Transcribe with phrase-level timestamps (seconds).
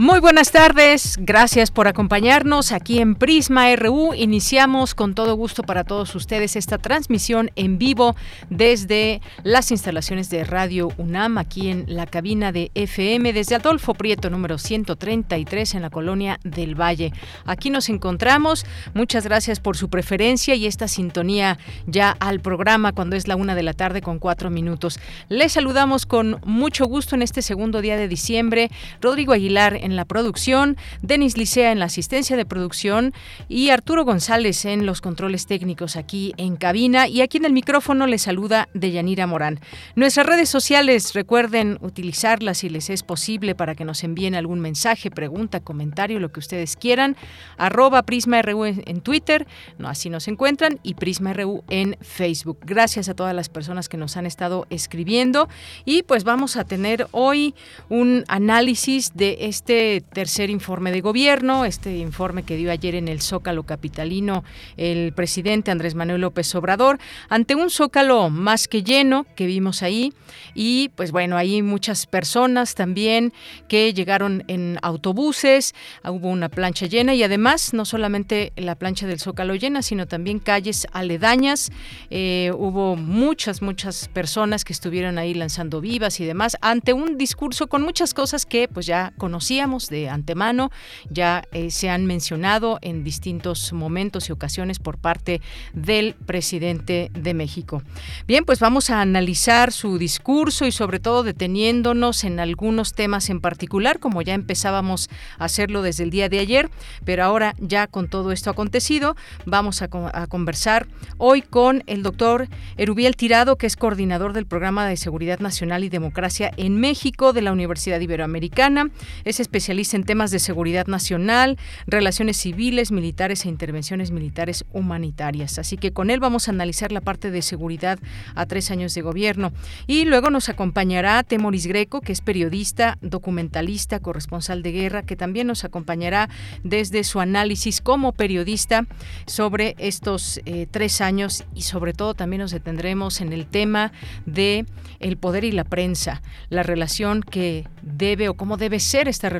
[0.00, 4.14] Muy buenas tardes, gracias por acompañarnos aquí en Prisma RU.
[4.14, 8.16] Iniciamos con todo gusto para todos ustedes esta transmisión en vivo
[8.48, 14.30] desde las instalaciones de Radio UNAM, aquí en la cabina de FM, desde Adolfo Prieto,
[14.30, 17.12] número 133, en la colonia del Valle.
[17.44, 18.64] Aquí nos encontramos.
[18.94, 23.54] Muchas gracias por su preferencia y esta sintonía ya al programa cuando es la una
[23.54, 24.98] de la tarde con cuatro minutos.
[25.28, 28.70] Les saludamos con mucho gusto en este segundo día de diciembre.
[29.02, 33.12] Rodrigo Aguilar en la producción, Denis Licea en la asistencia de producción
[33.48, 37.08] y Arturo González en los controles técnicos aquí en cabina.
[37.08, 39.60] Y aquí en el micrófono les saluda Deyanira Morán.
[39.94, 45.10] Nuestras redes sociales, recuerden utilizarlas si les es posible para que nos envíen algún mensaje,
[45.10, 47.16] pregunta, comentario, lo que ustedes quieran.
[47.56, 49.46] Arroba Prisma RU en Twitter,
[49.78, 52.58] no, así nos encuentran, y Prisma RU en Facebook.
[52.62, 55.48] Gracias a todas las personas que nos han estado escribiendo.
[55.84, 57.54] Y pues vamos a tener hoy
[57.88, 59.79] un análisis de este
[60.12, 64.44] tercer informe de gobierno, este informe que dio ayer en el Zócalo Capitalino
[64.76, 66.98] el presidente Andrés Manuel López Obrador,
[67.30, 70.12] ante un Zócalo más que lleno que vimos ahí
[70.54, 73.32] y pues bueno, hay muchas personas también
[73.68, 79.18] que llegaron en autobuses, hubo una plancha llena y además no solamente la plancha del
[79.18, 81.70] Zócalo llena, sino también calles aledañas,
[82.10, 87.68] eh, hubo muchas, muchas personas que estuvieron ahí lanzando vivas y demás ante un discurso
[87.68, 90.70] con muchas cosas que pues ya conocíamos de antemano,
[91.08, 95.40] ya eh, se han mencionado en distintos momentos y ocasiones por parte
[95.72, 97.82] del presidente de México.
[98.26, 103.40] Bien, pues vamos a analizar su discurso y sobre todo deteniéndonos en algunos temas en
[103.40, 105.08] particular, como ya empezábamos
[105.38, 106.70] a hacerlo desde el día de ayer,
[107.04, 109.14] pero ahora ya con todo esto acontecido,
[109.46, 110.88] vamos a, a conversar
[111.18, 115.88] hoy con el doctor Erubiel Tirado, que es coordinador del Programa de Seguridad Nacional y
[115.88, 118.90] Democracia en México de la Universidad Iberoamericana.
[119.24, 125.58] Es especialista especialista en temas de seguridad nacional, relaciones civiles, militares e intervenciones militares humanitarias.
[125.58, 127.98] Así que con él vamos a analizar la parte de seguridad
[128.34, 129.52] a tres años de gobierno.
[129.86, 135.46] Y luego nos acompañará Temoris Greco, que es periodista, documentalista, corresponsal de guerra, que también
[135.46, 136.30] nos acompañará
[136.64, 138.86] desde su análisis como periodista
[139.26, 143.92] sobre estos eh, tres años y sobre todo también nos detendremos en el tema
[144.24, 144.64] de
[145.00, 149.39] el poder y la prensa, la relación que debe o cómo debe ser esta relación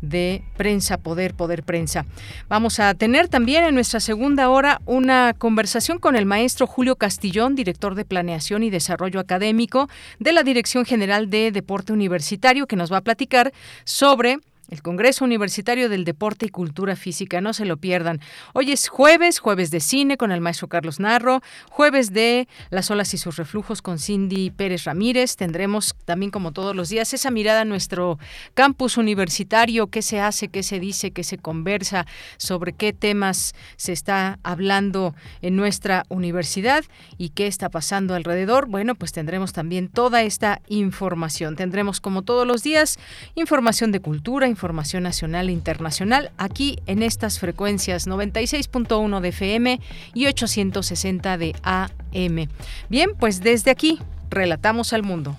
[0.00, 2.06] de prensa, poder, poder, prensa.
[2.48, 7.54] Vamos a tener también en nuestra segunda hora una conversación con el maestro Julio Castillón,
[7.54, 12.92] director de Planeación y Desarrollo Académico de la Dirección General de Deporte Universitario, que nos
[12.92, 13.52] va a platicar
[13.84, 18.20] sobre el Congreso Universitario del Deporte y Cultura Física, no se lo pierdan.
[18.52, 21.40] Hoy es jueves, jueves de cine con el maestro Carlos Narro,
[21.70, 25.36] jueves de Las olas y sus reflujos con Cindy Pérez Ramírez.
[25.36, 28.18] Tendremos también, como todos los días, esa mirada a nuestro
[28.54, 32.06] campus universitario, qué se hace, qué se dice, qué se conversa,
[32.36, 36.84] sobre qué temas se está hablando en nuestra universidad
[37.16, 38.66] y qué está pasando alrededor.
[38.68, 41.56] Bueno, pues tendremos también toda esta información.
[41.56, 42.98] Tendremos, como todos los días,
[43.34, 49.80] información de cultura, información nacional e internacional aquí en estas frecuencias 96.1 de FM
[50.14, 52.48] y 860 de AM.
[52.88, 55.36] Bien, pues desde aquí, relatamos al mundo.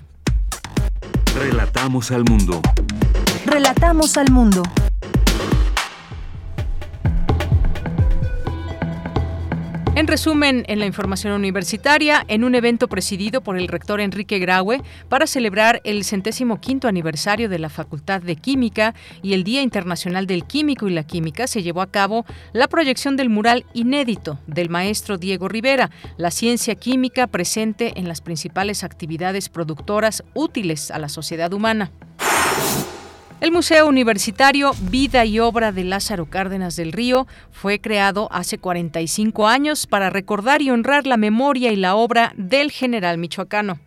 [1.35, 2.62] Relatamos al mundo.
[3.46, 4.63] Relatamos al mundo.
[9.99, 14.81] En resumen, en la información universitaria, en un evento presidido por el rector Enrique Graue
[15.09, 20.25] para celebrar el centésimo quinto aniversario de la Facultad de Química y el Día Internacional
[20.25, 24.69] del Químico y la Química, se llevó a cabo la proyección del mural inédito del
[24.69, 31.09] maestro Diego Rivera, la ciencia química presente en las principales actividades productoras útiles a la
[31.09, 31.91] sociedad humana.
[33.41, 39.47] El Museo Universitario Vida y Obra de Lázaro Cárdenas del Río fue creado hace 45
[39.47, 43.80] años para recordar y honrar la memoria y la obra del general michoacano.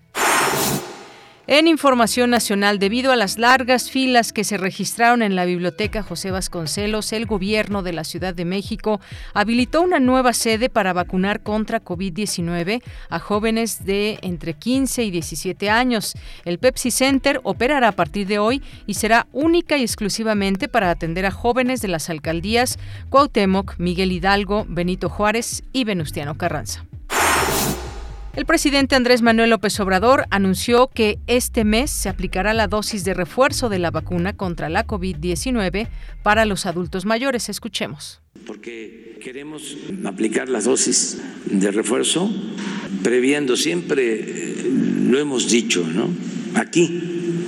[1.49, 6.31] En información nacional, debido a las largas filas que se registraron en la biblioteca José
[6.31, 9.01] Vasconcelos, el gobierno de la Ciudad de México
[9.35, 12.81] habilitó una nueva sede para vacunar contra COVID-19
[13.11, 16.15] a jóvenes de entre 15 y 17 años.
[16.45, 21.27] El Pepsi Center operará a partir de hoy y será única y exclusivamente para atender
[21.27, 22.79] a jóvenes de las alcaldías
[23.11, 26.85] Cuauhtémoc, Miguel Hidalgo, Benito Juárez y Venustiano Carranza.
[28.35, 33.13] El presidente Andrés Manuel López Obrador anunció que este mes se aplicará la dosis de
[33.13, 35.89] refuerzo de la vacuna contra la COVID-19
[36.23, 37.51] para los adultos mayores.
[37.51, 38.23] Escuchemos.
[38.47, 39.77] Porque queremos
[40.07, 42.31] aplicar las dosis de refuerzo
[43.03, 44.73] previendo, siempre eh,
[45.11, 46.09] lo hemos dicho, ¿no?
[46.55, 47.03] Aquí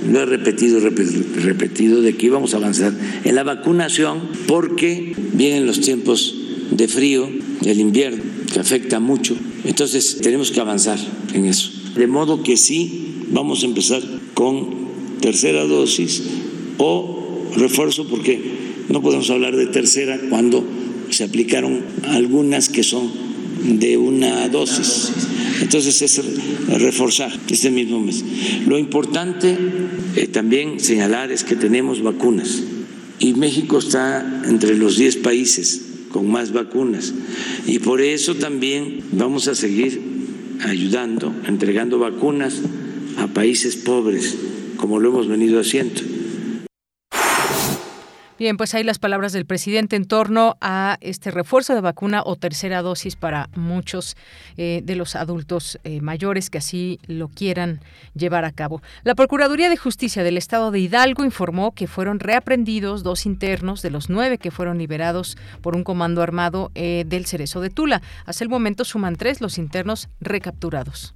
[0.07, 2.93] lo he repetido, repetido, de que íbamos a avanzar
[3.23, 6.35] en la vacunación porque vienen los tiempos
[6.69, 7.27] de frío,
[7.65, 8.23] el invierno,
[8.53, 10.99] que afecta mucho entonces tenemos que avanzar
[11.33, 11.71] en eso.
[11.95, 14.01] De modo que sí, vamos a empezar
[14.33, 14.85] con
[15.21, 16.21] tercera dosis
[16.77, 18.39] o refuerzo porque
[18.89, 20.63] no podemos hablar de tercera cuando
[21.09, 23.11] se aplicaron algunas que son
[23.63, 25.11] de una dosis.
[25.61, 26.21] Entonces es
[26.67, 28.23] reforzar este mismo mes.
[28.67, 29.57] Lo importante
[30.15, 32.61] eh, también señalar es que tenemos vacunas
[33.19, 35.81] y México está entre los 10 países
[36.15, 37.13] con más vacunas.
[37.67, 39.99] Y por eso también vamos a seguir
[40.61, 42.61] ayudando, entregando vacunas
[43.17, 44.33] a países pobres,
[44.77, 45.99] como lo hemos venido haciendo.
[48.37, 52.35] Bien, pues ahí las palabras del presidente en torno a este refuerzo de vacuna o
[52.35, 54.17] tercera dosis para muchos
[54.57, 57.79] eh, de los adultos eh, mayores que así lo quieran
[58.13, 58.81] llevar a cabo.
[59.03, 63.91] La Procuraduría de Justicia del Estado de Hidalgo informó que fueron reaprendidos dos internos de
[63.91, 68.01] los nueve que fueron liberados por un comando armado eh, del Cerezo de Tula.
[68.25, 71.13] Hasta el momento suman tres los internos recapturados.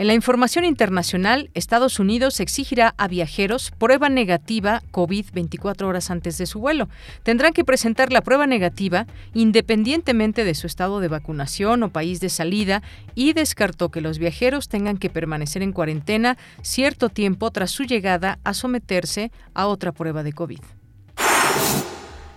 [0.00, 6.38] En la información internacional, Estados Unidos exigirá a viajeros prueba negativa COVID 24 horas antes
[6.38, 6.88] de su vuelo.
[7.22, 12.30] Tendrán que presentar la prueba negativa independientemente de su estado de vacunación o país de
[12.30, 12.82] salida
[13.14, 18.38] y descartó que los viajeros tengan que permanecer en cuarentena cierto tiempo tras su llegada
[18.42, 20.79] a someterse a otra prueba de COVID.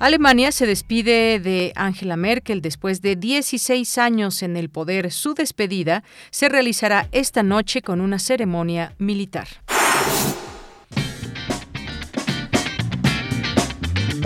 [0.04, 5.14] Alemania se despide de Angela Merkel después de 16 años en el poder.
[5.14, 9.48] Su despedida se realizará esta noche con una ceremonia militar.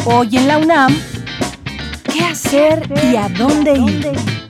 [0.05, 0.97] Hoy en la UNAM,
[2.11, 2.81] ¿qué hacer
[3.11, 4.46] y a dónde ir?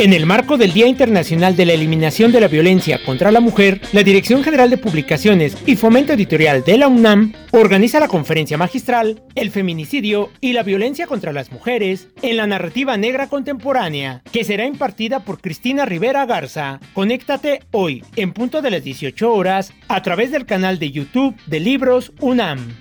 [0.00, 3.82] En el marco del Día Internacional de la Eliminación de la Violencia contra la Mujer,
[3.92, 9.22] la Dirección General de Publicaciones y Fomento Editorial de la UNAM organiza la conferencia magistral
[9.34, 14.64] El feminicidio y la violencia contra las mujeres en la narrativa negra contemporánea, que será
[14.64, 16.80] impartida por Cristina Rivera Garza.
[16.94, 21.60] Conéctate hoy, en punto de las 18 horas, a través del canal de YouTube de
[21.60, 22.74] Libros UNAM.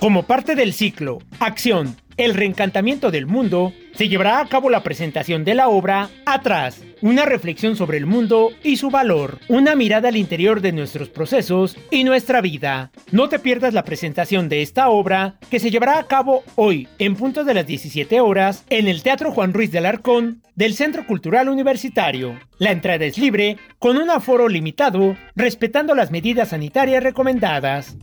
[0.00, 5.44] Como parte del ciclo Acción el reencantamiento del mundo, se llevará a cabo la presentación
[5.44, 10.16] de la obra Atrás, una reflexión sobre el mundo y su valor, una mirada al
[10.16, 12.90] interior de nuestros procesos y nuestra vida.
[13.10, 17.16] No te pierdas la presentación de esta obra que se llevará a cabo hoy en
[17.16, 21.48] punto de las 17 horas en el Teatro Juan Ruiz del Arcón del Centro Cultural
[21.48, 22.38] Universitario.
[22.58, 27.96] La entrada es libre con un aforo limitado, respetando las medidas sanitarias recomendadas.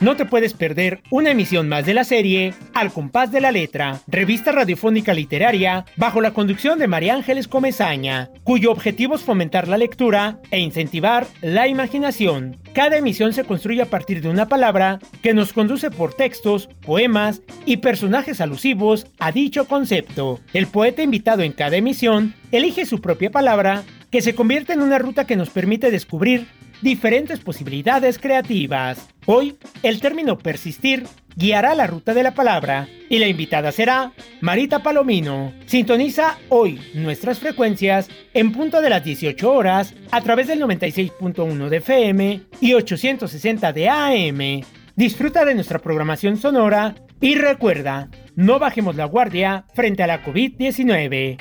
[0.00, 4.00] No te puedes perder una emisión más de la serie Al compás de la letra,
[4.06, 9.76] revista radiofónica literaria bajo la conducción de María Ángeles Comezaña, cuyo objetivo es fomentar la
[9.76, 12.58] lectura e incentivar la imaginación.
[12.74, 17.42] Cada emisión se construye a partir de una palabra que nos conduce por textos, poemas
[17.66, 20.38] y personajes alusivos a dicho concepto.
[20.52, 24.98] El poeta invitado en cada emisión elige su propia palabra que se convierte en una
[24.98, 26.46] ruta que nos permite descubrir
[26.82, 29.08] diferentes posibilidades creativas.
[29.26, 31.04] Hoy, el término persistir
[31.36, 35.52] guiará la ruta de la palabra y la invitada será Marita Palomino.
[35.66, 41.76] Sintoniza hoy nuestras frecuencias en punto de las 18 horas a través del 96.1 de
[41.76, 44.62] FM y 860 de AM.
[44.96, 51.38] Disfruta de nuestra programación sonora y recuerda, no bajemos la guardia frente a la COVID-19.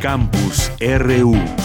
[0.00, 1.59] Campus RU.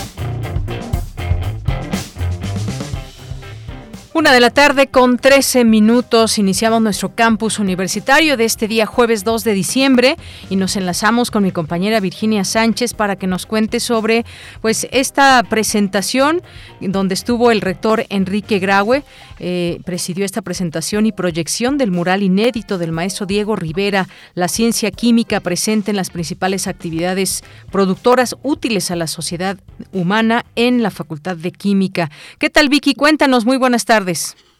[4.18, 9.26] Una de la tarde con 13 minutos iniciamos nuestro campus universitario de este día jueves
[9.26, 10.16] 2 de diciembre
[10.50, 14.24] y nos enlazamos con mi compañera Virginia Sánchez para que nos cuente sobre
[14.62, 16.42] pues esta presentación
[16.80, 19.04] donde estuvo el rector Enrique Graue,
[19.40, 24.92] eh, presidió esta presentación y proyección del mural inédito del maestro Diego Rivera, la ciencia
[24.92, 29.58] química presente en las principales actividades productoras útiles a la sociedad
[29.92, 32.10] humana en la Facultad de Química.
[32.40, 32.94] ¿Qué tal Vicky?
[32.94, 34.05] Cuéntanos, muy buenas tardes.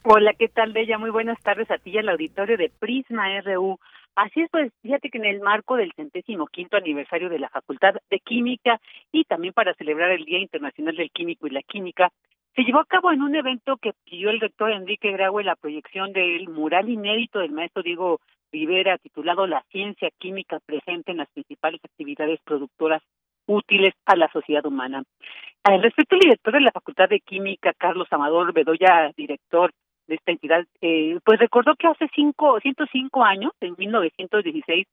[0.04, 0.98] Hola, ¿qué tal, Bella?
[0.98, 3.80] Muy buenas tardes a ti y al auditorio de Prisma RU.
[4.16, 7.96] Así es, pues fíjate que en el marco del centésimo quinto aniversario de la Facultad
[8.10, 8.80] de Química
[9.12, 12.12] y también para celebrar el Día Internacional del Químico y la Química,
[12.56, 16.14] se llevó a cabo en un evento que pidió el rector Enrique Graue la proyección
[16.14, 18.22] del mural inédito del maestro Diego
[18.52, 23.02] Rivera titulado La ciencia química presente en las principales actividades productoras
[23.48, 25.04] útiles a la sociedad humana.
[25.66, 29.72] Al respecto, el director de la Facultad de Química, Carlos Amador Bedoya, director
[30.06, 34.86] de esta entidad, eh, pues recordó que hace cinco, 105 años, en 1916,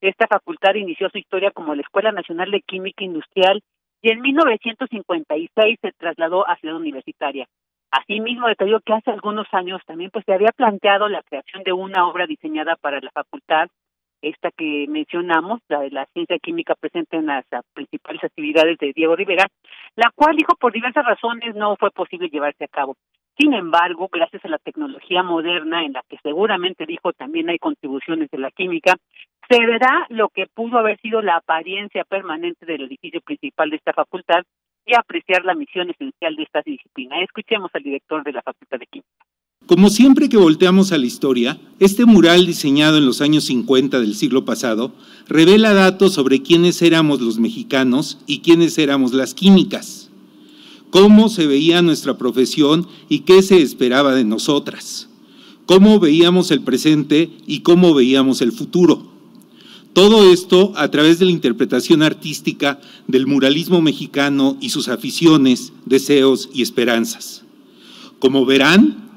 [0.00, 3.62] esta facultad inició su historia como la Escuela Nacional de Química Industrial
[4.02, 7.46] y en 1956 se trasladó a Ciudad Universitaria.
[7.92, 12.08] Asimismo, detalló que hace algunos años también pues se había planteado la creación de una
[12.08, 13.68] obra diseñada para la facultad
[14.22, 19.16] esta que mencionamos, la de la ciencia química presente en las principales actividades de Diego
[19.16, 19.46] Rivera,
[19.96, 22.96] la cual dijo por diversas razones no fue posible llevarse a cabo.
[23.38, 28.28] Sin embargo, gracias a la tecnología moderna, en la que seguramente dijo también hay contribuciones
[28.30, 28.94] de la química,
[29.48, 33.92] se verá lo que pudo haber sido la apariencia permanente del edificio principal de esta
[33.92, 34.42] facultad
[34.84, 37.20] y apreciar la misión esencial de esta disciplina.
[37.22, 39.24] Escuchemos al director de la Facultad de Química.
[39.68, 44.14] Como siempre que volteamos a la historia, este mural diseñado en los años 50 del
[44.14, 44.94] siglo pasado
[45.28, 50.08] revela datos sobre quiénes éramos los mexicanos y quiénes éramos las químicas,
[50.88, 55.10] cómo se veía nuestra profesión y qué se esperaba de nosotras,
[55.66, 59.06] cómo veíamos el presente y cómo veíamos el futuro.
[59.92, 66.48] Todo esto a través de la interpretación artística del muralismo mexicano y sus aficiones, deseos
[66.54, 67.42] y esperanzas.
[68.18, 69.07] Como verán,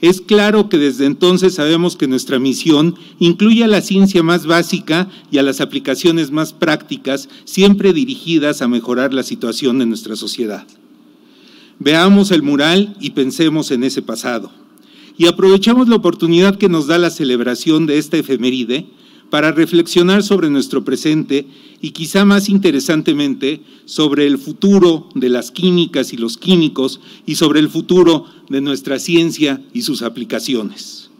[0.00, 5.08] es claro que desde entonces sabemos que nuestra misión incluye a la ciencia más básica
[5.30, 10.66] y a las aplicaciones más prácticas, siempre dirigidas a mejorar la situación de nuestra sociedad.
[11.78, 14.50] Veamos el mural y pensemos en ese pasado.
[15.18, 18.86] Y aprovechamos la oportunidad que nos da la celebración de esta efeméride
[19.30, 21.46] para reflexionar sobre nuestro presente
[21.80, 27.60] y quizá más interesantemente sobre el futuro de las químicas y los químicos y sobre
[27.60, 31.10] el futuro de nuestra ciencia y sus aplicaciones.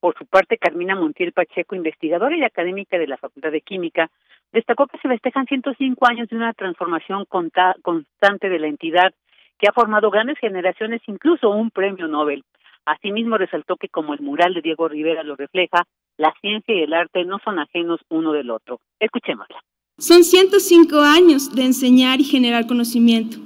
[0.00, 4.10] Por su parte, Carmina Montiel Pacheco, investigadora y académica de la Facultad de Química,
[4.52, 9.14] destacó que se festejan 105 años de una transformación constante de la entidad
[9.58, 12.44] que ha formado grandes generaciones, incluso un premio Nobel.
[12.84, 16.92] Asimismo, resaltó que como el mural de Diego Rivera lo refleja, la ciencia y el
[16.92, 18.80] arte no son ajenos uno del otro.
[19.00, 19.56] Escuchémosla.
[19.98, 23.38] Son 105 años de enseñar y generar conocimiento.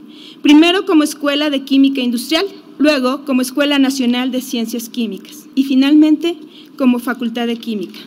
[0.43, 2.47] Primero como Escuela de Química Industrial,
[2.79, 6.37] luego como Escuela Nacional de Ciencias Químicas y finalmente
[6.77, 7.99] como Facultad de Química.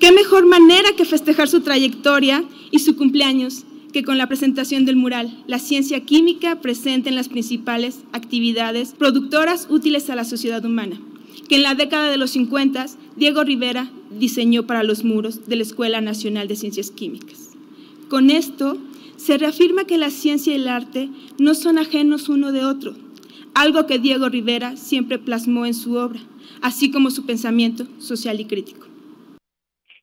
[0.00, 4.96] ¿Qué mejor manera que festejar su trayectoria y su cumpleaños que con la presentación del
[4.96, 10.98] mural, la ciencia química presente en las principales actividades productoras útiles a la sociedad humana?
[11.48, 12.86] Que en la década de los 50
[13.16, 17.56] Diego Rivera diseñó para los muros de la Escuela Nacional de Ciencias Químicas.
[18.08, 18.78] Con esto
[19.16, 22.94] se reafirma que la ciencia y el arte no son ajenos uno de otro,
[23.54, 26.20] algo que Diego Rivera siempre plasmó en su obra,
[26.62, 28.86] así como su pensamiento social y crítico.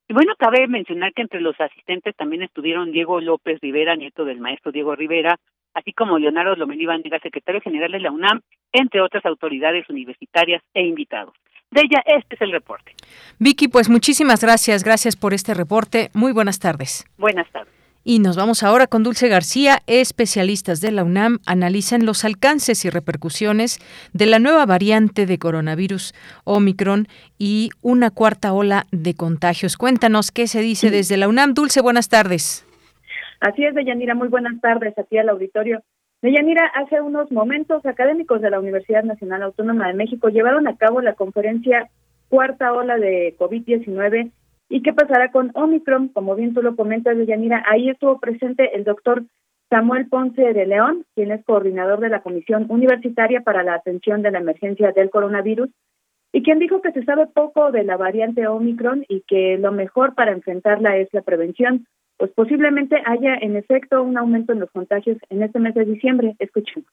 [0.10, 4.40] Y bueno, cabe mencionar que entre los asistentes también estuvieron Diego López Rivera, nieto del
[4.40, 5.40] maestro Diego Rivera,
[5.74, 10.84] así como Leonardo Lomelí Bandiga, secretario general de la UNAM, entre otras autoridades universitarias e
[10.84, 11.34] invitados.
[11.72, 12.94] De ella, este es el reporte.
[13.40, 16.10] Vicky, pues muchísimas gracias, gracias por este reporte.
[16.14, 17.06] Muy buenas tardes.
[17.18, 17.74] Buenas tardes.
[18.06, 19.82] Y nos vamos ahora con Dulce García.
[19.88, 23.80] Especialistas de la UNAM analizan los alcances y repercusiones
[24.12, 26.14] de la nueva variante de coronavirus
[26.44, 27.08] Omicron
[27.40, 29.78] y una cuarta ola de contagios.
[29.78, 31.54] Cuéntanos qué se dice desde la UNAM.
[31.54, 32.66] Dulce, buenas tardes.
[33.44, 35.82] Así es, Deyanira, muy buenas tardes aquí al auditorio.
[36.22, 41.02] Deyanira, hace unos momentos académicos de la Universidad Nacional Autónoma de México llevaron a cabo
[41.02, 41.90] la conferencia
[42.30, 44.32] Cuarta Ola de COVID-19
[44.70, 48.86] y qué pasará con Omicron, como bien tú lo comentas, Deyanira, ahí estuvo presente el
[48.86, 49.24] doctor
[49.70, 54.32] Samuel Ponce de León, quien es coordinador de la Comisión Universitaria para la Atención de
[54.32, 55.70] la Emergencia del Coronavirus,
[56.34, 60.16] y quien dijo que se sabe poco de la variante Omicron y que lo mejor
[60.16, 61.88] para enfrentarla es la prevención
[62.18, 66.36] pues posiblemente haya en efecto un aumento en los contagios en este mes de diciembre.
[66.40, 66.90] Escuchemos.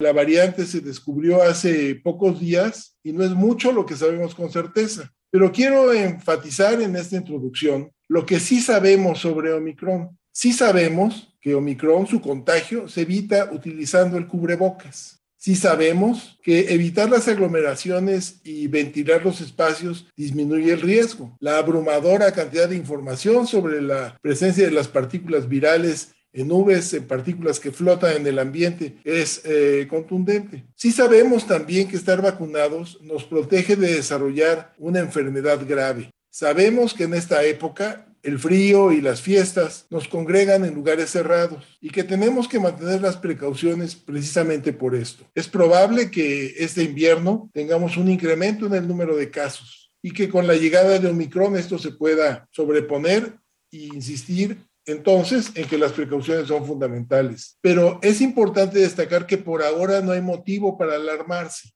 [0.00, 4.50] La variante se descubrió hace pocos días y no es mucho lo que sabemos con
[4.50, 5.12] certeza.
[5.30, 10.18] Pero quiero enfatizar en esta introducción lo que sí sabemos sobre Omicron.
[10.32, 15.19] Sí sabemos que Omicron, su contagio, se evita utilizando el cubrebocas.
[15.40, 21.34] Sí sabemos que evitar las aglomeraciones y ventilar los espacios disminuye el riesgo.
[21.40, 27.06] La abrumadora cantidad de información sobre la presencia de las partículas virales en nubes, en
[27.06, 30.66] partículas que flotan en el ambiente, es eh, contundente.
[30.74, 36.10] Sí sabemos también que estar vacunados nos protege de desarrollar una enfermedad grave.
[36.28, 41.64] Sabemos que en esta época el frío y las fiestas nos congregan en lugares cerrados
[41.80, 45.24] y que tenemos que mantener las precauciones precisamente por esto.
[45.34, 50.28] Es probable que este invierno tengamos un incremento en el número de casos y que
[50.28, 53.34] con la llegada de Omicron esto se pueda sobreponer
[53.72, 57.58] e insistir entonces en que las precauciones son fundamentales.
[57.60, 61.70] Pero es importante destacar que por ahora no hay motivo para alarmarse.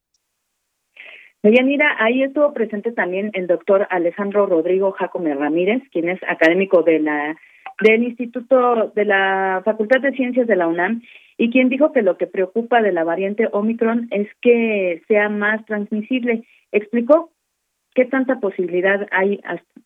[1.51, 7.01] Yanira, ahí estuvo presente también el doctor Alejandro Rodrigo Jacome Ramírez, quien es académico de
[7.01, 7.37] la
[7.81, 11.03] del Instituto de la Facultad de Ciencias de la UNAM
[11.37, 15.65] y quien dijo que lo que preocupa de la variante Omicron es que sea más
[15.67, 16.47] transmisible.
[16.71, 17.33] Explicó
[17.95, 19.41] qué tanta posibilidad hay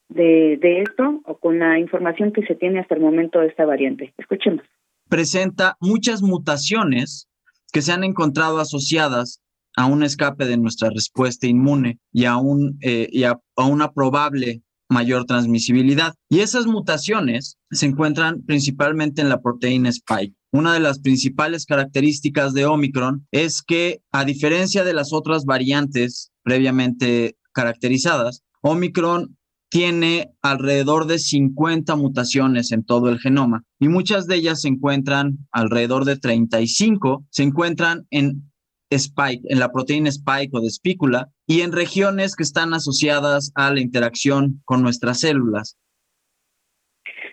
[0.09, 4.13] de esto o con la información que se tiene hasta el momento de esta variante.
[4.19, 4.65] Escuchemos.
[5.09, 7.31] Presenta muchas mutaciones
[7.73, 9.43] que se han encontrado asociadas
[9.79, 14.61] a un escape de nuestra respuesta inmune y a, un, eh, y a, una probable
[14.89, 16.15] mayor transmisibilidad.
[16.29, 20.35] Y esas mutaciones se encuentran principalmente en la proteína spike.
[20.51, 26.33] Una de las principales características de Omicron es que, a diferencia de las otras variantes
[26.43, 29.37] previamente caracterizadas, Omicron
[29.71, 35.47] tiene alrededor de 50 mutaciones en todo el genoma y muchas de ellas se encuentran,
[35.53, 38.51] alrededor de 35, se encuentran en
[38.97, 43.73] spike, en la proteína spike o de espícula, y en regiones que están asociadas a
[43.73, 45.77] la interacción con nuestras células.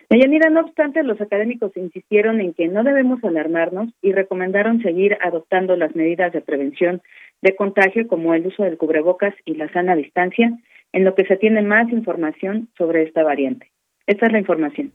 [0.08, 5.76] Deyanira, no obstante, los académicos insistieron en que no debemos alarmarnos y recomendaron seguir adoptando
[5.76, 7.02] las medidas de prevención
[7.42, 10.56] de contagio como el uso del cubrebocas y la sana distancia,
[10.92, 13.70] en lo que se tiene más información sobre esta variante.
[14.06, 14.92] Esta es la información.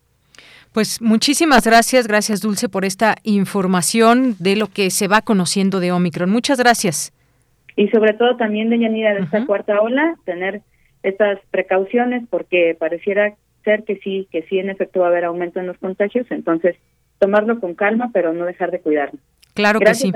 [0.73, 5.91] Pues muchísimas gracias, gracias Dulce por esta información de lo que se va conociendo de
[5.91, 6.29] Omicron.
[6.29, 7.11] Muchas gracias.
[7.75, 10.61] Y sobre todo también de Yanira de esta cuarta ola, tener
[11.03, 15.59] estas precauciones porque pareciera ser que sí, que sí en efecto va a haber aumento
[15.59, 16.75] en los contagios, entonces
[17.19, 19.21] tomarlo con calma, pero no dejar de cuidarnos.
[19.61, 20.11] Claro que sí.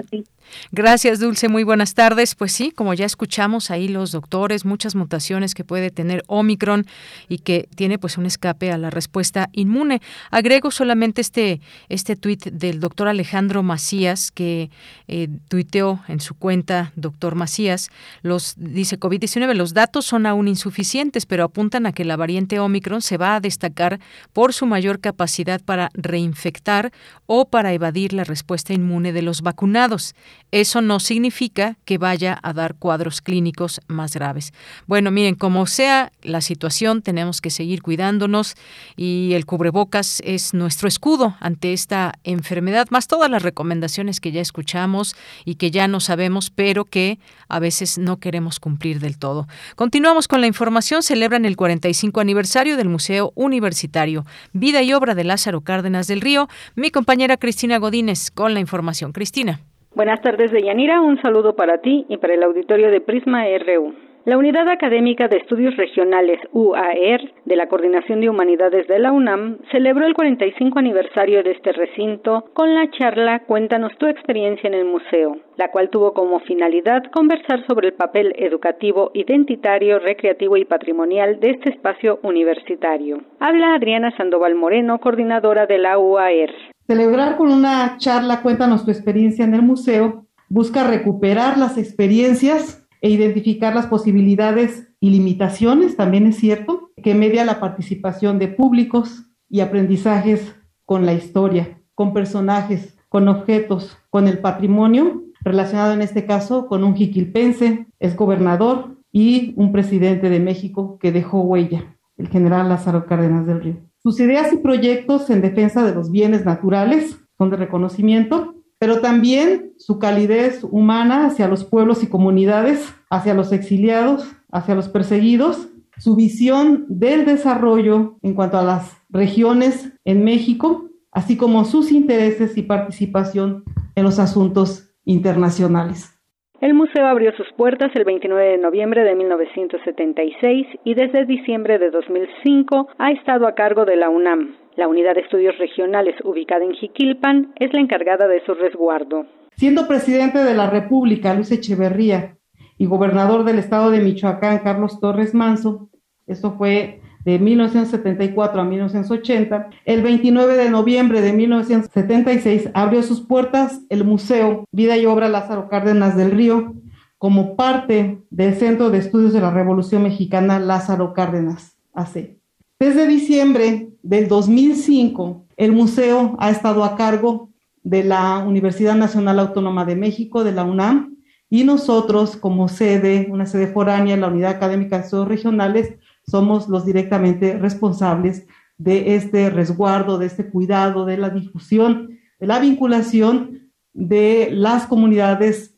[0.72, 1.48] Gracias, Dulce.
[1.48, 2.36] Muy buenas tardes.
[2.36, 6.86] Pues sí, como ya escuchamos ahí los doctores, muchas mutaciones que puede tener Omicron
[7.30, 10.02] y que tiene pues un escape a la respuesta inmune.
[10.32, 14.70] Agrego solamente este este tuit del doctor Alejandro Macías que
[15.08, 17.90] eh, tuiteó en su cuenta, doctor Macías,
[18.22, 23.02] los dice COVID-19, los datos son aún insuficientes, pero apuntan a que la variante Omicron
[23.02, 24.00] se va a destacar
[24.34, 26.92] por su mayor capacidad para reinfectar
[27.26, 30.16] o para evadir la respuesta inmune de los vacunados.
[30.52, 34.54] Eso no significa que vaya a dar cuadros clínicos más graves.
[34.88, 38.56] Bueno, miren, como sea la situación, tenemos que seguir cuidándonos
[38.96, 44.42] y el cubrebocas es nuestro escudo ante esta enfermedad, más todas las recomendaciones que ya
[44.42, 47.20] escuchamos y que ya no sabemos, pero que
[47.50, 49.48] a veces no queremos cumplir del todo.
[49.76, 51.04] Continuamos con la información.
[51.04, 56.48] Celebran el 45 aniversario del Museo Universitario, Vida y Obra de Lázaro Cárdenas del Río.
[56.76, 59.14] Mi compañera Cristina Godínez con la información.
[59.16, 59.62] Cristina.
[59.96, 61.00] Buenas tardes, Deyanira.
[61.00, 63.94] Un saludo para ti y para el auditorio de Prisma RU.
[64.26, 69.60] La Unidad Académica de Estudios Regionales UAR de la Coordinación de Humanidades de la UNAM
[69.72, 74.86] celebró el 45 aniversario de este recinto con la charla Cuéntanos tu experiencia en el
[74.86, 81.40] museo, la cual tuvo como finalidad conversar sobre el papel educativo, identitario, recreativo y patrimonial
[81.40, 83.22] de este espacio universitario.
[83.40, 86.75] Habla Adriana Sandoval Moreno, coordinadora de la UAR.
[86.88, 93.10] Celebrar con una charla Cuéntanos tu experiencia en el museo busca recuperar las experiencias e
[93.10, 99.62] identificar las posibilidades y limitaciones, también es cierto, que media la participación de públicos y
[99.62, 106.68] aprendizajes con la historia, con personajes, con objetos, con el patrimonio, relacionado en este caso
[106.68, 112.70] con un jiquilpense, es gobernador y un presidente de México que dejó huella, el general
[112.70, 113.95] Lázaro Cárdenas del Río.
[114.06, 119.74] Sus ideas y proyectos en defensa de los bienes naturales son de reconocimiento, pero también
[119.80, 126.16] su calidez humana hacia los pueblos y comunidades, hacia los exiliados, hacia los perseguidos, su
[126.16, 132.62] visión del desarrollo en cuanto a las regiones en México, así como sus intereses y
[132.62, 133.64] participación
[133.96, 136.15] en los asuntos internacionales.
[136.62, 141.92] El museo abrió sus puertas el 29 de noviembre de 1976 y desde diciembre de
[141.92, 144.56] 2005 ha estado a cargo de la UNAM.
[144.78, 149.26] La unidad de estudios regionales ubicada en Jiquilpan es la encargada de su resguardo.
[149.58, 152.38] Siendo presidente de la República Luis Echeverría
[152.78, 155.90] y gobernador del estado de Michoacán Carlos Torres Manso,
[156.26, 163.82] esto fue de 1974 a 1980, el 29 de noviembre de 1976 abrió sus puertas
[163.90, 166.76] el Museo Vida y Obra Lázaro Cárdenas del Río
[167.18, 172.38] como parte del Centro de Estudios de la Revolución Mexicana Lázaro Cárdenas, AC.
[172.80, 177.50] Desde diciembre del 2005, el museo ha estado a cargo
[177.82, 181.16] de la Universidad Nacional Autónoma de México, de la UNAM,
[181.50, 186.86] y nosotros como sede, una sede foránea, la Unidad Académica de Estudios Regionales, somos los
[186.86, 194.50] directamente responsables de este resguardo, de este cuidado, de la difusión, de la vinculación de
[194.52, 195.78] las comunidades,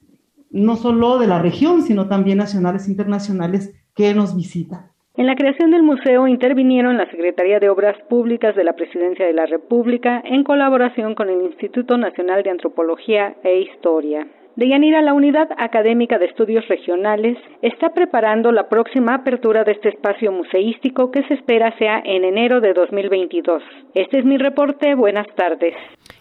[0.50, 4.92] no solo de la región, sino también nacionales e internacionales que nos visitan.
[5.16, 9.34] En la creación del museo intervinieron la Secretaría de Obras Públicas de la Presidencia de
[9.34, 14.28] la República en colaboración con el Instituto Nacional de Antropología e Historia.
[14.58, 20.32] Deyanira, la Unidad Académica de Estudios Regionales está preparando la próxima apertura de este espacio
[20.32, 23.62] museístico que se espera sea en enero de 2022.
[23.93, 24.96] Este es mi reporte.
[24.96, 25.76] Buenas tardes.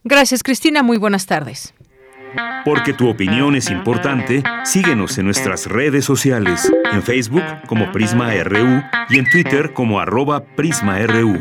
[0.04, 0.82] Gracias, Cristina.
[0.82, 1.74] Muy buenas tardes.
[2.66, 8.82] Porque tu opinión es importante, síguenos en nuestras redes sociales, en Facebook como Prisma RU
[9.08, 11.38] y en Twitter como arroba PrismaRU.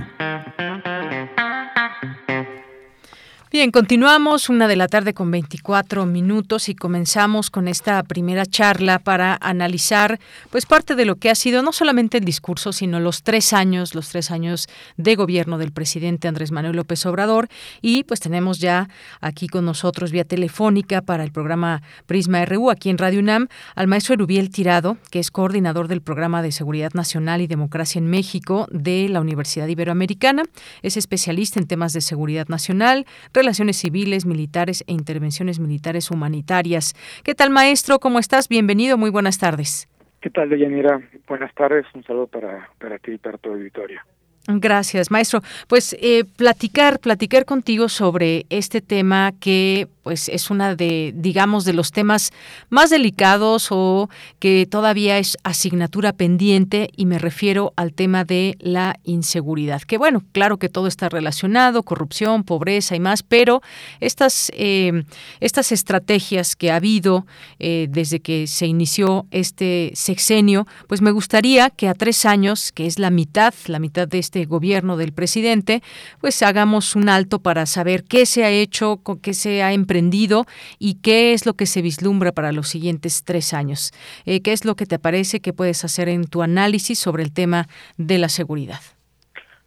[3.55, 8.99] Bien, continuamos una de la tarde con 24 minutos y comenzamos con esta primera charla
[8.99, 13.23] para analizar pues parte de lo que ha sido no solamente el discurso, sino los
[13.23, 17.47] tres años, los tres años de gobierno del presidente Andrés Manuel López Obrador.
[17.81, 18.89] Y pues tenemos ya
[19.21, 23.87] aquí con nosotros vía telefónica para el programa Prisma RU aquí en Radio UNAM al
[23.87, 28.67] maestro Erubiel Tirado, que es coordinador del programa de Seguridad Nacional y Democracia en México
[28.69, 30.43] de la Universidad Iberoamericana,
[30.81, 33.05] es especialista en temas de seguridad nacional,
[33.45, 36.95] relaciones civiles, militares e intervenciones militares humanitarias.
[37.23, 37.99] ¿Qué tal, maestro?
[37.99, 38.49] ¿Cómo estás?
[38.49, 39.88] Bienvenido, muy buenas tardes.
[40.19, 40.99] ¿Qué tal, Deyanira?
[41.27, 44.01] Buenas tardes, un saludo para, para ti y para el auditorio.
[44.47, 45.41] Gracias, maestro.
[45.67, 51.73] Pues eh, platicar, platicar contigo sobre este tema que pues es una de, digamos, de
[51.73, 52.31] los temas
[52.69, 58.99] más delicados o que todavía es asignatura pendiente y me refiero al tema de la
[59.03, 59.81] inseguridad.
[59.81, 63.63] Que bueno, claro que todo está relacionado, corrupción, pobreza y más, pero
[63.99, 65.05] estas, eh,
[65.39, 67.25] estas estrategias que ha habido
[67.58, 72.86] eh, desde que se inició este sexenio, pues me gustaría que a tres años, que
[72.86, 75.82] es la mitad, la mitad de este gobierno del presidente,
[76.19, 80.45] pues hagamos un alto para saber qué se ha hecho, qué se ha emprendido
[80.80, 83.93] y qué es lo que se vislumbra para los siguientes tres años.
[84.26, 87.34] Eh, ¿Qué es lo que te parece que puedes hacer en tu análisis sobre el
[87.34, 87.67] tema
[87.98, 88.82] de la seguridad?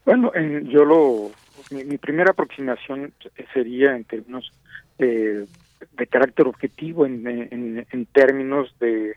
[0.05, 1.31] Bueno, eh, yo lo,
[1.71, 3.13] mi, primera aproximación
[3.53, 4.53] sería en términos
[4.99, 5.47] de,
[6.11, 7.27] carácter objetivo, en,
[7.91, 9.15] en, términos de,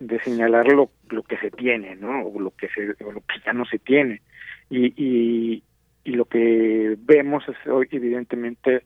[0.00, 2.22] de señalar lo, lo que se tiene, ¿no?
[2.22, 4.20] O lo que se, o lo que ya no se tiene.
[4.70, 5.62] Y, y,
[6.04, 8.84] lo que vemos es hoy evidentemente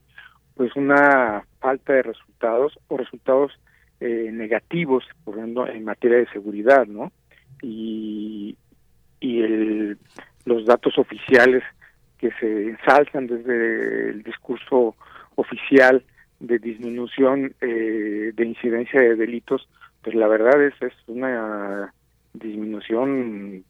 [0.56, 3.52] pues una falta de resultados o resultados
[4.00, 7.12] eh, negativos, por ejemplo, en materia de seguridad, ¿no?
[7.62, 8.56] Y,
[9.20, 9.98] y el,
[10.44, 11.62] los datos oficiales
[12.18, 14.96] que se ensalzan desde el discurso
[15.36, 16.04] oficial
[16.40, 19.68] de disminución eh, de incidencia de delitos,
[20.02, 21.94] pues la verdad es, es una
[22.34, 23.64] disminución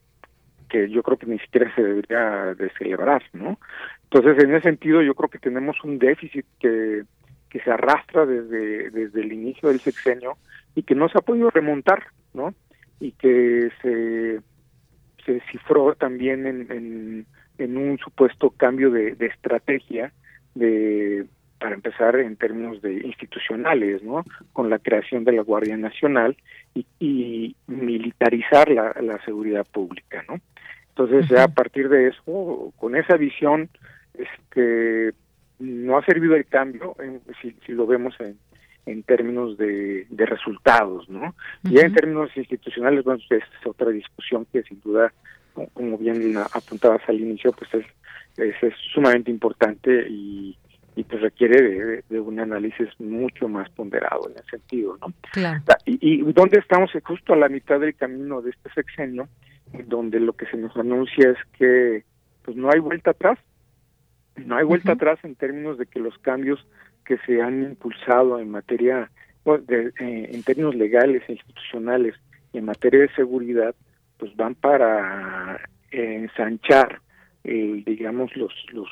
[0.73, 3.59] que yo creo que ni siquiera se debería de celebrar, ¿no?
[4.05, 7.03] Entonces, en ese sentido, yo creo que tenemos un déficit que,
[7.51, 10.39] que se arrastra desde, desde el inicio del sexenio
[10.75, 12.55] y que no se ha podido remontar, ¿no?
[13.01, 14.41] Y que se,
[15.27, 17.27] se cifró también en, en,
[17.59, 20.11] en un supuesto cambio de, de estrategia
[20.55, 21.27] de
[21.63, 24.25] para empezar en términos de institucionales, ¿no?
[24.53, 26.37] Con la creación de la Guardia Nacional
[26.75, 30.41] y, y militarizar la, la seguridad pública, ¿no?
[30.89, 33.71] Entonces, ya a partir de eso, con esa visión,
[34.13, 35.13] este,
[35.61, 36.97] no ha servido el cambio,
[37.41, 38.37] si, si, lo vemos en,
[38.87, 41.35] en términos de, de resultados, ¿no?
[41.63, 45.13] Y en términos institucionales, bueno, es otra discusión que sin duda,
[45.73, 47.87] como bien apuntabas al inicio, pues
[48.37, 50.57] es, es, sumamente importante y,
[50.95, 55.13] y pues requiere de, de, un análisis mucho más ponderado en ese sentido, ¿no?
[55.33, 55.63] Claro.
[55.87, 59.29] Y, y dónde estamos justo a la mitad del camino de este sexenio,
[59.87, 62.05] donde lo que se nos anuncia es que
[62.45, 63.39] pues no hay vuelta atrás,
[64.37, 66.67] no hay vuelta atrás en términos de que los cambios
[67.05, 69.11] que se han impulsado en materia
[69.45, 72.15] pues, en términos legales e institucionales
[72.53, 73.75] y en materia de seguridad,
[74.19, 77.01] pues van para ensanchar,
[77.43, 78.89] digamos, los, los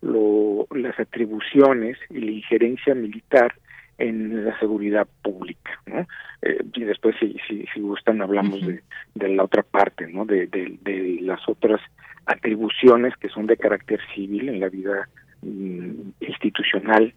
[0.00, 3.54] las atribuciones y la injerencia militar
[3.98, 6.06] en la seguridad pública, ¿no?
[6.42, 8.82] Eh, y después, si, si, si gustan, hablamos de,
[9.14, 10.24] de, la otra parte, ¿no?
[10.24, 11.80] De, de, las otras
[12.26, 15.08] atribuciones que son de carácter civil en la vida
[15.42, 17.12] mm, institucional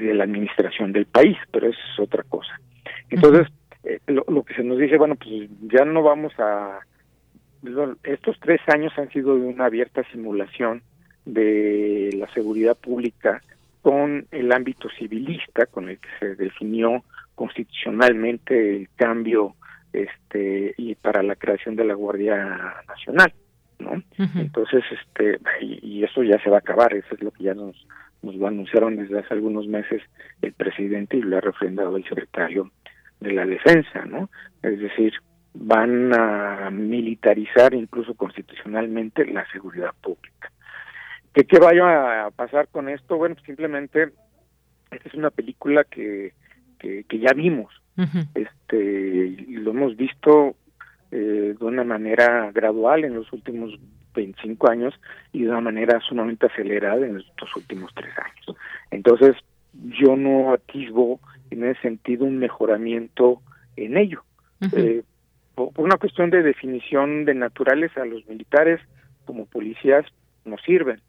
[0.00, 2.60] de la administración del país, pero eso es otra cosa.
[3.10, 3.46] Entonces,
[3.84, 6.80] eh, lo, lo, que se nos dice, bueno, pues ya no vamos a...
[8.04, 10.82] Estos tres años han sido de una abierta simulación
[11.28, 13.42] de la seguridad pública
[13.82, 19.54] con el ámbito civilista con el que se definió constitucionalmente el cambio
[19.92, 23.32] este y para la creación de la Guardia Nacional,
[23.78, 24.02] ¿no?
[24.36, 27.76] Entonces, este y, eso ya se va a acabar, eso es lo que ya nos
[28.22, 30.02] nos lo anunciaron desde hace algunos meses
[30.42, 32.70] el presidente y lo ha refrendado el secretario
[33.20, 34.28] de la Defensa, ¿no?
[34.62, 35.12] Es decir,
[35.54, 40.50] van a militarizar incluso constitucionalmente la seguridad pública.
[41.38, 43.16] ¿Qué, ¿Qué vaya a pasar con esto?
[43.16, 44.08] Bueno, simplemente
[44.90, 46.32] esta es una película que,
[46.80, 47.72] que, ya vimos.
[48.34, 50.56] este Lo hemos visto
[51.12, 53.78] eh, de una manera gradual en los últimos
[54.16, 54.94] 25 años
[55.32, 58.60] y de una manera sumamente acelerada en estos últimos tres años.
[58.90, 59.36] Entonces,
[59.74, 61.20] yo no atisbo
[61.52, 63.42] en ese sentido un mejoramiento
[63.76, 64.24] en ello.
[64.72, 65.04] eh,
[65.54, 68.80] por, una cuestión de definición de naturales a los militares
[69.24, 70.04] como policías
[70.44, 71.00] no sirven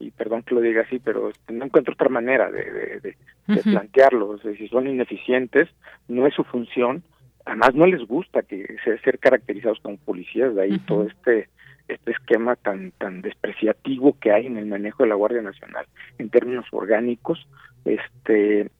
[0.00, 3.16] y perdón que lo diga así, pero no encuentro otra manera de, de,
[3.62, 4.38] plantearlo.
[4.38, 5.68] si son ineficientes,
[6.08, 7.02] no es su función.
[7.44, 11.48] Además, no les gusta que ser caracterizados como policías, de ahí todo este
[11.86, 15.86] este esquema tan tan despreciativo que hay en el manejo de la Guardia Nacional
[16.18, 17.48] en términos orgánicos
[17.84, 18.70] este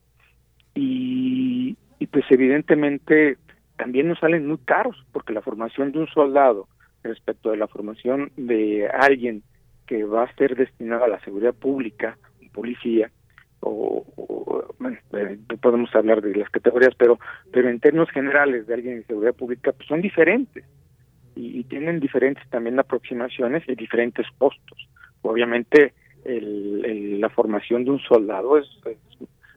[0.76, 3.36] y, y pues evidentemente
[3.76, 6.68] también nos salen muy caros porque la formación de un soldado
[7.02, 9.42] respecto de la formación de alguien
[9.90, 12.16] que va a ser destinada a la seguridad pública,
[12.52, 13.10] policía,
[13.58, 14.04] o,
[14.78, 17.18] bueno, eh, podemos hablar de las categorías, pero
[17.50, 20.64] pero en términos generales de alguien de seguridad pública pues son diferentes
[21.34, 24.88] y, tienen diferentes también aproximaciones y diferentes costos.
[25.22, 25.92] Obviamente
[26.24, 28.66] el, la formación de un soldado es,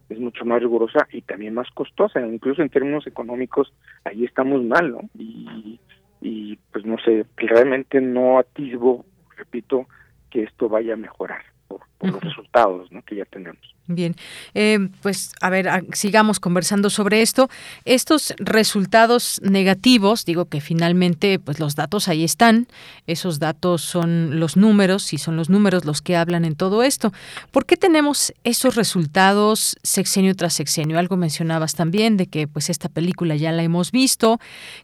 [0.10, 3.72] es, mucho más rigurosa y también más costosa, incluso en términos económicos
[4.04, 5.02] ahí estamos mal, ¿no?
[5.16, 5.80] Y,
[6.22, 9.06] y pues no sé, realmente no atisbo,
[9.38, 9.88] repito,
[10.34, 13.62] que esto vaya a mejorar por, los resultados que ya tenemos.
[13.88, 14.16] Bien,
[14.54, 17.50] eh, pues a ver, sigamos conversando sobre esto.
[17.84, 22.68] Estos resultados negativos, digo que finalmente, pues los datos ahí están.
[23.08, 27.12] Esos datos son los números y son los números los que hablan en todo esto.
[27.52, 30.98] ¿Por qué tenemos esos resultados sexenio tras sexenio?
[30.98, 34.40] Algo mencionabas también de que, pues esta película ya la hemos visto.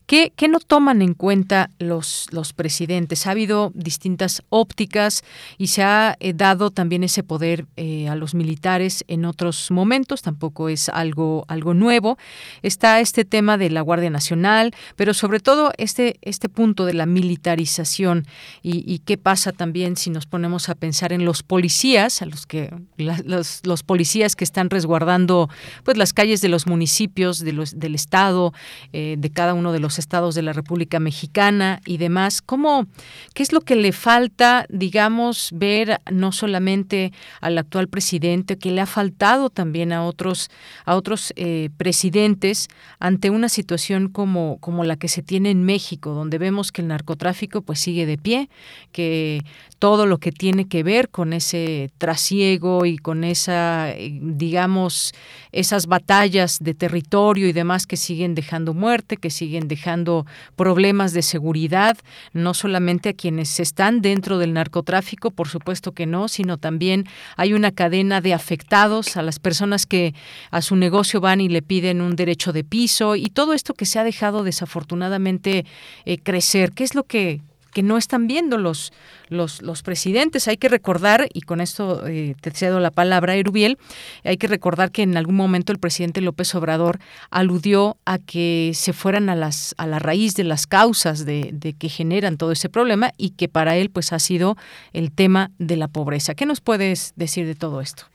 [0.07, 3.27] ¿Qué, qué no toman en cuenta los los presidentes?
[3.27, 5.23] Ha habido distintas ópticas
[5.57, 10.21] y se ha eh, dado también ese poder eh, a los militares en otros momentos,
[10.21, 12.17] tampoco es algo, algo nuevo.
[12.61, 17.05] Está este tema de la Guardia Nacional, pero sobre todo este, este punto de la
[17.05, 18.25] militarización
[18.61, 22.71] y, qué pasa también si nos ponemos a pensar en los policías, a los que
[22.97, 25.49] los, policías que están resguardando
[25.83, 28.53] pues las calles de los municipios, de los, del estado,
[28.93, 32.41] eh, de cada uno de los estados de la República Mexicana y demás.
[32.41, 32.87] ¿Cómo,
[33.33, 38.85] qué es lo que le falta, digamos, ver no solamente al actual presidente que ha
[38.85, 40.49] faltado también a otros,
[40.85, 42.67] a otros eh, presidentes
[42.99, 46.87] ante una situación como, como la que se tiene en México, donde vemos que el
[46.87, 48.49] narcotráfico pues sigue de pie,
[48.91, 49.43] que
[49.79, 55.13] todo lo que tiene que ver con ese trasiego y con esa, eh, digamos,
[55.51, 61.21] esas batallas de territorio y demás que siguen dejando muerte, que siguen dejando problemas de
[61.21, 61.97] seguridad,
[62.33, 67.05] no solamente a quienes están dentro del narcotráfico, por supuesto que no, sino también
[67.37, 68.33] hay una cadena de
[68.71, 70.13] a las personas que
[70.51, 73.85] a su negocio van y le piden un derecho de piso y todo esto que
[73.85, 75.65] se ha dejado desafortunadamente
[76.05, 76.71] eh, crecer.
[76.73, 77.41] ¿Qué es lo que
[77.73, 78.91] que no están viendo los,
[79.27, 80.47] los, los presidentes.
[80.47, 83.77] Hay que recordar, y con esto eh, te cedo la palabra, Erubiel,
[84.23, 88.91] hay que recordar que en algún momento el presidente López Obrador aludió a que se
[88.91, 92.69] fueran a, las, a la raíz de las causas de, de que generan todo ese
[92.69, 94.57] problema y que para él pues ha sido
[94.91, 96.33] el tema de la pobreza.
[96.33, 98.05] ¿Qué nos puedes decir de todo esto?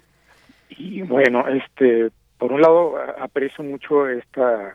[0.70, 4.74] Y bueno, este, por un lado aprecio mucho esta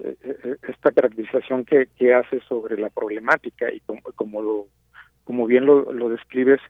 [0.00, 4.66] eh, eh, esta caracterización que, que hace sobre la problemática y como, como lo
[5.24, 6.60] como bien lo, lo describes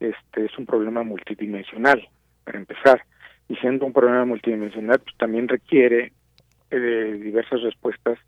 [0.00, 2.06] este es un problema multidimensional
[2.44, 3.02] para empezar.
[3.48, 6.12] Y siendo un problema multidimensional pues también requiere
[6.70, 8.18] eh, diversas respuestas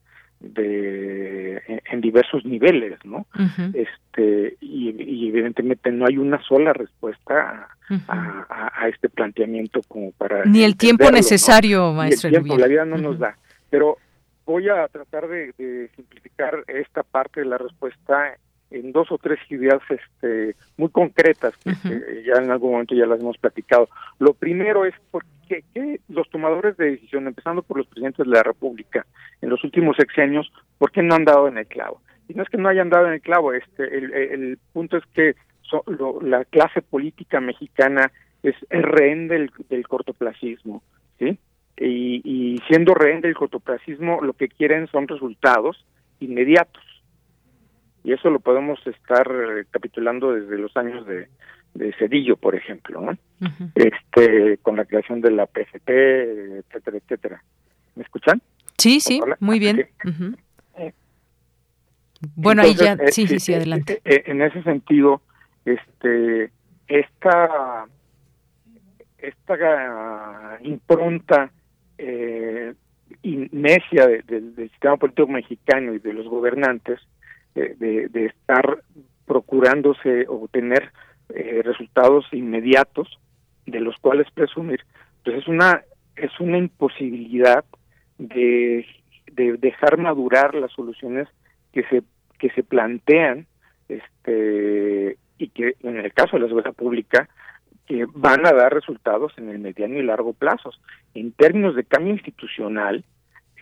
[0.44, 3.26] de en, diversos niveles, ¿no?
[3.72, 7.68] Este y, evidentemente no hay una sola respuesta
[8.08, 12.28] a, este planteamiento como para ni el tiempo necesario, maestro.
[12.28, 13.36] el tiempo, la vida no nos da.
[13.70, 13.98] Pero
[14.46, 18.36] voy a tratar de, simplificar esta parte de la respuesta
[18.70, 23.20] en dos o tres ideas este, muy concretas que, ya en algún momento ya las
[23.20, 23.88] hemos platicado.
[24.18, 28.42] Lo primero es por qué, los tomadores de decisión, empezando por los presidentes de la
[28.42, 29.06] República,
[29.40, 32.00] en los últimos sexenios, ¿por qué no han dado en el clavo?
[32.28, 35.34] Y no es que no hayan dado en el clavo, este, el, punto es que
[36.22, 38.10] la clase política mexicana
[38.42, 39.50] es, rehén del,
[39.88, 40.82] cortoplacismo,
[41.18, 41.38] ¿sí?
[41.76, 45.84] y, siendo rehén del cortoplacismo lo que quieren son resultados
[46.20, 46.82] inmediatos
[48.04, 49.26] y eso lo podemos estar
[49.70, 51.28] capitulando desde los años de,
[51.74, 53.18] de Cedillo, por ejemplo, ¿no?
[53.74, 57.44] este con la creación de la PFP, etcétera, etcétera.
[57.96, 58.40] ¿Me escuchan?
[58.78, 59.88] Sí, sí, muy bien.
[60.76, 60.92] Eh,
[62.36, 64.00] bueno, ahí ya, eh, sí, sí, sí, adelante.
[64.04, 65.20] Eh, en ese sentido,
[65.64, 66.50] este,
[66.88, 67.86] esta,
[69.18, 71.50] esta impronta
[71.98, 72.74] eh,
[73.22, 77.00] necia del sistema político mexicano y de los gobernantes
[77.54, 78.82] de, estar
[79.26, 80.90] procurándose obtener
[81.34, 83.18] eh, resultados inmediatos
[83.66, 84.80] de los cuales presumir
[85.24, 85.82] pues es una
[86.16, 87.64] es una imposibilidad
[88.18, 88.86] de,
[89.32, 91.28] de dejar madurar las soluciones
[91.72, 92.02] que se
[92.38, 93.46] que se plantean
[93.88, 97.28] este y que en el caso de la seguridad pública
[97.86, 100.70] que van a dar resultados en el mediano y largo plazo.
[101.14, 103.04] En términos de cambio institucional,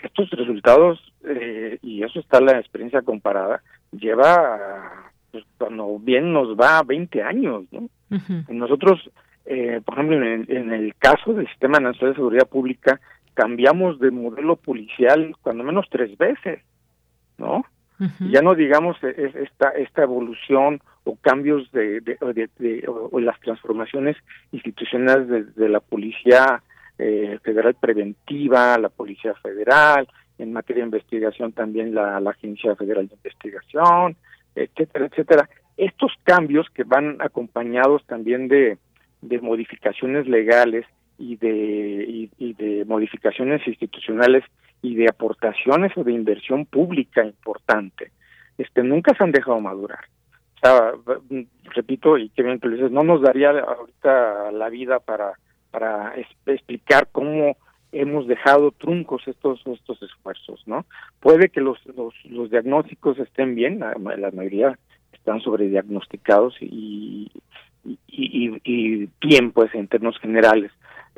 [0.03, 6.83] estos resultados, eh, y eso está la experiencia comparada, lleva, pues, cuando bien nos va
[6.83, 7.89] 20 años, ¿no?
[8.49, 9.11] Nosotros,
[9.47, 13.01] eh, por ejemplo, en el, caso del Sistema Nacional de Seguridad Pública,
[13.33, 16.61] cambiamos de modelo policial cuando menos tres veces,
[17.39, 17.65] ¿no?
[18.19, 24.17] Ya no digamos e, esta esta evolución o cambios de, de, o, las transformaciones
[24.51, 26.63] institucionales de, la policía
[26.99, 33.15] eh, federal preventiva, la policía federal, en materia de investigación también la, Agencia Federal de
[33.15, 34.17] Investigación,
[34.55, 35.49] etcétera, etcétera.
[35.77, 38.79] Estos cambios que van acompañados también de,
[39.21, 40.87] de modificaciones legales
[41.19, 44.45] y de, y de modificaciones institucionales
[44.83, 48.11] y de aportaciones o de inversión pública importante,
[48.59, 50.05] este nunca se han dejado madurar.
[50.57, 50.93] O sea,
[51.75, 55.33] repito, y que bien que dices, no nos daría ahorita la vida para,
[55.71, 56.15] para
[56.47, 57.57] explicar cómo
[57.93, 60.85] hemos dejado truncos estos estos esfuerzos, ¿no?
[61.21, 64.79] Puede que los los, los diagnósticos estén bien, la, mayoría
[65.13, 67.31] están sobrediagnosticados y,
[67.85, 70.73] y, y, y bien, pues, en términos generales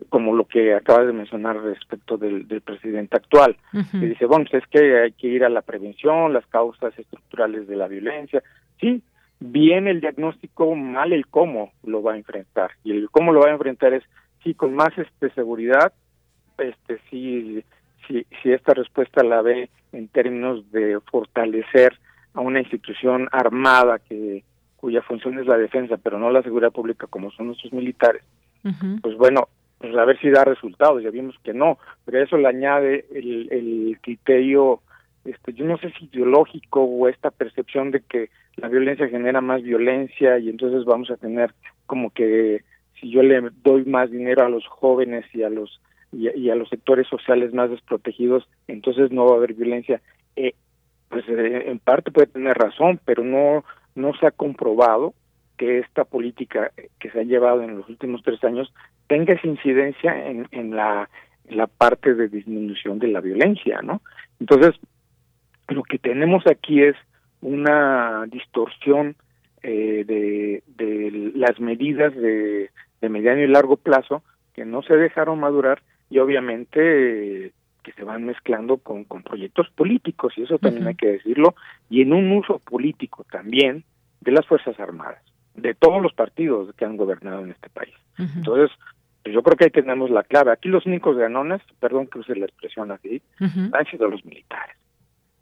[0.09, 3.57] como lo que acabas de mencionar respecto del, del presidente actual,
[3.93, 7.69] que dice, bueno, pues es que hay que ir a la prevención, las causas estructurales
[7.69, 8.43] de la violencia.
[8.81, 9.03] Sí,
[9.39, 12.73] bien el diagnóstico, mal el cómo lo va a enfrentar.
[12.83, 14.03] Y el cómo lo va a enfrentar es,
[14.43, 15.93] sí, con más este seguridad,
[16.59, 17.64] este sí,
[18.07, 21.99] si, si esta respuesta la ve en términos de fortalecer
[22.35, 24.45] a una institución armada que
[24.77, 28.23] cuya función es la defensa, pero no la seguridad pública como son nuestros militares,
[29.03, 32.49] pues bueno, pues a ver si da resultados, ya vimos que no, pero eso le
[32.49, 34.81] añade el, el criterio,
[35.25, 39.62] este, yo no sé si ideológico o esta percepción de que la violencia genera más
[39.62, 41.53] violencia y entonces vamos a tener
[41.87, 42.62] como que
[43.01, 45.81] si yo le doy más dinero a los jóvenes y a los
[46.16, 50.00] y, a los sectores sociales más desprotegidos, entonces no va a haber violencia.
[50.37, 50.55] Eh,
[51.09, 55.14] pues eh, en parte puede tener razón, pero no no se ha comprobado
[55.57, 58.72] que esta política que se ha llevado en los últimos tres años
[59.07, 61.09] tenga esa incidencia en, en, la,
[61.48, 64.03] la parte de disminución de la violencia, ¿no?
[64.40, 64.74] Entonces,
[65.68, 66.96] lo que tenemos aquí es
[67.40, 69.16] una distorsión
[69.62, 74.22] eh, de, de las medidas de, de mediano y largo plazo
[74.55, 75.83] que no se dejaron madurar
[76.14, 81.09] y obviamente que se van mezclando con, con proyectos políticos, y eso también hay que
[81.09, 81.57] decirlo,
[81.90, 83.83] y en un uso político también
[84.20, 85.20] de las Fuerzas Armadas
[85.55, 87.94] de todos los partidos que han gobernado en este país.
[88.16, 88.70] Entonces,
[89.24, 90.53] pues yo creo que ahí tenemos la clave.
[90.53, 94.77] Aquí los únicos ganones, perdón que use la expresión así, han sido los militares.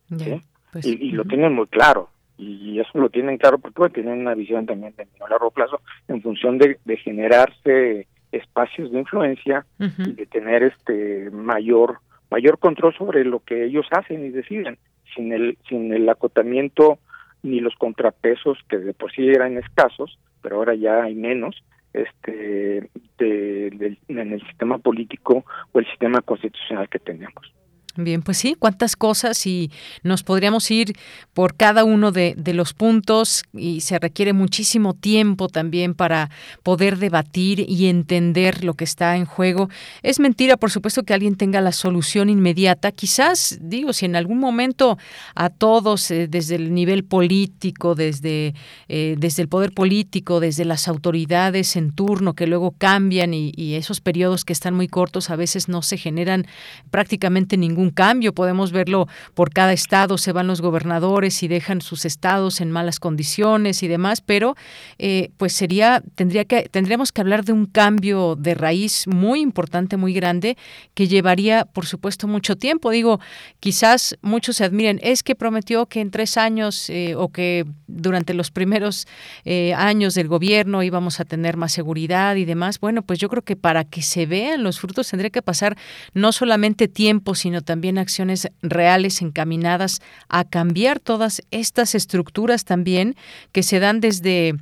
[0.08, 2.08] Pues, y, lo tienen muy claro.
[2.38, 6.56] Y eso lo tienen claro porque tienen una visión también de largo plazo en función
[6.56, 11.98] de, generarse espacios de influencia y de tener este mayor
[12.30, 14.78] mayor control sobre lo que ellos hacen y deciden
[15.14, 16.98] sin el sin el acotamiento
[17.42, 21.62] ni los contrapesos que de por sí eran escasos, pero ahora ya hay menos,
[21.92, 27.52] este de, en el sistema político o el sistema constitucional que tenemos.
[27.94, 29.70] Bien, pues sí, cuántas cosas y
[30.02, 30.96] nos podríamos ir
[31.34, 36.30] por cada uno de, los puntos y se requiere muchísimo tiempo también para
[36.62, 39.68] poder debatir y entender lo que está en juego.
[40.02, 42.92] Es mentira, por supuesto, que alguien tenga la solución inmediata.
[42.92, 44.96] Quizás, digo, si en algún momento
[45.34, 48.54] a todos, eh, desde el nivel político, desde,
[48.88, 53.74] eh, desde el poder político, desde las autoridades en turno que luego cambian y, y
[53.74, 56.46] esos periodos que están muy cortos, a veces no se generan
[56.90, 58.32] prácticamente ningún un cambio.
[58.32, 63.00] Podemos verlo por cada estado, se van los gobernadores y dejan sus estados en malas
[63.00, 64.56] condiciones y demás, pero
[64.98, 69.96] eh, pues sería, tendría que, tendríamos que hablar de un cambio de raíz muy importante,
[69.96, 70.56] muy grande,
[70.94, 72.90] que llevaría, por supuesto, mucho tiempo.
[72.90, 73.20] Digo,
[73.60, 78.34] quizás muchos se admiren, es que prometió que en tres años eh, o que durante
[78.34, 79.06] los primeros
[79.44, 82.78] eh, años del gobierno íbamos a tener más seguridad y demás.
[82.80, 85.76] Bueno, pues yo creo que para que se vean los frutos tendría que pasar
[86.14, 93.16] no solamente tiempo, sino también también acciones reales encaminadas a cambiar todas estas estructuras también
[93.50, 94.56] que se dan desde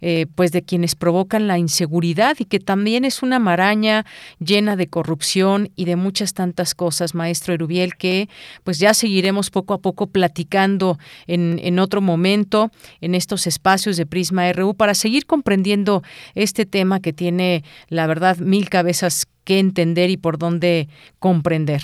[0.00, 4.06] eh, pues de quienes provocan la inseguridad y que también es una maraña
[4.38, 8.30] llena de corrupción y de muchas tantas cosas, maestro Erubiel, que
[8.62, 12.70] pues ya seguiremos poco a poco platicando en, en otro momento
[13.02, 16.02] en estos espacios de Prisma RU para seguir comprendiendo
[16.34, 20.88] este tema que tiene, la verdad, mil cabezas que entender y por dónde
[21.18, 21.82] comprender.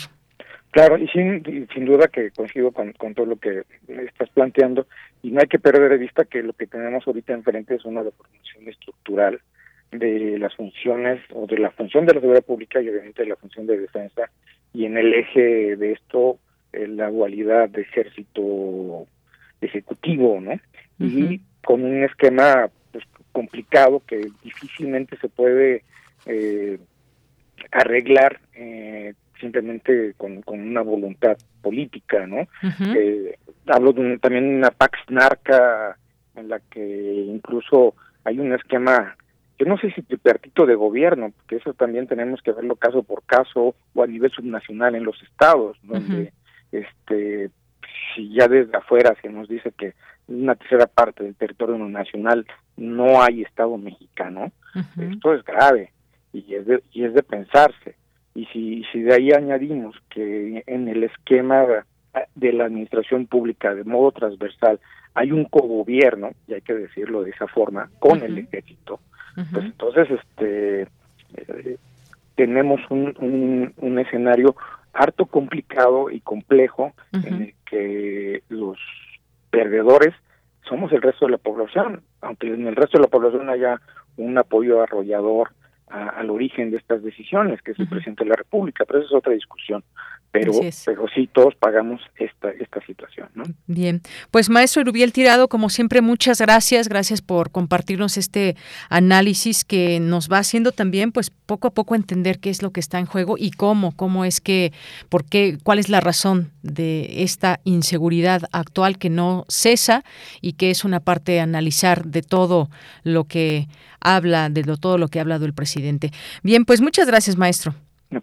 [0.71, 1.43] Claro, y sin,
[1.75, 4.87] sin duda que coincido con, con todo lo que estás planteando,
[5.23, 8.05] y no hay que perder de vista que lo que tenemos ahorita enfrente es una
[8.05, 9.41] deformación estructural
[9.91, 13.37] de las funciones, o de la función de la seguridad pública y obviamente de la
[13.37, 14.31] función de defensa,
[14.73, 16.39] y en el eje de esto,
[16.73, 19.09] eh, la dualidad de ejército
[19.61, 20.53] ejecutivo, ¿no?
[21.01, 25.83] Y con un esquema pues, complicado que difícilmente se puede
[26.27, 26.79] eh,
[27.73, 32.47] arreglar eh, simplemente con, con una voluntad política, ¿no?
[32.97, 35.97] Eh, hablo de también de una Pax Narca
[36.37, 39.17] en la que incluso hay un esquema,
[39.59, 43.23] yo no sé si tripartito de gobierno, porque eso también tenemos que verlo caso por
[43.25, 46.33] caso o a nivel subnacional en los estados, donde
[46.73, 47.51] este
[48.15, 49.95] si ya desde afuera se nos dice que
[50.29, 54.53] una tercera parte del territorio nacional no hay estado mexicano,
[54.99, 55.93] esto es grave
[56.33, 57.97] y es de, y es de pensarse
[58.35, 61.65] y si, si de ahí añadimos que en el esquema
[62.35, 64.81] de la administración pública de modo transversal
[65.15, 69.01] hay un cogobierno, y hay que decirlo de esa forma, con el ejército,
[69.53, 70.83] pues entonces este
[71.37, 71.77] eh,
[72.37, 74.55] tenemos un, un, escenario
[74.93, 78.79] harto complicado y complejo en el que los
[79.51, 80.15] perdedores
[80.69, 83.81] somos el resto de la población, aunque en el resto de la población haya
[84.17, 85.51] un apoyo arrollador
[85.91, 89.15] al origen de estas decisiones, que es el presidente de la República, pero esa es
[89.15, 89.83] otra discusión.
[90.33, 90.53] Pero,
[90.85, 93.29] pero sí, todos pagamos esta, esta situación.
[93.35, 93.43] ¿no?
[93.67, 98.55] Bien, pues maestro Rubiel Tirado, como siempre, muchas gracias, gracias por compartirnos este
[98.91, 102.79] análisis que nos va haciendo también, pues poco a poco entender qué es lo que
[102.79, 104.73] está en juego y cómo, cómo es que,
[105.09, 110.05] por qué, cuál es la razón de esta inseguridad actual que no cesa
[110.41, 112.71] y que es una parte a analizar de todo
[113.03, 113.67] lo que
[114.01, 116.11] habla, de todo lo que ha hablado el presidente.
[116.43, 117.75] Bien, pues muchas gracias, maestro.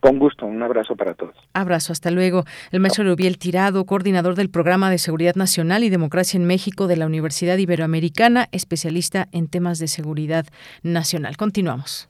[0.02, 1.34] Con gusto, un abrazo para todos.
[1.54, 2.44] Abrazo, hasta luego.
[2.72, 6.98] El maestro Rubiel Tirado, coordinador del Programa de Seguridad Nacional y Democracia en México de
[6.98, 10.46] la Universidad Iberoamericana, especialista en temas de seguridad
[10.84, 11.38] nacional.
[11.38, 12.10] Continuamos.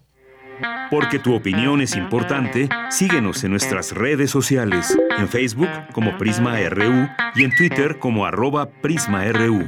[0.90, 7.08] Porque tu opinión es importante, síguenos en nuestras redes sociales, en Facebook como Prisma RU
[7.36, 9.68] y en Twitter como arroba PrismaRU.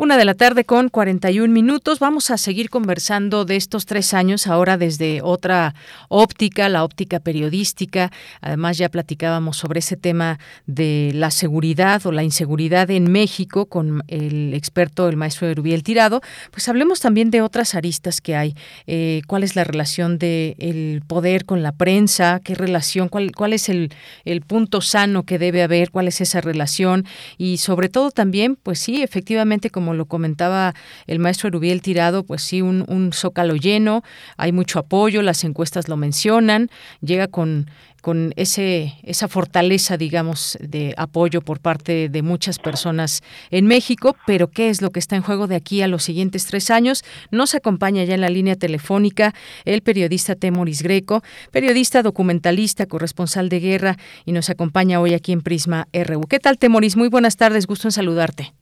[0.00, 1.98] Una de la tarde con 41 minutos.
[1.98, 5.74] Vamos a seguir conversando de estos tres años, ahora desde otra
[6.08, 8.10] óptica, la óptica periodística.
[8.40, 14.02] Además, ya platicábamos sobre ese tema de la seguridad o la inseguridad en México con
[14.08, 16.22] el experto, el maestro Erubiel Tirado.
[16.50, 18.54] Pues hablemos también de otras aristas que hay.
[18.86, 22.40] Eh, ¿Cuál es la relación del poder con la prensa?
[22.42, 23.10] ¿Qué relación?
[23.10, 23.92] ¿Cuál, cuál es el,
[24.24, 25.90] el punto sano que debe haber?
[25.90, 27.04] ¿Cuál es esa relación?
[27.36, 30.74] Y sobre todo también, pues sí, efectivamente, como lo comentaba
[31.06, 34.02] el maestro Erubiel Tirado, pues sí, un, un zócalo lleno,
[34.36, 36.70] hay mucho apoyo, las encuestas lo mencionan,
[37.00, 37.66] llega con
[38.00, 44.48] con ese, esa fortaleza, digamos, de apoyo por parte de muchas personas en México, pero
[44.48, 47.04] ¿qué es lo que está en juego de aquí a los siguientes tres años?
[47.30, 49.34] Nos acompaña ya en la línea telefónica
[49.64, 55.42] el periodista Temoris Greco, periodista, documentalista, corresponsal de guerra, y nos acompaña hoy aquí en
[55.42, 56.22] Prisma RU.
[56.22, 56.96] ¿Qué tal, Temoris?
[56.96, 58.54] Muy buenas tardes, gusto en saludarte.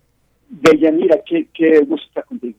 [0.48, 2.58] Deyanira, qué, qué gusto contigo.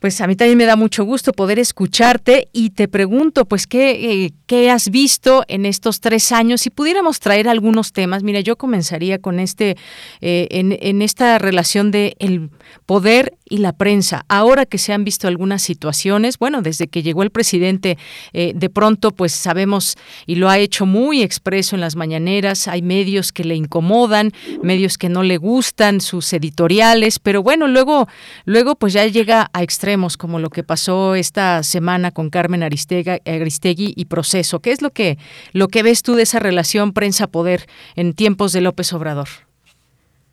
[0.00, 4.24] Pues a mí también me da mucho gusto poder escucharte y te pregunto, pues, ¿qué,
[4.24, 6.60] eh, qué has visto en estos tres años?
[6.60, 9.76] Si pudiéramos traer algunos temas, mira, yo comenzaría con este,
[10.20, 12.50] eh, en, en, esta relación de el
[12.86, 14.24] poder y la prensa.
[14.28, 17.98] Ahora que se han visto algunas situaciones, bueno, desde que llegó el presidente,
[18.32, 19.96] eh, de pronto, pues sabemos
[20.26, 22.68] y lo ha hecho muy expreso en las mañaneras.
[22.68, 24.32] Hay medios que le incomodan,
[24.62, 28.06] medios que no le gustan, sus editoriales, pero bueno, luego,
[28.44, 29.87] luego, pues ya llega a extremos
[30.18, 34.60] como lo que pasó esta semana con Carmen Aristegui y Proceso.
[34.60, 35.16] ¿Qué es lo que,
[35.54, 37.62] lo que ves tú de esa relación prensa-poder
[37.96, 39.28] en tiempos de López Obrador?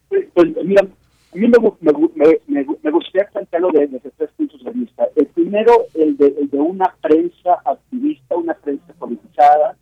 [0.09, 5.07] Pues, pues mira, a mí me, gustaría plantearlo desde tres puntos de vista.
[5.15, 9.77] El primero, el de, el de una prensa activista, una prensa politizada,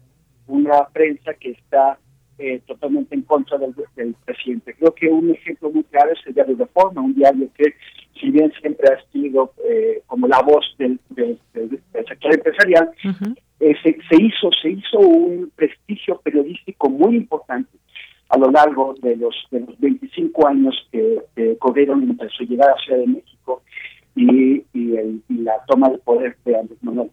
[0.45, 1.97] una prensa que está
[2.37, 3.73] eh, totalmente en contra del,
[4.25, 4.75] presidente.
[4.75, 7.73] Creo que un ejemplo muy claro es el diario Reforma, un diario que,
[8.23, 10.97] si bien siempre ha sido eh, como la voz del,
[12.07, 12.89] sector empresarial,
[13.59, 17.77] eh, se, hizo se hizo un prestigio periodístico muy importante
[18.29, 21.21] a lo largo de los, de los 25 años que,
[21.59, 23.61] corrieron entre su llegada a Ciudad de México
[24.15, 27.11] y, y, la toma de poder de Andrés Manuel.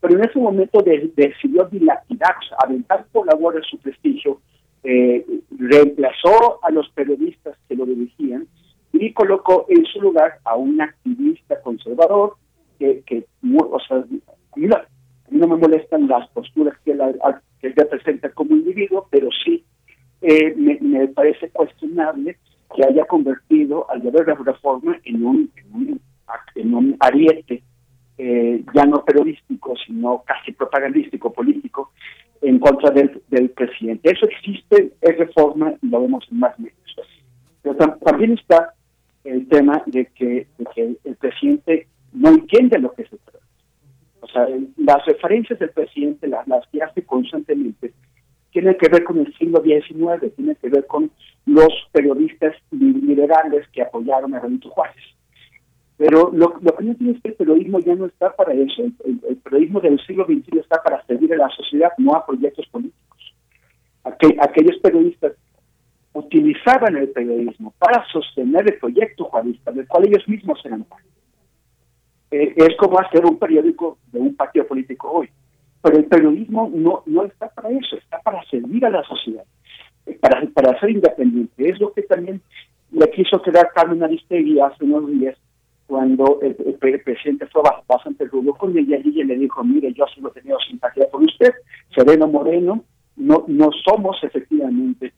[0.00, 2.34] Pero en ese momento decidió dilapidar,
[2.64, 4.40] aventar por la borda su prestigio
[4.82, 5.24] eh,
[5.58, 8.46] reemplazó a los periodistas que lo dirigían
[9.00, 12.36] y colocó en su lugar a un activista conservador
[12.78, 13.26] que, que
[13.58, 14.04] o sea, a
[14.56, 17.02] mí, no, me molestan las posturas que él,
[17.60, 19.64] que representa como individuo, pero sí
[20.22, 22.36] eh, me, parece cuestionable
[22.74, 25.50] que haya convertido al deber de reforma en un,
[26.54, 27.62] en un, ariete
[28.18, 31.92] eh, ya no periodístico, sino casi propagandístico, político,
[32.42, 34.10] en contra del, del presidente.
[34.10, 36.76] Eso existe, es reforma y lo vemos en más medios.
[37.62, 38.74] Pero también está
[39.26, 40.46] el tema de que,
[40.76, 43.44] el presidente no entiende lo que se trata.
[44.20, 44.46] O sea,
[44.76, 47.92] las referencias del presidente, las, las que hace constantemente,
[48.50, 51.10] tienen que ver con el siglo XIX, tienen que ver con
[51.44, 55.02] los periodistas liberales que apoyaron a Benito Juárez.
[55.98, 58.82] Pero lo, lo que no tiene es que el periodismo ya no está para eso.
[59.04, 63.34] El, periodismo del siglo XXI está para servir a la sociedad, no a proyectos políticos.
[64.04, 65.32] aquellos periodistas
[66.16, 71.08] utilizaban el periodismo para sostener el proyecto juanista, del cual ellos mismos eran parte.
[72.30, 75.28] Eh, es como hacer un periódico de un partido político hoy.
[75.82, 79.44] Pero el periodismo no, no está para eso, está para servir a la sociedad,
[80.06, 81.68] eh, para, para ser independiente.
[81.68, 82.40] Es lo que también
[82.90, 85.36] le quiso quedar Carmen Aristegui hace unos días
[85.86, 86.54] cuando el,
[87.04, 90.58] presidente fue bastante rudo con ella y ella le dijo, mire, yo solo he tenido
[90.68, 91.52] simpatía por usted,
[91.94, 92.84] Sereno Moreno,
[93.16, 95.12] no, no somos efectivamente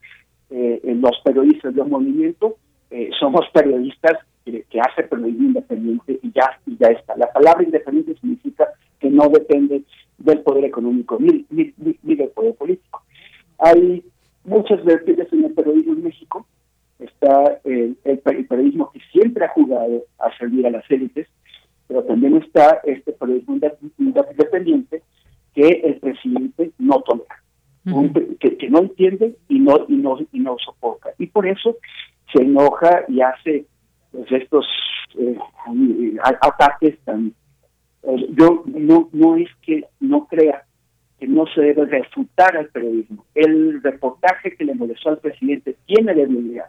[0.51, 2.57] eh, los periodistas del movimiento,
[2.90, 7.16] eh, somos periodistas que, que hacen periodismo independiente y ya, y ya está.
[7.16, 8.68] La palabra independiente significa
[8.99, 9.82] que no depende
[10.18, 11.72] del poder económico ni, ni,
[12.03, 13.03] ni del poder político.
[13.59, 14.05] Hay
[14.44, 16.46] muchas vertientes en el periodismo en México,
[16.99, 21.28] está el, el, periodismo que siempre ha jugado a servir a las élites,
[21.86, 23.59] pero también está este periodismo
[23.99, 25.03] independiente
[25.55, 27.38] que el presidente no tolera,
[28.41, 31.11] que, no entiende y no, y no y no soporta.
[31.18, 31.76] Y por eso
[32.32, 33.66] se enoja y hace
[34.12, 34.66] pues, estos
[35.18, 35.39] eh,
[36.43, 37.32] ataques tan...
[38.03, 40.64] Eh, yo no, no es que no crea
[41.18, 43.24] que no se debe refutar al periodismo.
[43.34, 46.66] El reportaje que le molestó al presidente tiene debilidad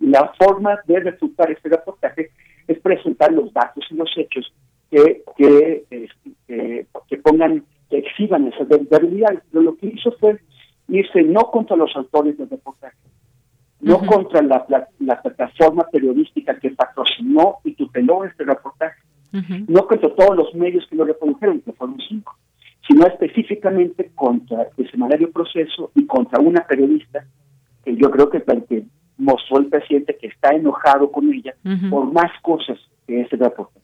[0.00, 2.30] la forma de refutar este reportaje
[2.66, 4.52] es presentar los datos y los hechos
[4.90, 9.40] que, que, este, que pongan, que exhiban esas debilidades.
[9.50, 10.40] Pero lo que hizo fue
[10.88, 12.96] irse no contra los autores del reportaje,
[13.80, 14.64] no contra la,
[14.98, 19.00] la, plataforma periodística que patrocinó y tuteló este reportaje,
[19.68, 22.36] no contra todos los medios que lo reprodujeron, que fueron cinco,
[22.88, 27.24] sino específicamente contra el semanario proceso y contra una periodista
[27.84, 28.84] que yo creo que, que
[29.16, 31.54] mostró el presidente que está enojado con ella
[31.88, 33.80] por más cosas que ese reporte.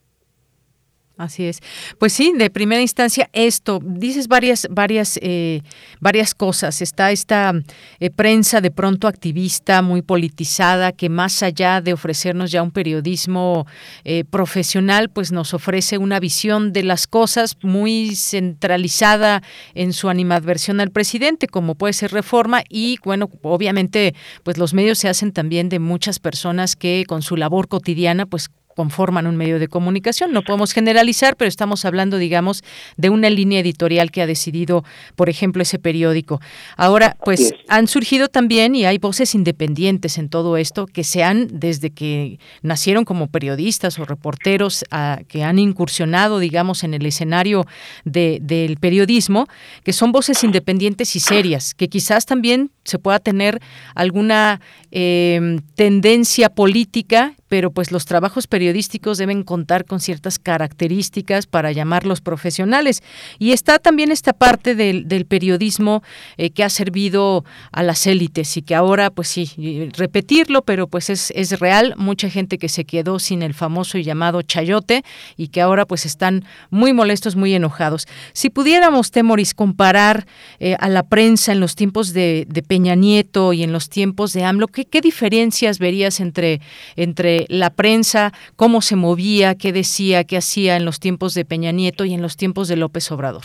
[1.19, 1.61] Así es.
[1.99, 5.63] Pues sí, de primera instancia esto, dices varias, varias, eh,
[5.99, 6.83] varias cosas.
[6.83, 7.55] Está esta
[8.01, 13.67] eh, prensa de pronto activista, muy politizada, que más allá de ofrecernos ya un periodismo
[14.05, 19.43] eh, profesional, pues nos ofrece una visión de las cosas muy centralizada
[19.73, 24.99] en su animadversión al presidente, como puede ser reforma, y bueno, obviamente, pues los medios
[24.99, 29.59] se hacen también de muchas personas que con su labor cotidiana, pues conforman un medio
[29.59, 30.33] de comunicación.
[30.33, 32.63] No podemos generalizar, pero estamos hablando, digamos,
[32.99, 34.85] de una línea editorial que ha decidido,
[35.17, 36.41] por ejemplo, ese periódico.
[36.77, 41.49] Ahora, pues han surgido también y hay voces independientes en todo esto que se han,
[41.51, 44.85] desde que nacieron como periodistas o reporteros,
[45.27, 47.67] que han incursionado, digamos, en el escenario
[48.05, 49.49] del periodismo,
[49.85, 53.61] que son voces independientes y serias, que quizás también se pueda tener
[53.95, 54.61] alguna
[54.93, 62.21] eh, tendencia política pero pues los trabajos periodísticos deben contar con ciertas características para llamarlos
[62.21, 63.03] profesionales.
[63.39, 66.03] Y está también esta parte del, periodismo
[66.37, 71.11] eh, que ha servido a las élites y que ahora, pues sí, repetirlo, pero pues
[71.11, 71.95] es, es real.
[71.97, 75.05] Mucha gente que se quedó sin el famoso y llamado chayote
[75.37, 78.07] y que ahora pues están muy molestos, muy enojados.
[78.33, 80.27] Si pudiéramos, Temoris, comparar
[80.59, 84.43] eh, a la prensa en los tiempos de, Peña Nieto y en los tiempos de
[84.43, 86.61] AMLO, ¿qué, qué diferencias verías entre,
[86.97, 91.73] entre la prensa, cómo se movía, qué decía, qué hacía en los tiempos de Peña
[91.73, 93.45] Nieto y en los tiempos de López Obrador?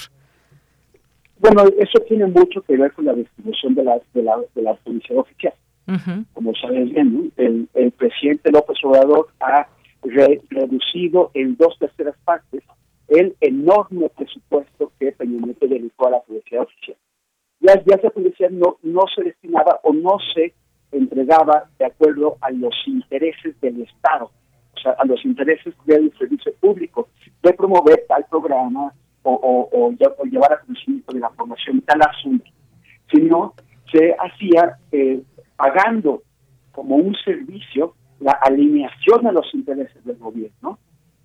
[1.39, 4.75] Bueno, eso tiene mucho que ver con la distribución de la, de la, de la
[4.75, 5.53] publicidad oficial.
[6.33, 9.67] Como sabes bien, el, el, presidente López Obrador ha
[10.03, 12.63] reducido en dos terceras partes
[13.09, 16.95] el enorme presupuesto que Peña Nieto dedicó a la publicidad oficial.
[17.59, 20.53] Ya, ya esa publicidad no, no se destinaba o no se
[20.91, 24.31] entregaba de acuerdo a los intereses del Estado,
[24.73, 27.09] o sea, a los intereses del servicio público,
[27.41, 29.93] de promover tal programa o,
[30.29, 32.49] llevar a conocimiento de la formación tal asunto,
[33.11, 33.53] sino
[33.91, 35.21] se hacía eh,
[35.55, 36.23] pagando
[36.71, 40.79] como un servicio la alineación a los intereses del gobierno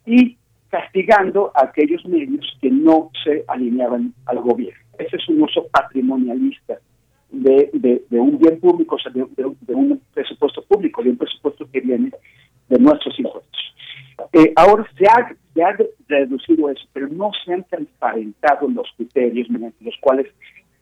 [0.04, 0.36] y
[0.68, 4.82] castigando a aquellos medios que no se alineaban al gobierno.
[4.98, 6.78] Ese es un uso patrimonialista
[7.30, 7.70] de,
[8.08, 12.10] de, un bien público, o sea, de, un presupuesto público, de un presupuesto que viene
[12.68, 13.74] de nuestros impuestos.
[14.32, 15.76] Eh, ahora se ha, se ha
[16.08, 20.26] reducido eso, pero no se han transparentado los criterios mediante los cuales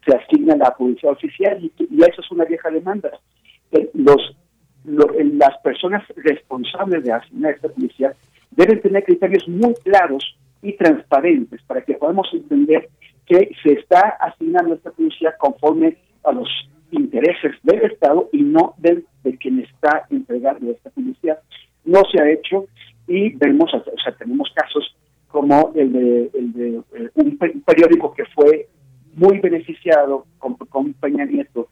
[0.04, 1.72] se asigna la publicidad oficial y,
[2.02, 3.10] eso es una vieja demanda.
[3.72, 4.36] Eh, los,
[4.84, 8.14] las personas responsables de asignar esta publicidad
[8.50, 12.88] deben tener criterios muy claros y transparentes para que podamos entender
[13.26, 16.48] que se está asignando esta publicidad conforme a los
[16.90, 21.38] intereses del Estado y no del, de quien está entregando esta publicidad.
[21.84, 22.66] No se ha hecho
[23.06, 24.96] y vemos, o sea, tenemos casos
[25.28, 28.68] como el de, el de eh, un, periódico que fue
[29.14, 31.68] muy beneficiado con, con Peña Nieto,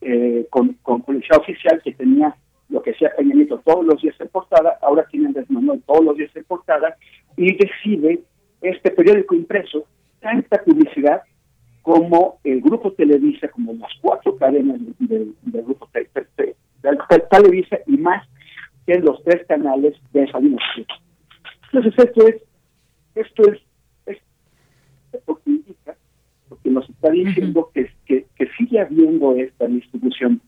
[0.00, 2.34] eh, con, con publicidad oficial que tenía
[2.68, 6.16] lo que sea Peña Nieto todos los días en portada, ahora tienen Desmanuel todos los
[6.16, 6.96] días en portada
[7.36, 8.20] y decide
[8.62, 9.84] este periódico impreso
[10.20, 11.22] tanta publicidad
[11.82, 15.88] como el grupo Televisa, como las cuatro cadenas del, grupo
[17.30, 18.26] Televisa y más
[18.86, 20.86] que los tres canales de esa dinastía.
[21.72, 22.42] Entonces esto es,
[23.14, 23.60] esto es,
[25.12, 25.96] esto indica,
[26.48, 28.26] porque nos está diciendo que, que,
[28.58, 30.40] sigue habiendo esta distribución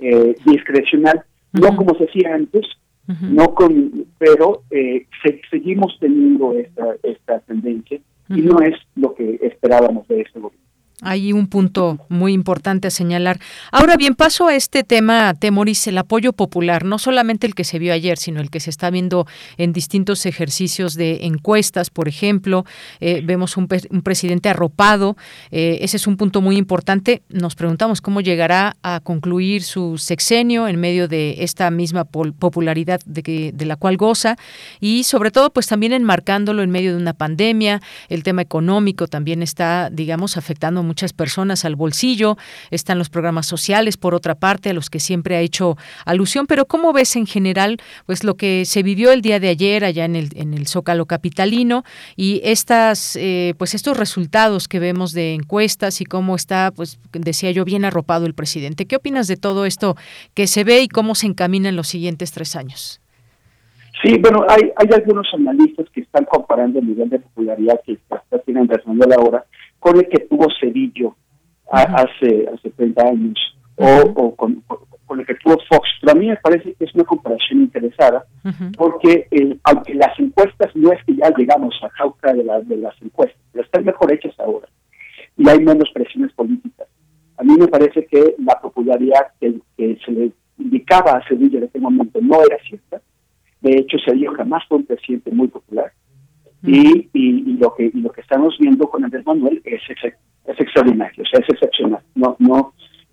[0.00, 2.66] eh, discrecional, no como se hacía antes,
[3.06, 5.06] no con, pero eh,
[5.50, 10.64] seguimos teniendo esta, esta tendencia y no es lo que esperábamos de este gobierno.
[11.02, 13.40] Hay un punto muy importante a señalar.
[13.72, 17.80] Ahora bien, paso a este tema, Temoris, el apoyo popular, no solamente el que se
[17.80, 19.26] vio ayer, sino el que se está viendo
[19.56, 22.64] en distintos ejercicios de encuestas, por ejemplo.
[23.00, 25.16] Eh, vemos un, presidente arropado.
[25.50, 27.22] Eh, ese es un punto muy importante.
[27.28, 33.50] Nos preguntamos cómo llegará a concluir su sexenio en medio de esta misma popularidad de,
[33.52, 34.36] de la cual goza
[34.80, 37.82] y sobre todo, pues también enmarcándolo en medio de una pandemia.
[38.08, 42.36] El tema económico también está, digamos, afectando muchas personas al bolsillo,
[42.70, 46.66] están los programas sociales, por otra parte, a los que siempre ha hecho alusión, pero
[46.66, 50.16] ¿cómo ves en general pues lo que se vivió el día de ayer allá en
[50.16, 51.84] el, en el Zócalo Capitalino
[52.16, 57.50] y estas, eh, pues estos resultados que vemos de encuestas y cómo está, pues decía
[57.50, 58.86] yo, bien arropado el presidente?
[58.86, 59.96] ¿Qué opinas de todo esto
[60.34, 63.00] que se ve y cómo se encamina en los siguientes tres años?
[64.02, 68.74] Sí, bueno, hay, algunos analistas que están comparando el nivel de popularidad que está teniendo
[69.06, 69.46] la ahora
[69.84, 71.14] con el que tuvo Cedillo
[71.70, 73.38] hace, hace 30 años
[73.76, 74.62] o, con,
[75.10, 75.86] el que tuvo Fox.
[76.00, 78.24] Pero a mí me parece que es una comparación interesada
[78.78, 82.94] porque eh, aunque las encuestas no es que ya llegamos a causa de, de las
[83.02, 84.66] encuestas, pero están mejor hechas ahora
[85.36, 86.88] y hay menos presiones políticas.
[87.36, 91.78] A mí me parece que la popularidad que, se le indicaba a Cedillo en ese
[91.78, 93.02] momento no era cierta.
[93.60, 95.92] De hecho, Cedillo jamás fue un presidente muy popular
[96.64, 101.22] y, y, lo que y lo que estamos viendo con Andrés Manuel es, es extraordinario,
[101.22, 102.02] o sea, es excepcional.
[102.14, 102.72] No, no,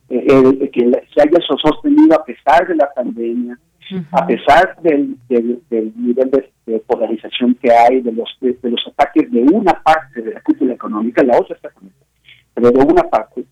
[0.10, 3.58] eh, que se haya sostenido a pesar de la pandemia,
[4.12, 6.30] a pesar del, del, nivel
[6.66, 10.74] de, polarización que hay, de los, de, los ataques de una parte de la cúpula
[10.74, 11.92] económica, la otra está con
[12.54, 13.46] pero de una parte,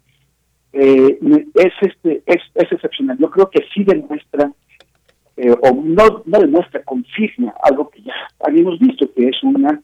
[0.73, 1.19] eh,
[1.55, 3.17] es, este, es, es, excepcional.
[3.17, 4.51] Yo creo que sí demuestra,
[5.41, 9.81] eh, o no, no demuestra, confirma algo que ya habíamos visto, que es una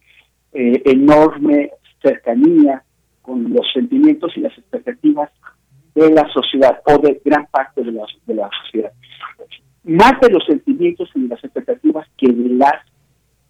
[0.52, 2.84] eh, enorme cercanía
[3.22, 5.32] con los sentimientos y las expectativas
[5.96, 8.92] de la sociedad o de gran parte de la, de la sociedad.
[9.86, 12.76] Más de los sentimientos y las expectativas que de las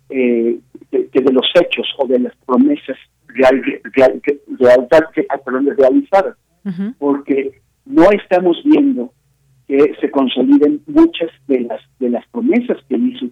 [0.08, 2.97] que, de los hechos o de las promesas
[3.30, 3.60] real,
[3.95, 4.22] real,
[4.60, 6.38] real, realizadas
[6.99, 9.12] porque no estamos viendo
[9.68, 13.26] que se consoliden muchas de las de las promesas que hizo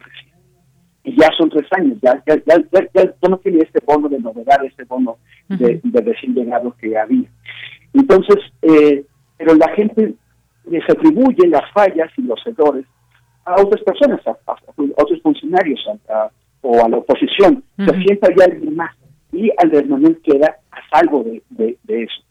[1.03, 4.63] Y ya son tres años, ya, ya, ya, ya, no tiene este bono de novedad,
[4.65, 5.17] este bono
[5.49, 7.29] de, de recién llegado que había.
[7.93, 9.05] Entonces, eh,
[9.37, 10.15] pero la gente
[10.69, 12.85] les atribuye las fallas y los errores
[13.45, 14.35] a otras personas, a,
[14.97, 15.81] otros funcionarios
[16.61, 17.63] o a la oposición.
[17.77, 18.95] Se sienta ya alguien más
[19.33, 22.23] y Andrés Manuel queda a salvo de, de eso.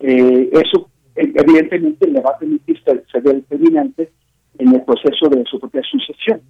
[0.00, 4.12] Eh, eso evidentemente le va a permitir ser, determinante
[4.58, 6.40] en el proceso de su propia sucesión.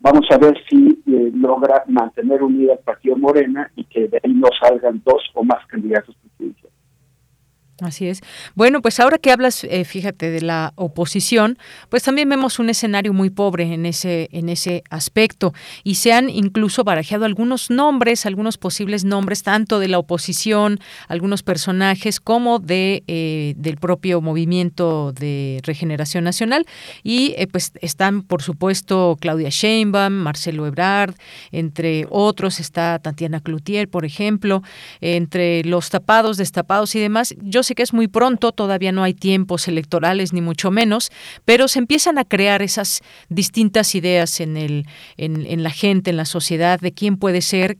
[0.00, 4.34] Vamos a ver si eh, logra mantener unida el partido Morena y que de ahí
[4.34, 6.73] no salgan dos o más candidatos presidenciales.
[7.80, 8.20] Así es.
[8.54, 11.58] Bueno, pues ahora que hablas, eh, fíjate, de la oposición,
[11.88, 15.52] pues también vemos un escenario muy pobre en ese, en ese aspecto
[15.82, 21.42] y se han incluso barajeado algunos nombres, algunos posibles nombres, tanto de la oposición, algunos
[21.42, 26.66] personajes, como de eh, del propio movimiento de regeneración nacional
[27.02, 31.14] y eh, pues están, por supuesto, Claudia Sheinbaum, Marcelo Ebrard,
[31.50, 34.62] entre otros está Tatiana Cloutier, por ejemplo,
[35.00, 37.34] entre los tapados, destapados y demás.
[37.42, 41.10] Yo sé que es muy pronto, todavía no hay tiempos electorales ni mucho menos,
[41.44, 44.86] pero se empiezan a crear esas distintas ideas en, el,
[45.16, 47.78] en, en la gente, en la sociedad, de quién puede ser,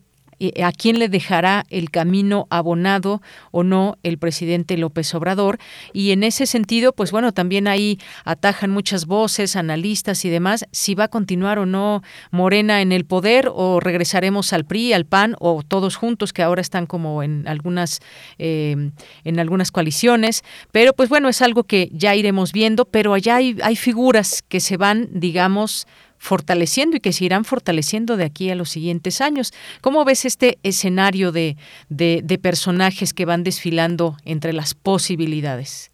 [0.62, 5.59] a quién le dejará el camino abonado o no el presidente López Obrador.
[5.92, 10.95] Y en ese sentido, pues bueno, también ahí atajan muchas voces, analistas y demás, si
[10.95, 15.36] va a continuar o no Morena en el poder o regresaremos al PRI, al PAN
[15.38, 18.01] o todos juntos que ahora están como en algunas,
[18.38, 18.90] eh,
[19.24, 20.42] en algunas coaliciones.
[20.72, 24.61] Pero pues bueno, es algo que ya iremos viendo, pero allá hay, hay figuras que
[24.61, 25.86] se van, digamos,
[26.25, 29.53] fortaleciendo y que se irán fortaleciendo de aquí a los siguientes años.
[29.83, 31.57] ¿Cómo ves este escenario de,
[31.91, 35.93] de, personajes que van desfilando entre las posibilidades?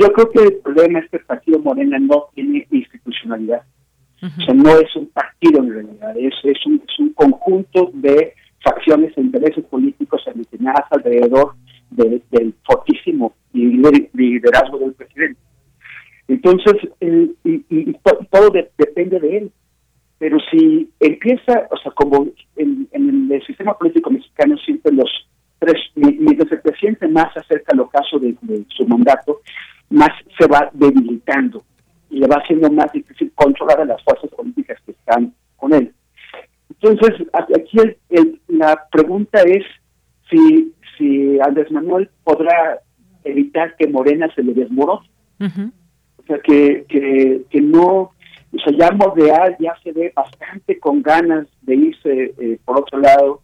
[0.00, 3.62] yo creo que el problema es que el Partido Morena no tiene institucionalidad.
[4.20, 8.34] O sea, no es un partido en realidad, es, es, un, es un conjunto de
[8.64, 11.54] facciones e intereses políticos aglutinadas alrededor
[11.90, 15.38] del fortísimo liderazgo del presidente.
[16.28, 17.92] Entonces, y,
[18.30, 19.52] todo depende de él.
[20.18, 22.88] Pero si empieza, o sea, como en,
[23.30, 25.10] el sistema político mexicano siempre los
[25.58, 28.34] tres, mientras el presidente más acerca al ocaso de,
[28.68, 29.40] su mandato,
[29.90, 31.62] más se va debilitando
[32.08, 35.92] y le va haciendo más difícil controlar a las fuerzas políticas que están con él.
[36.70, 37.78] Entonces, aquí
[38.48, 39.64] la pregunta es
[40.30, 42.80] si, si Andrés Manuel podrá
[43.24, 45.08] evitar que Morena se le desmorone
[45.40, 45.85] o
[46.26, 48.12] sea, que, que, que no,
[48.52, 52.98] o sea, ya Morreal ya se ve bastante con ganas de irse eh, por otro
[52.98, 53.42] lado.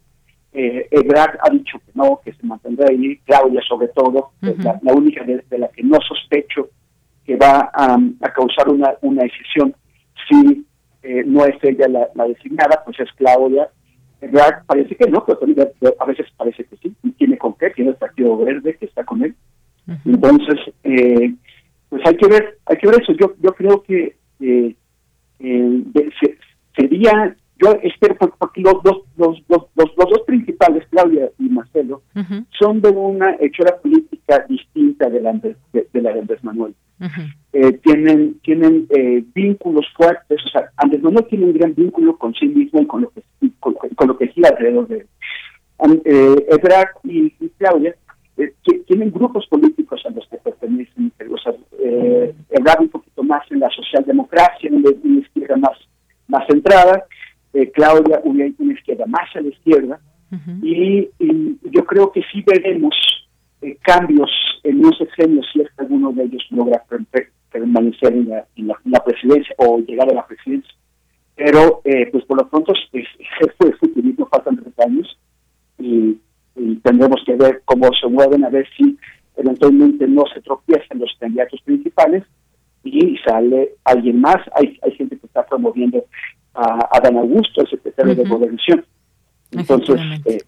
[0.53, 5.23] Eh, Ebrard ha dicho que no, que se mantendrá ahí, Claudia sobre todo, la, única
[5.23, 6.69] de, la que no sospecho
[7.25, 7.97] que va a,
[8.35, 9.75] causar una, una decisión
[10.29, 10.65] si
[11.01, 13.69] eh, no es ella la, designada, pues es Claudia.
[14.21, 15.39] Ebrard parece que no, pero
[15.99, 19.03] a veces parece que sí, y tiene con qué, tiene el Partido Verde que está
[19.03, 19.35] con él.
[20.05, 21.33] Entonces, eh,
[21.93, 23.13] pues hay que ver, hay que ver eso.
[23.13, 24.75] Yo, yo creo que eh,
[25.37, 25.83] eh,
[26.75, 32.01] sería, yo espero, porque los dos, los, los, los, dos principales, Claudia y Marcelo,
[32.57, 35.55] son de una hechura política distinta de la de,
[35.93, 36.73] la de Andrés Manuel.
[37.53, 42.33] eh, tienen tienen eh, vínculos fuertes, o sea, Andrés Manuel tiene un gran vínculo con
[42.33, 43.21] sí mismo y con lo que,
[43.59, 45.07] con, lo que gira alrededor de él.
[46.49, 47.29] Ebrard y
[47.59, 47.93] Claudia
[48.37, 48.53] eh,
[48.87, 52.33] tienen grupos políticos a los que pertenecen, o sea, eh,
[52.79, 55.77] un poquito más en la socialdemocracia, en una izquierda más,
[56.27, 57.05] más centrada,
[57.53, 59.99] eh, Claudia una, una, izquierda más a la izquierda,
[60.63, 61.09] y,
[61.69, 62.95] yo creo que sí veremos
[63.61, 64.31] eh, cambios
[64.63, 66.83] en un sexenio si es que alguno de ellos logra
[67.51, 70.73] permanecer en la, en la, presidencia o llegar a la presidencia.
[71.35, 75.19] Pero, eh, pues por lo pronto, es, es, es futurismo, faltan tres años,
[75.79, 76.17] y
[76.55, 78.97] y tendremos que ver cómo se mueven, a ver si
[79.35, 82.23] eventualmente no se tropiezan los candidatos principales
[82.83, 84.37] y sale alguien más.
[84.55, 86.05] Hay, hay gente que está promoviendo
[86.53, 88.85] a Adán Augusto, el secretario de Gobernación.
[89.51, 90.39] Entonces, eh,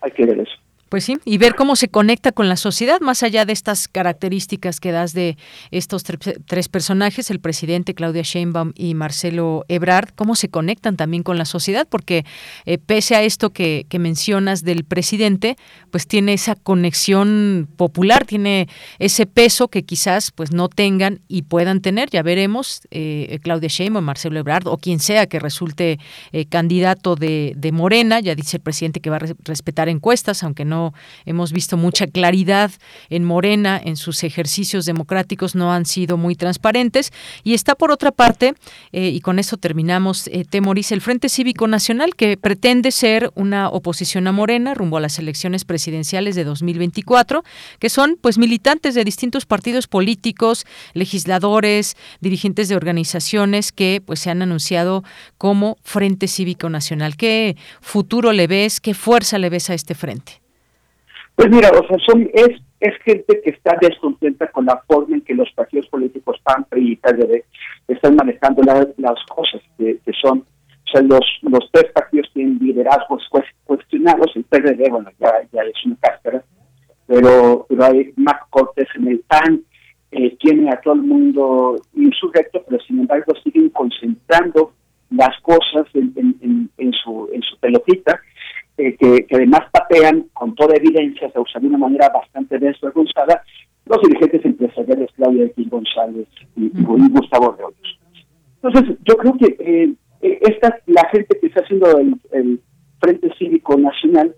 [0.00, 0.56] hay que ver eso.
[0.90, 4.80] Pues sí, y ver cómo se conecta con la sociedad, más allá de estas características
[4.80, 5.36] que das de
[5.70, 11.38] estos tres personajes, el presidente Claudia Sheinbaum y Marcelo Ebrard, cómo se conectan también con
[11.38, 12.24] la sociedad, porque
[12.66, 15.56] eh, pese a esto que, mencionas del presidente,
[15.92, 18.66] pues tiene esa conexión popular, tiene
[18.98, 24.04] ese peso que quizás pues no tengan y puedan tener, ya veremos, eh, Claudia Sheinbaum,
[24.04, 26.00] Marcelo Ebrard o quien sea que resulte
[26.32, 30.64] eh, candidato de, de Morena, ya dice el presidente que va a respetar encuestas, aunque
[30.64, 30.79] no
[31.24, 32.70] hemos visto mucha claridad
[33.08, 37.12] en Morena, en sus ejercicios democráticos no han sido muy transparentes.
[37.44, 38.54] Y está por otra parte,
[38.92, 43.68] eh, y con eso terminamos, eh, Temoris, el Frente Cívico Nacional, que pretende ser una
[43.68, 47.44] oposición a Morena rumbo a las elecciones presidenciales de 2024,
[47.78, 54.30] que son pues militantes de distintos partidos políticos, legisladores, dirigentes de organizaciones que pues se
[54.30, 55.04] han anunciado
[55.38, 57.16] como Frente Cívico Nacional.
[57.16, 60.40] ¿Qué futuro le ves, qué fuerza le ves a este frente?
[61.34, 65.22] Pues mira, o sea, son, es, es gente que está descontenta con la forma en
[65.22, 67.44] que los partidos políticos PAN, PRI y PRD
[67.88, 73.26] están manejando las cosas, que, son, o sea, los, los tres partidos tienen liderazgos
[73.64, 76.42] cuestionados, el PRD, bueno, ya, ya es una cáscara,
[77.06, 79.62] pero, pero hay Mac Cortés en el PAN,
[80.12, 84.72] eh, tiene a todo el mundo insurrecto, pero sin embargo siguen concentrando
[85.10, 88.20] las cosas en, en su, en su pelotita
[88.80, 93.42] eh, que, además patean con toda evidencia, o sea, de una manera bastante desvergonzada,
[93.84, 96.26] los dirigentes empresariales Claudia X González
[96.56, 96.70] y,
[97.10, 98.00] Gustavo Reollos.
[98.62, 101.86] Entonces, yo creo que eh, eh, esta, la gente que está haciendo
[102.32, 102.60] el,
[103.00, 104.34] Frente Cívico Nacional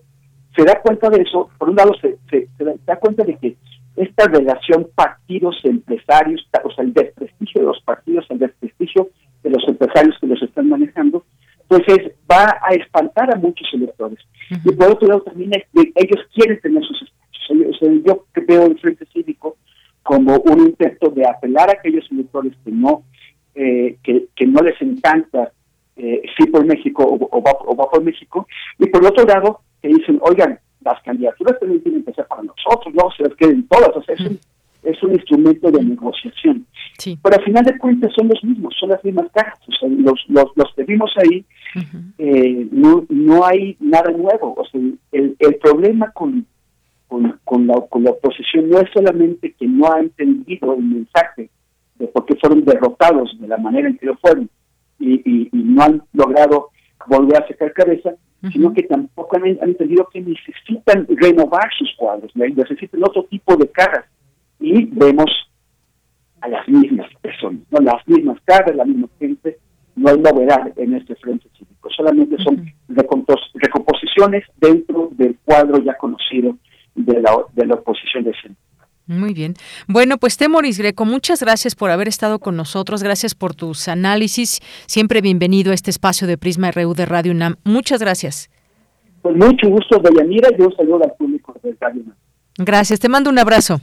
[0.56, 2.48] se da cuenta de eso, por un lado se, se,
[2.86, 3.56] da cuenta de que
[3.96, 9.08] esta relación partidos-empresarios, o sea, el desprestigio de los partidos, el desprestigio
[9.42, 11.24] de los empresarios que los están manejando,
[11.72, 14.18] pues es, va a espantar a muchos electores.
[14.50, 17.78] Y por otro lado también ellos quieren tener sus espacios.
[18.04, 19.56] yo veo el Frente Cívico
[20.02, 23.04] como un intento de apelar a aquellos electores que no
[23.54, 25.52] eh, que, que, no les encanta
[25.96, 28.46] eh, sí por México o, va, por México,
[28.78, 32.94] y por otro lado que dicen, oigan, las candidaturas también tienen que ser para nosotros,
[32.94, 34.40] no se las queden todas, o sea, es un,
[34.82, 36.66] es un instrumento de negociación.
[37.22, 40.24] Pero al final de cuentas son los mismos, son las mismas cajas, o sea, los,
[40.28, 41.44] los, los que vimos ahí
[42.18, 44.54] eh, no, no hay nada nuevo.
[44.56, 44.80] O sea,
[45.12, 46.46] el, el problema con,
[47.44, 51.50] con, la, con la oposición no es solamente que no ha entendido el mensaje
[51.96, 54.48] de por qué fueron derrotados de la manera en que lo fueron
[54.98, 56.68] y, y, no han logrado
[57.06, 58.14] volver a sacar cabeza,
[58.52, 64.04] sino que tampoco han, entendido que necesitan renovar sus cuadros, necesitan otro tipo de caras.
[64.60, 65.30] Y vemos
[66.40, 67.80] a las mismas personas, ¿no?
[67.80, 69.58] las mismas caras, la misma gente,
[69.96, 76.56] no hay novedad en este frente cívico, solamente son recomposiciones dentro del cuadro ya conocido
[76.94, 78.56] de la, de la oposición de centro.
[79.06, 79.54] Muy bien.
[79.88, 84.60] Bueno, pues Temoris Greco, muchas gracias por haber estado con nosotros, gracias por tus análisis.
[84.86, 87.56] Siempre bienvenido a este espacio de Prisma RU de Radio UNAM.
[87.64, 88.48] Muchas gracias.
[89.20, 92.16] Pues mucho gusto, Deyanira, yo saludo al público de Radio UNAM.
[92.58, 93.80] Gracias, te mando un abrazo.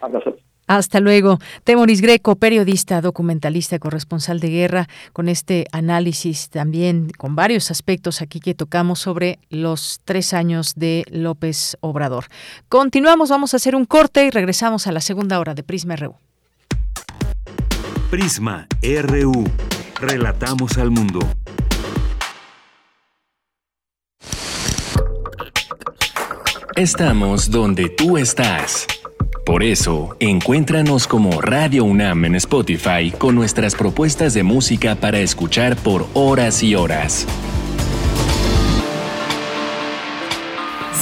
[0.00, 0.36] Abrazo.
[0.68, 1.38] Hasta luego.
[1.64, 8.38] Temoris Greco, periodista, documentalista, corresponsal de guerra, con este análisis también con varios aspectos aquí
[8.38, 12.26] que tocamos sobre los tres años de López Obrador.
[12.68, 16.14] Continuamos, vamos a hacer un corte y regresamos a la segunda hora de Prisma RU.
[18.10, 19.44] Prisma RU.
[20.00, 21.20] Relatamos al mundo.
[26.76, 28.86] Estamos donde tú estás
[29.48, 35.74] por eso, encuéntranos como Radio UNAM en Spotify con nuestras propuestas de música para escuchar
[35.74, 37.26] por horas y horas.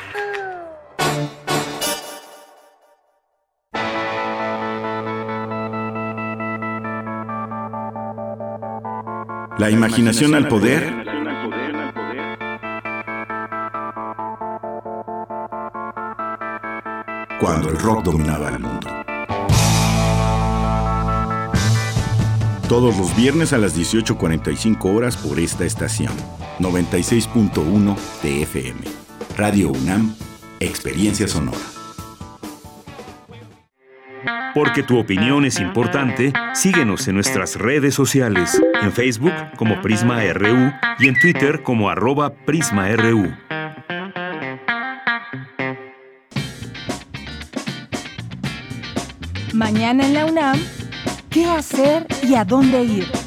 [9.61, 10.91] La imaginación al poder.
[17.39, 18.87] Cuando el rock dominaba el mundo.
[22.67, 26.13] Todos los viernes a las 18.45 horas por esta estación.
[26.57, 28.79] 96.1 TFM.
[29.37, 30.15] Radio UNAM,
[30.59, 31.59] Experiencia Sonora.
[34.55, 40.71] Porque tu opinión es importante, síguenos en nuestras redes sociales, en Facebook como Prisma RU
[40.99, 43.31] y en Twitter como arroba PrismaRU.
[49.53, 50.59] Mañana en la UNAM,
[51.29, 53.20] ¿qué hacer y a dónde ir?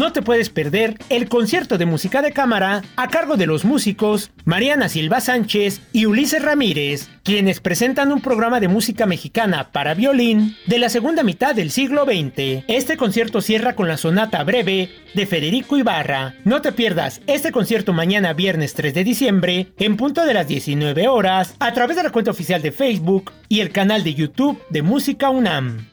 [0.02, 4.32] No te puedes perder el concierto de música de cámara a cargo de los músicos
[4.44, 10.56] Mariana Silva Sánchez y Ulises Ramírez, quienes presentan un programa de música mexicana para violín
[10.66, 12.64] de la segunda mitad del siglo XX.
[12.66, 16.34] Este concierto cierra con la sonata breve de Federico Ibarra.
[16.44, 21.06] No te pierdas este concierto mañana viernes 3 de diciembre en punto de las 19
[21.06, 24.82] horas a través de la cuenta oficial de Facebook y el canal de YouTube de
[24.82, 25.91] Música UNAM.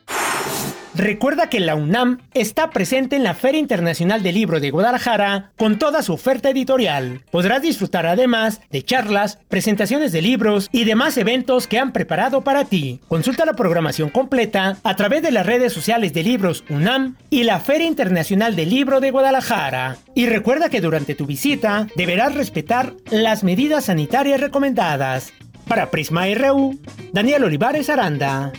[0.99, 5.79] Recuerda que la UNAM está presente en la Feria Internacional del Libro de Guadalajara con
[5.79, 7.21] toda su oferta editorial.
[7.31, 12.65] Podrás disfrutar además de charlas, presentaciones de libros y demás eventos que han preparado para
[12.65, 12.99] ti.
[13.07, 17.61] Consulta la programación completa a través de las redes sociales de Libros UNAM y la
[17.61, 19.95] Feria Internacional del Libro de Guadalajara.
[20.15, 25.31] Y recuerda que durante tu visita deberás respetar las medidas sanitarias recomendadas.
[25.65, 26.77] Para Prisma RU,
[27.13, 28.51] Daniel Olivares Aranda.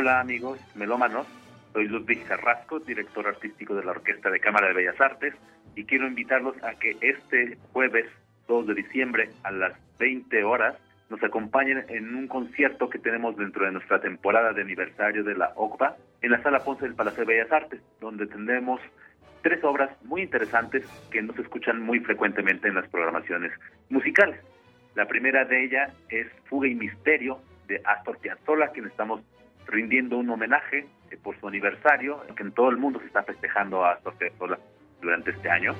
[0.00, 1.26] Hola amigos melómanos,
[1.74, 5.34] soy Ludwig Carrasco, director artístico de la Orquesta de Cámara de Bellas Artes
[5.76, 8.06] y quiero invitarlos a que este jueves
[8.48, 10.74] 2 de diciembre a las 20 horas
[11.10, 15.52] nos acompañen en un concierto que tenemos dentro de nuestra temporada de aniversario de la
[15.54, 18.80] OCPA en la Sala Ponce del Palacio de Bellas Artes, donde tendremos
[19.42, 23.52] tres obras muy interesantes que no se escuchan muy frecuentemente en las programaciones
[23.90, 24.40] musicales.
[24.94, 27.38] La primera de ellas es Fuga y Misterio
[27.68, 29.20] de Astor Piazzolla, quien estamos
[29.70, 33.84] rindiendo un homenaje eh, por su aniversario, que en todo el mundo se está festejando
[33.84, 34.58] a Astor Piazzolla
[35.00, 35.74] durante este año.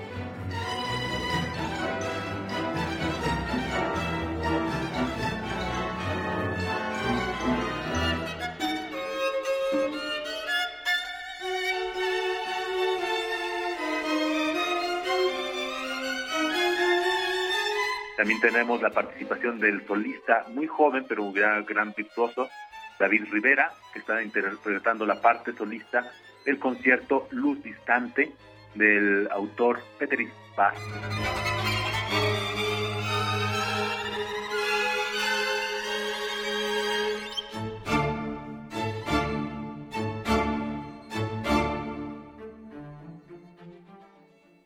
[18.21, 22.51] También tenemos la participación del solista muy joven, pero un gran, gran virtuoso,
[23.01, 26.13] David Rivera, que está interpretando la parte solista
[26.45, 28.31] del concierto Luz Distante
[28.75, 30.19] del autor Peter
[30.55, 30.75] Paz.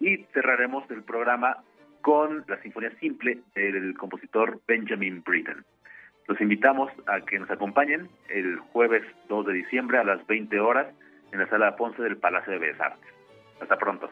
[0.01, 1.63] Y cerraremos el programa
[2.03, 5.65] con la Sinfonía Simple del compositor Benjamin Britten.
[6.27, 10.87] Los invitamos a que nos acompañen el jueves 2 de diciembre a las 20 horas
[11.33, 13.11] en la Sala Ponce del Palacio de Bellas Artes.
[13.61, 14.11] Hasta pronto.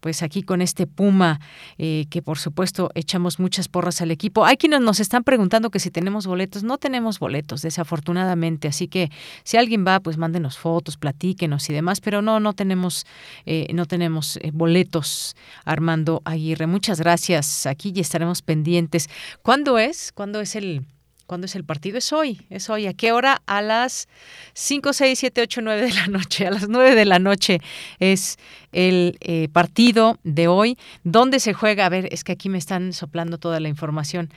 [0.00, 1.40] pues aquí con este Puma,
[1.78, 4.44] eh, que por supuesto echamos muchas porras al equipo.
[4.44, 6.62] Hay quienes nos están preguntando que si tenemos boletos.
[6.62, 8.68] No tenemos boletos, desafortunadamente.
[8.68, 9.10] Así que
[9.44, 13.04] si alguien va, pues mándenos fotos, platíquenos y demás, pero no, no tenemos,
[13.44, 15.34] eh, no tenemos eh, boletos,
[15.64, 16.68] Armando Aguirre.
[16.68, 17.66] Muchas gracias.
[17.66, 19.08] Aquí ya estaremos pendientes.
[19.42, 20.12] ¿Cuándo es?
[20.12, 20.84] ¿Cuándo es el
[21.26, 21.96] ¿Cuándo es el partido?
[21.96, 22.88] Es hoy, es hoy.
[22.88, 23.40] ¿A qué hora?
[23.46, 24.08] A las
[24.54, 26.46] 5, 6, 7, 8, 9 de la noche.
[26.46, 27.60] A las 9 de la noche
[28.00, 28.36] es
[28.72, 30.76] el eh, partido de hoy.
[31.04, 31.86] ¿Dónde se juega?
[31.86, 34.28] A ver, es que aquí me están soplando toda la información.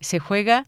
[0.00, 0.66] Se juega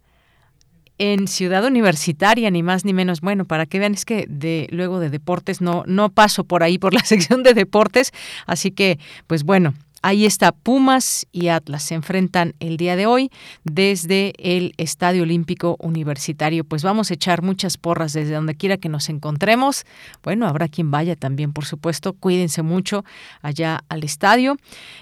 [1.01, 3.23] en Ciudad Universitaria, ni más ni menos.
[3.23, 6.77] Bueno, para que vean, es que de luego de deportes no, no paso por ahí
[6.77, 8.13] por la sección de deportes,
[8.47, 13.31] así que, pues bueno, Ahí está Pumas y Atlas se enfrentan el día de hoy
[13.65, 16.65] desde el Estadio Olímpico Universitario.
[16.65, 19.85] Pues vamos a echar muchas porras desde donde quiera que nos encontremos.
[20.23, 22.15] Bueno, habrá quien vaya también, por supuesto.
[22.15, 23.05] Cuídense mucho
[23.43, 24.57] allá al estadio.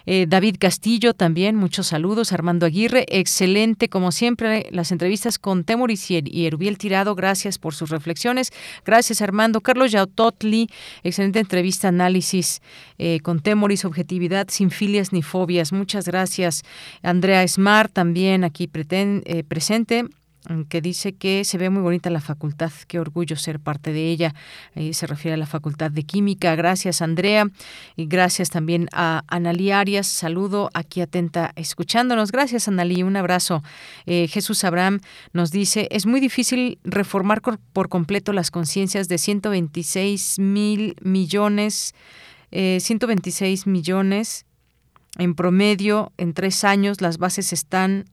[0.05, 2.33] Eh, David Castillo también, muchos saludos.
[2.33, 7.15] Armando Aguirre, excelente como siempre las entrevistas con Temoris y Erubiel Tirado.
[7.15, 8.51] Gracias por sus reflexiones.
[8.85, 9.61] Gracias Armando.
[9.61, 10.69] Carlos Yautotli,
[11.05, 12.63] excelente entrevista, análisis
[12.99, 15.73] eh, con Temoris, objetividad sin fin ni fobias.
[15.73, 16.65] Muchas gracias.
[17.03, 22.21] Andrea Smart también aquí eh, presente mm, que dice que se ve muy bonita la
[22.21, 24.35] facultad, qué orgullo ser parte de ella.
[24.93, 26.55] se refiere a la Facultad de Química.
[26.57, 27.49] Gracias, Andrea.
[27.97, 30.07] Y gracias también a Analí Arias.
[30.07, 32.33] Saludo aquí atenta escuchándonos.
[32.33, 33.03] Gracias, Analí.
[33.03, 33.63] Un abrazo.
[34.07, 35.01] Eh, Jesús Abraham
[35.33, 41.95] nos dice, es muy difícil reformar por completo las conciencias de 126 mil millones,
[42.51, 44.47] 126 eh, millones
[45.17, 48.05] en promedio, en tres años, las bases están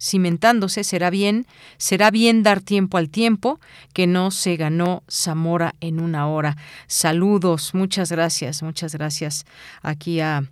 [0.00, 1.46] cimentándose, será bien,
[1.78, 3.60] será bien dar tiempo al tiempo,
[3.92, 6.56] que no se ganó Zamora en una hora.
[6.86, 9.46] Saludos, muchas gracias, muchas gracias
[9.82, 10.44] aquí a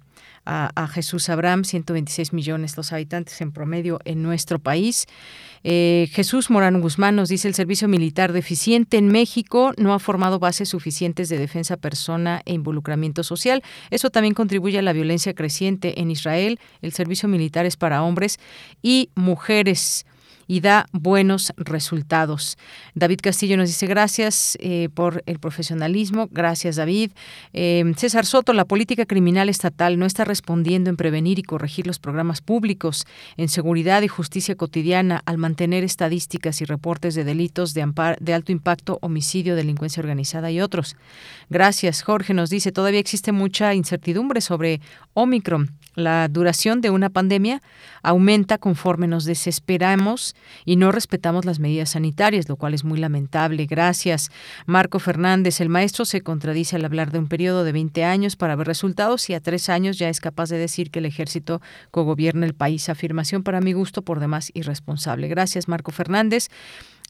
[0.44, 5.06] a, Jesús Abraham, 126 millones los habitantes en promedio en nuestro país.
[5.64, 10.38] Eh, Jesús Morán Guzmán nos dice el servicio militar deficiente en México no ha formado
[10.38, 13.62] bases suficientes de defensa persona e involucramiento social.
[13.90, 16.58] Eso también contribuye a la violencia creciente en Israel.
[16.80, 18.38] El servicio militar es para hombres
[18.82, 20.06] y mujeres
[20.46, 22.58] y da buenos resultados.
[22.94, 26.28] David Castillo nos dice gracias eh, por el profesionalismo.
[26.30, 27.12] Gracias, David.
[27.52, 31.98] Eh, César Soto, la política criminal estatal no está respondiendo en prevenir y corregir los
[31.98, 33.06] programas públicos
[33.36, 37.90] en seguridad y justicia cotidiana al mantener estadísticas y reportes de delitos de,
[38.20, 40.96] de alto impacto, homicidio, delincuencia organizada y otros.
[41.50, 42.34] Gracias, Jorge.
[42.34, 44.80] Nos dice todavía existe mucha incertidumbre sobre
[45.14, 45.81] Omicron.
[45.94, 47.60] La duración de una pandemia
[48.02, 53.66] aumenta conforme nos desesperamos y no respetamos las medidas sanitarias, lo cual es muy lamentable.
[53.66, 54.30] Gracias.
[54.66, 58.56] Marco Fernández, el maestro se contradice al hablar de un periodo de 20 años para
[58.56, 61.60] ver resultados y a tres años ya es capaz de decir que el ejército
[61.90, 62.88] cogobierna el país.
[62.88, 65.28] Afirmación para mi gusto por demás irresponsable.
[65.28, 66.48] Gracias, Marco Fernández.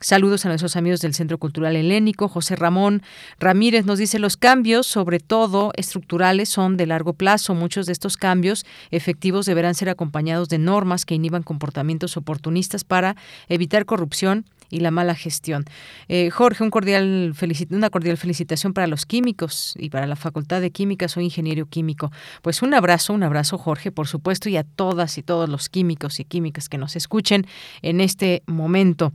[0.02, 2.26] Saludos a nuestros amigos del Centro Cultural Helénico.
[2.26, 3.02] José Ramón
[3.38, 7.54] Ramírez nos dice los cambios, sobre todo estructurales, son de largo plazo.
[7.54, 13.14] Muchos de estos cambios efectivos deberán ser acompañados de normas que inhiban comportamientos oportunistas para
[13.48, 15.64] evitar corrupción y la mala gestión.
[16.08, 17.34] Eh, Jorge, un cordial
[17.70, 21.06] una cordial felicitación para los químicos y para la Facultad de Química.
[21.08, 22.10] Soy ingeniero químico.
[22.40, 26.18] Pues un abrazo, un abrazo, Jorge, por supuesto, y a todas y todos los químicos
[26.18, 27.46] y químicas que nos escuchen
[27.82, 29.12] en este momento.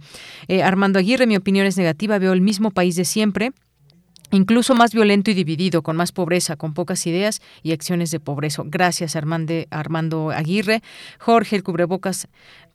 [0.48, 2.20] Eh, Armando Aguirre, mi opinión es negativa.
[2.20, 3.52] Veo el mismo país de siempre
[4.32, 8.64] incluso más violento y dividido, con más pobreza, con pocas ideas y acciones de pobreza.
[8.66, 10.82] Gracias, Armando Aguirre.
[11.20, 12.28] Jorge, el cubrebocas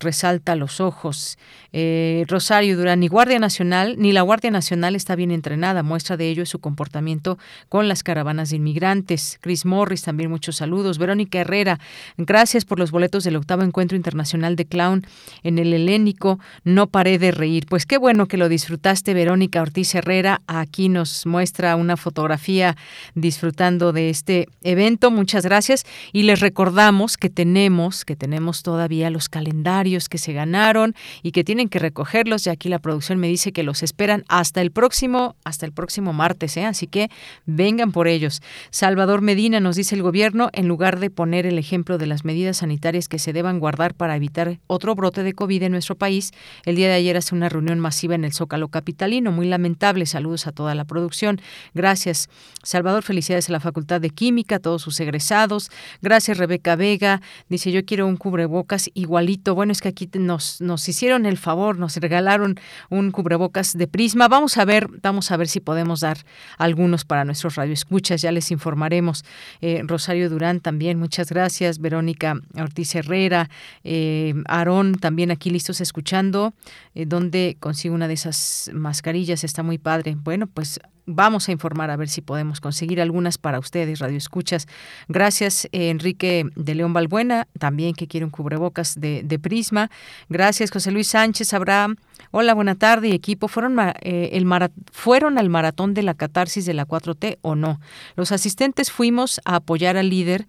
[0.03, 1.37] resalta los ojos.
[1.71, 5.81] Eh, Rosario Durán, ni Guardia Nacional, ni la Guardia Nacional está bien entrenada.
[5.81, 7.39] Muestra de ello es su comportamiento
[7.69, 9.39] con las caravanas de inmigrantes.
[9.41, 10.97] Chris Morris, también muchos saludos.
[10.99, 11.79] Verónica Herrera,
[12.17, 15.07] gracias por los boletos del octavo encuentro internacional de clown
[15.41, 16.39] en el helénico.
[16.63, 17.65] No paré de reír.
[17.67, 20.41] Pues qué bueno que lo disfrutaste, Verónica Ortiz Herrera.
[20.45, 22.75] Aquí nos muestra una fotografía
[23.15, 25.09] disfrutando de este evento.
[25.09, 30.95] Muchas gracias y les recordamos que tenemos que tenemos todavía los calendarios que se ganaron
[31.21, 32.47] y que tienen que recogerlos.
[32.47, 36.13] Y aquí la producción me dice que los esperan hasta el próximo hasta el próximo
[36.13, 36.65] martes, ¿eh?
[36.65, 37.09] así que
[37.45, 38.41] vengan por ellos.
[38.69, 42.57] Salvador Medina nos dice el gobierno en lugar de poner el ejemplo de las medidas
[42.57, 46.31] sanitarias que se deban guardar para evitar otro brote de COVID en nuestro país,
[46.65, 50.05] el día de ayer hace una reunión masiva en el Zócalo capitalino, muy lamentable.
[50.05, 51.41] Saludos a toda la producción.
[51.73, 52.29] Gracias,
[52.63, 53.03] Salvador.
[53.03, 55.69] Felicidades a la Facultad de Química, a todos sus egresados.
[56.01, 57.21] Gracias, Rebeca Vega.
[57.49, 59.55] Dice, yo quiero un cubrebocas igualito.
[59.55, 62.59] Bueno, es que aquí nos, nos hicieron el favor, nos regalaron
[62.89, 64.27] un cubrebocas de prisma.
[64.27, 66.17] Vamos a ver, vamos a ver si podemos dar
[66.57, 68.21] algunos para nuestros radioescuchas.
[68.21, 69.25] Ya les informaremos.
[69.61, 71.79] Eh, Rosario Durán también, muchas gracias.
[71.79, 73.49] Verónica Ortiz Herrera,
[73.83, 76.53] eh, Aarón también aquí listos escuchando.
[76.95, 79.43] Eh, donde consigo una de esas mascarillas?
[79.43, 80.15] Está muy padre.
[80.15, 84.67] Bueno, pues vamos a informar a ver si podemos conseguir algunas para ustedes, Radio Escuchas.
[85.07, 89.89] Gracias, eh, Enrique de León Balbuena, también que quiere un cubrebocas de, Prisma.
[90.29, 91.97] Gracias, José Luis Sánchez Abraham.
[92.31, 93.47] Hola, buena tarde, equipo.
[93.47, 94.47] ¿Fueron, eh, el
[94.91, 97.79] ¿Fueron al maratón de la catarsis de la 4T o no?
[98.15, 100.47] Los asistentes fuimos a apoyar al líder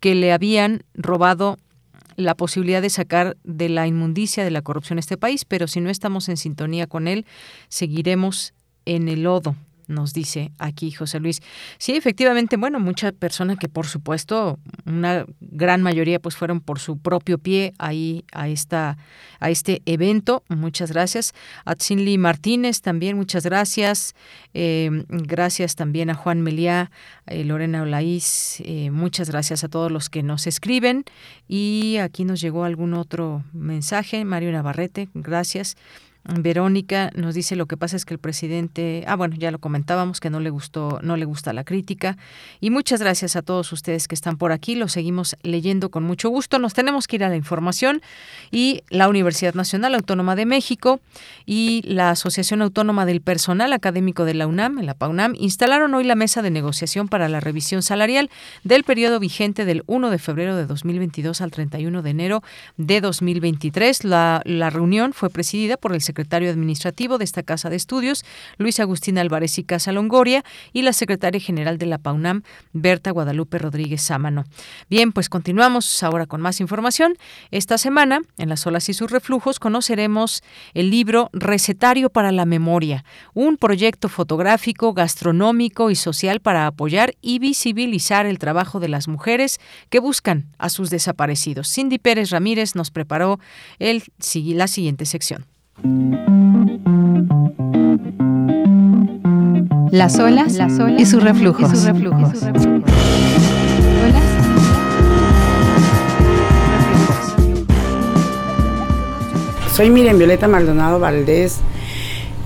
[0.00, 1.58] que le habían robado
[2.16, 5.88] la posibilidad de sacar de la inmundicia de la corrupción este país, pero si no
[5.88, 7.26] estamos en sintonía con él,
[7.68, 8.54] seguiremos
[8.84, 9.56] en el lodo
[9.88, 11.40] nos dice aquí José Luis.
[11.78, 16.98] Sí, efectivamente, bueno, mucha persona que por supuesto, una gran mayoría pues fueron por su
[16.98, 18.96] propio pie ahí a esta
[19.40, 20.42] a este evento.
[20.48, 21.32] Muchas gracias.
[21.64, 24.14] A Tsinli Martínez también, muchas gracias.
[24.54, 26.90] Eh, gracias también a Juan Meliá,
[27.26, 31.04] eh, Lorena Olaís, eh, muchas gracias a todos los que nos escriben.
[31.48, 34.24] Y aquí nos llegó algún otro mensaje.
[34.24, 35.76] Mario Navarrete, gracias.
[36.28, 40.20] Verónica nos dice lo que pasa es que el presidente, ah bueno, ya lo comentábamos
[40.20, 42.18] que no le gustó, no le gusta la crítica
[42.60, 46.28] y muchas gracias a todos ustedes que están por aquí, lo seguimos leyendo con mucho
[46.28, 46.58] gusto.
[46.58, 48.02] Nos tenemos que ir a la información
[48.50, 51.00] y la Universidad Nacional Autónoma de México
[51.46, 56.14] y la Asociación Autónoma del Personal Académico de la UNAM, la PAUNAM, instalaron hoy la
[56.14, 58.28] mesa de negociación para la revisión salarial
[58.64, 62.42] del periodo vigente del 1 de febrero de 2022 al 31 de enero
[62.76, 64.04] de 2023.
[64.04, 68.24] La, la reunión fue presidida por el secretario secretario administrativo de esta casa de estudios,
[68.56, 70.42] Luis Agustín Álvarez y Casa Longoria,
[70.72, 72.42] y la secretaria general de la PAUNAM,
[72.72, 74.44] Berta Guadalupe Rodríguez Sámano.
[74.90, 77.16] Bien, pues continuamos ahora con más información.
[77.52, 80.42] Esta semana, en Las olas y sus reflujos, conoceremos
[80.74, 87.38] el libro Recetario para la Memoria, un proyecto fotográfico, gastronómico y social para apoyar y
[87.38, 91.72] visibilizar el trabajo de las mujeres que buscan a sus desaparecidos.
[91.72, 93.38] Cindy Pérez Ramírez nos preparó
[93.78, 94.02] el,
[94.56, 95.46] la siguiente sección.
[99.90, 101.72] Las olas, Las olas y sus reflujos.
[101.72, 102.38] Y sus reflujos.
[109.72, 111.58] Soy Miriam Violeta Maldonado Valdés,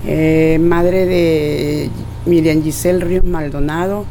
[0.05, 1.89] eh, madre de
[2.27, 4.05] Miriam Giselle Ríos Maldonado,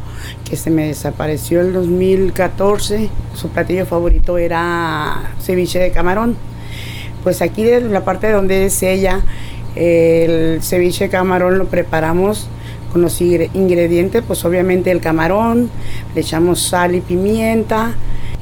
[0.45, 3.09] que se me desapareció el 2014.
[3.35, 6.37] Su platillo favorito era ceviche de camarón.
[7.23, 9.21] Pues aquí de la parte donde es ella,
[9.77, 12.49] el ceviche camarón lo preparamos
[12.93, 15.71] con los ingredientes, pues obviamente el camarón,
[16.15, 17.95] le echamos sal y pimienta,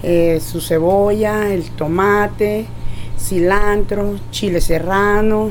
[0.02, 2.66] eh, su cebolla, el tomate,
[3.18, 5.50] cilantro, chile serrano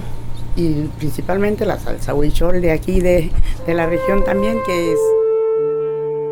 [0.55, 3.31] y principalmente la salsa huichol de aquí de,
[3.65, 4.99] de la región también que es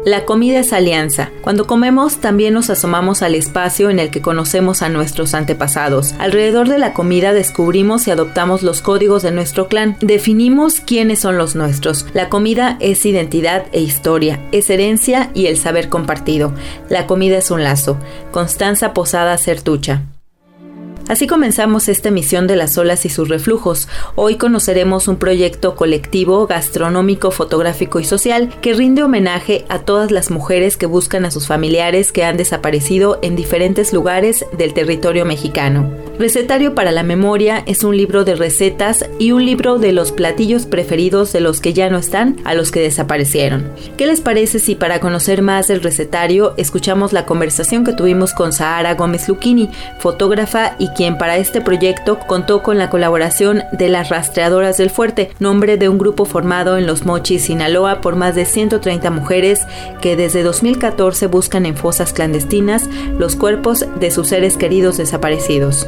[0.08, 1.32] la comida es alianza.
[1.42, 6.14] Cuando comemos también nos asomamos al espacio en el que conocemos a nuestros antepasados.
[6.18, 9.98] Alrededor de la comida descubrimos y adoptamos los códigos de nuestro clan.
[10.00, 12.06] Definimos quiénes son los nuestros.
[12.14, 16.54] La comida es identidad e historia, es herencia y el saber compartido.
[16.88, 17.98] La comida es un lazo.
[18.32, 20.04] Constanza Posada Certucha.
[21.08, 23.88] Así comenzamos esta emisión de las olas y sus reflujos.
[24.16, 30.32] Hoy conoceremos un proyecto colectivo, gastronómico, fotográfico y social que rinde homenaje a todas las
[30.32, 35.90] mujeres que buscan a sus familiares que han desaparecido en diferentes lugares del territorio mexicano.
[36.20, 40.66] Recetario para la Memoria es un libro de recetas y un libro de los platillos
[40.66, 43.72] preferidos de los que ya no están a los que desaparecieron.
[43.98, 48.52] ¿Qué les parece si para conocer más del recetario escuchamos la conversación que tuvimos con
[48.52, 49.70] Sahara Gómez Luquini,
[50.00, 55.30] fotógrafa y quien para este proyecto contó con la colaboración de las Rastreadoras del Fuerte,
[55.40, 59.62] nombre de un grupo formado en Los Mochis, Sinaloa, por más de 130 mujeres
[60.02, 65.88] que desde 2014 buscan en fosas clandestinas los cuerpos de sus seres queridos desaparecidos.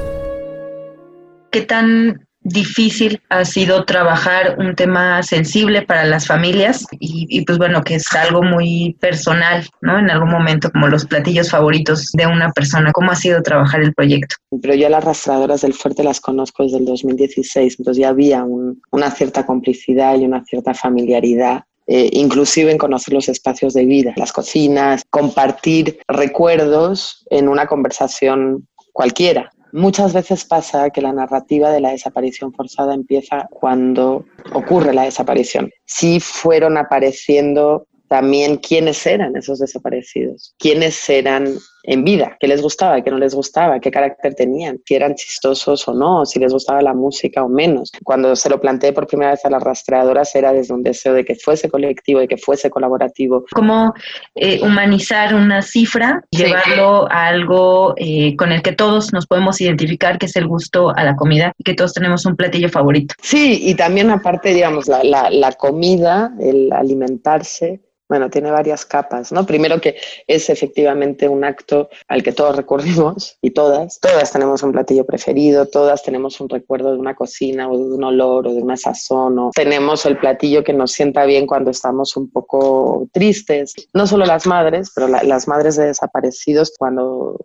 [1.52, 7.84] ¿Qué tan difícil ha sido trabajar un tema sensible para las familias y, pues bueno,
[7.84, 10.00] que es algo muy personal, ¿no?
[10.00, 12.92] En algún momento como los platillos favoritos de una persona.
[12.92, 14.36] ¿Cómo ha sido trabajar el proyecto?
[14.62, 19.12] Pero yo las arrastradoras del fuerte las conozco desde el 2016, entonces ya había una
[19.12, 24.32] cierta complicidad y una cierta familiaridad eh, inclusive en conocer los espacios de vida, las
[24.32, 29.52] cocinas, compartir recuerdos en una conversación cualquiera.
[29.72, 35.72] Muchas veces pasa que la narrativa de la desaparición forzada empieza cuando ocurre la desaparición.
[35.86, 43.02] Si fueron apareciendo también quiénes eran esos desaparecidos, quiénes eran en vida, qué les gustaba,
[43.02, 46.82] qué no les gustaba, qué carácter tenían, si eran chistosos o no, si les gustaba
[46.82, 47.92] la música o menos.
[48.04, 51.26] Cuando se lo planteé por primera vez a las rastreadoras era desde un deseo de
[51.26, 53.46] que fuese colectivo, de que fuese colaborativo.
[53.54, 53.94] ¿Cómo
[54.36, 60.18] eh, humanizar una cifra, llevarlo a algo eh, con el que todos nos podemos identificar,
[60.18, 63.16] que es el gusto a la comida y que todos tenemos un platillo favorito?
[63.22, 69.32] Sí, y también aparte, digamos, la, la, la comida, el alimentarse, bueno, tiene varias capas,
[69.32, 69.46] ¿no?
[69.46, 69.96] Primero que
[70.28, 75.68] es efectivamente un acto al que todos recurrimos y todas, todas tenemos un platillo preferido,
[75.68, 79.38] todas tenemos un recuerdo de una cocina o de un olor o de una sazón
[79.38, 83.76] o tenemos el platillo que nos sienta bien cuando estamos un poco tristes.
[83.94, 87.38] No solo las madres, pero las madres de desaparecidos cuando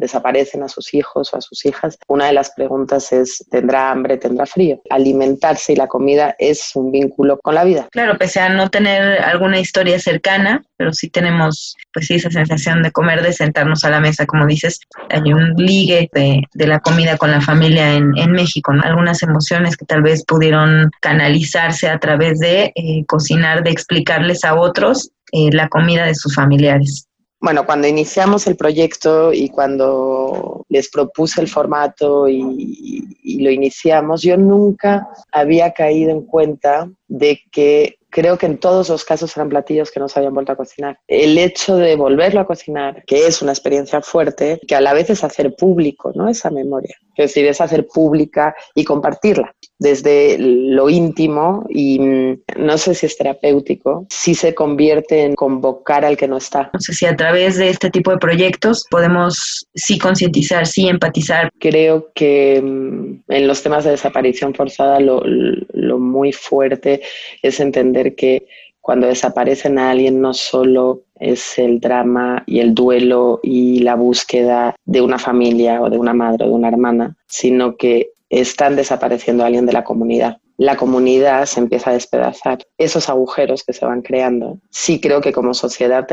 [0.00, 4.16] desaparecen a sus hijos o a sus hijas, una de las preguntas es, ¿tendrá hambre,
[4.16, 4.80] tendrá frío?
[4.90, 7.88] Alimentarse y la comida es un vínculo con la vida.
[7.92, 12.82] Claro, pese a no tener alguna historia cercana, pero sí tenemos pues sí esa sensación
[12.82, 17.16] de comer, de sentarnos a la mesa, como dices, hay un ligue de, la comida
[17.16, 22.72] con la familia en, México, algunas emociones que tal vez pudieron canalizarse a través de
[22.74, 27.09] eh, cocinar, de explicarles a otros eh, la comida de sus familiares.
[27.40, 33.06] Bueno, cuando iniciamos el proyecto y cuando les propuse el formato y,
[33.42, 39.04] lo iniciamos, yo nunca había caído en cuenta de que creo que en todos los
[39.04, 40.98] casos eran platillos que no se habían vuelto a cocinar.
[41.06, 45.08] El hecho de volverlo a cocinar, que es una experiencia fuerte, que a la vez
[45.08, 46.28] es hacer público ¿no?
[46.28, 52.78] esa memoria, es decir, es hacer pública y compartirla desde lo íntimo y mm, no
[52.78, 56.70] sé si es terapéutico, si se convierte en convocar al que no está.
[56.72, 61.50] No sé si a través de este tipo de proyectos podemos sí concientizar, sí empatizar.
[61.58, 67.00] Creo que mm, en los temas de desaparición forzada lo, lo muy fuerte
[67.42, 68.46] es entender que
[68.80, 74.74] cuando desaparecen a alguien no solo es el drama y el duelo y la búsqueda
[74.84, 79.42] de una familia o de una madre o de una hermana, sino que están desapareciendo
[79.42, 80.38] a alguien de la comunidad.
[80.56, 82.58] La comunidad se empieza a despedazar.
[82.76, 86.06] Esos agujeros que se van creando, sí creo que como sociedad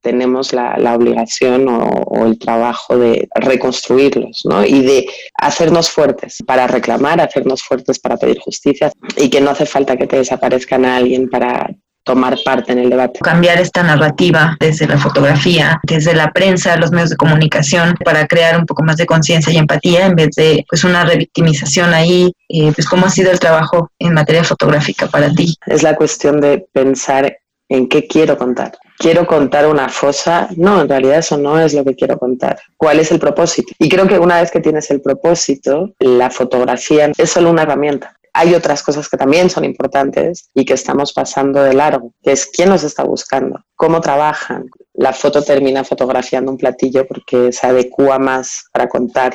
[0.00, 4.64] tenemos la, obligación o, el trabajo de reconstruirlos ¿no?
[4.64, 9.66] y de hacernos fuertes para reclamar, hacernos fuertes para pedir justicia y que no hace
[9.66, 11.68] falta que te desaparezcan a alguien para,
[12.08, 13.20] tomar parte en el debate.
[13.20, 18.58] Cambiar esta narrativa desde la fotografía, desde la prensa, los medios de comunicación, para crear
[18.58, 22.32] un poco más de conciencia y empatía en vez de pues una revictimización ahí.
[22.48, 25.54] Eh, pues cómo ha sido el trabajo en materia fotográfica para ti.
[25.66, 27.36] Es la cuestión de pensar
[27.68, 28.72] en qué quiero contar.
[28.96, 30.48] ¿Quiero contar una fosa?
[30.56, 32.58] No, en realidad eso no es lo que quiero contar.
[32.78, 33.74] ¿Cuál es el propósito?
[33.78, 38.17] Y creo que una vez que tienes el propósito, la fotografía es solo una herramienta
[38.32, 42.68] hay otras cosas que también son importantes y que estamos pasando de largo, es quién
[42.68, 44.66] nos está buscando, cómo trabajan.
[44.94, 49.34] La foto termina fotografiando un platillo porque se adecua más para contar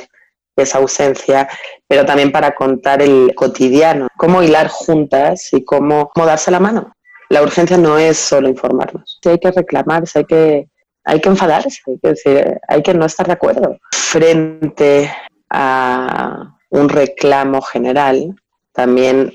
[0.56, 1.48] esa ausencia,
[1.88, 6.92] pero también para contar el cotidiano, cómo hilar juntas y cómo, darse la mano.
[7.28, 10.68] La urgencia no es solo informarnos, hay que reclamar, hay que,
[11.04, 15.10] hay que enfadarse, hay que, decir, hay que no estar de acuerdo frente
[15.50, 18.34] a un reclamo general
[18.74, 19.32] también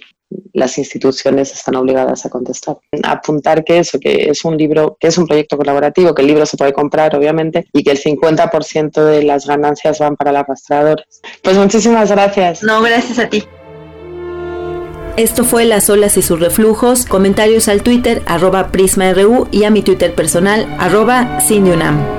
[0.54, 2.78] las instituciones están obligadas a contestar.
[3.04, 6.46] Apuntar que eso, que es un libro, que es un proyecto colaborativo, que el libro
[6.46, 11.22] se puede comprar, obviamente, y que el 50% de las ganancias van para las arrastradores.
[11.42, 12.64] Pues muchísimas gracias.
[12.64, 13.44] No, gracias a ti.
[15.18, 17.06] Esto fue Las olas y sus reflujos.
[17.06, 22.19] Comentarios al Twitter, arroba PrismaRU y a mi Twitter personal, arroba Cindyunam.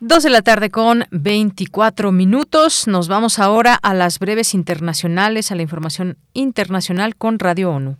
[0.00, 2.86] Dos de la tarde con 24 minutos.
[2.86, 7.96] Nos vamos ahora a las breves internacionales, a la información internacional con Radio ONU.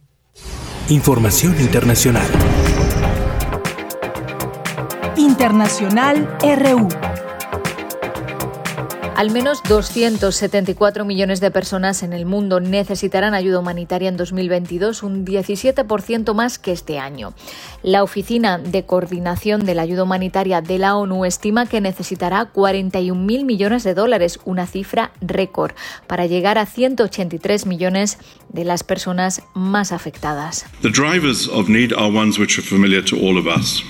[0.91, 2.27] Información internacional.
[5.17, 7.16] Internacional RU.
[9.17, 15.25] Al menos 274 millones de personas en el mundo necesitarán ayuda humanitaria en 2022, un
[15.25, 17.33] 17% más que este año.
[17.83, 23.47] La Oficina de Coordinación de la Ayuda Humanitaria de la ONU estima que necesitará 41.000
[23.47, 25.73] millones de dólares, una cifra récord,
[26.07, 28.19] para llegar a 183 millones
[28.51, 30.67] de las personas más afectadas.
[30.83, 33.83] The drivers of need are ones which are familiar to all of us.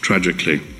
[0.00, 0.73] Tragically.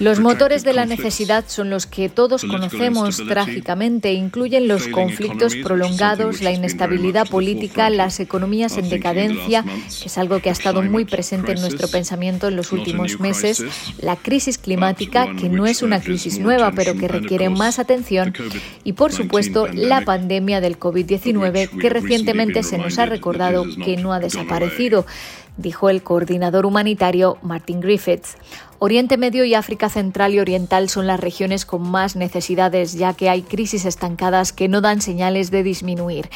[0.00, 4.12] Los motores de la necesidad son los que todos conocemos trágicamente.
[4.12, 10.48] Incluyen los conflictos prolongados, la inestabilidad política, las economías en decadencia, que es algo que
[10.48, 13.64] ha estado muy presente en nuestro pensamiento en los últimos meses,
[14.00, 18.34] la crisis climática, que no es una crisis nueva, pero que requiere más atención,
[18.82, 24.12] y por supuesto la pandemia del COVID-19, que recientemente se nos ha recordado que no
[24.12, 25.06] ha desaparecido
[25.56, 28.36] dijo el coordinador humanitario Martin Griffiths.
[28.78, 33.30] Oriente Medio y África Central y Oriental son las regiones con más necesidades, ya que
[33.30, 36.28] hay crisis estancadas que no dan señales de disminuir.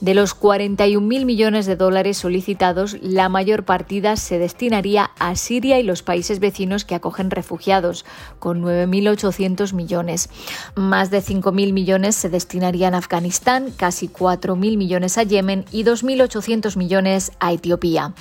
[0.00, 5.82] De los 41.000 millones de dólares solicitados, la mayor partida se destinaría a Siria y
[5.82, 8.04] los países vecinos que acogen refugiados,
[8.38, 10.28] con 9.800 millones.
[10.74, 16.76] Más de 5.000 millones se destinarían a Afganistán, casi 4.000 millones a Yemen y 2.800
[16.76, 18.12] millones a Etiopía.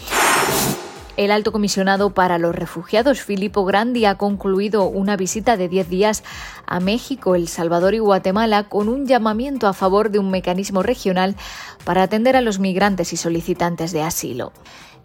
[1.15, 6.23] El alto comisionado para los refugiados, Filippo Grandi, ha concluido una visita de 10 días
[6.65, 11.35] a México, El Salvador y Guatemala con un llamamiento a favor de un mecanismo regional
[11.85, 14.53] para atender a los migrantes y solicitantes de asilo.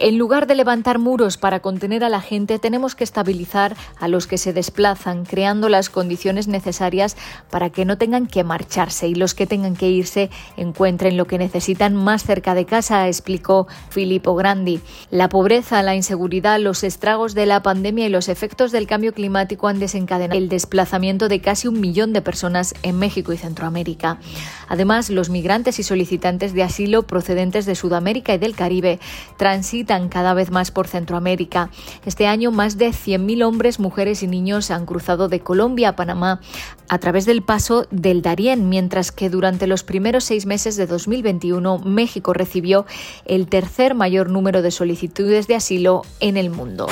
[0.00, 4.28] En lugar de levantar muros para contener a la gente, tenemos que estabilizar a los
[4.28, 7.16] que se desplazan, creando las condiciones necesarias
[7.50, 11.36] para que no tengan que marcharse y los que tengan que irse encuentren lo que
[11.36, 14.80] necesitan más cerca de casa, explicó Filippo Grandi.
[15.10, 19.66] La pobreza, la inseguridad, los estragos de la pandemia y los efectos del cambio climático
[19.66, 24.20] han desencadenado el desplazamiento de casi un millón de personas en México y Centroamérica.
[24.68, 29.00] Además, los migrantes y solicitantes de asilo procedentes de Sudamérica y del Caribe
[29.36, 31.70] transitan cada vez más por Centroamérica.
[32.04, 36.40] Este año más de 100.000 hombres, mujeres y niños han cruzado de Colombia a Panamá
[36.88, 41.78] a través del paso del Darién, mientras que durante los primeros seis meses de 2021
[41.78, 42.84] México recibió
[43.24, 46.86] el tercer mayor número de solicitudes de asilo en el mundo.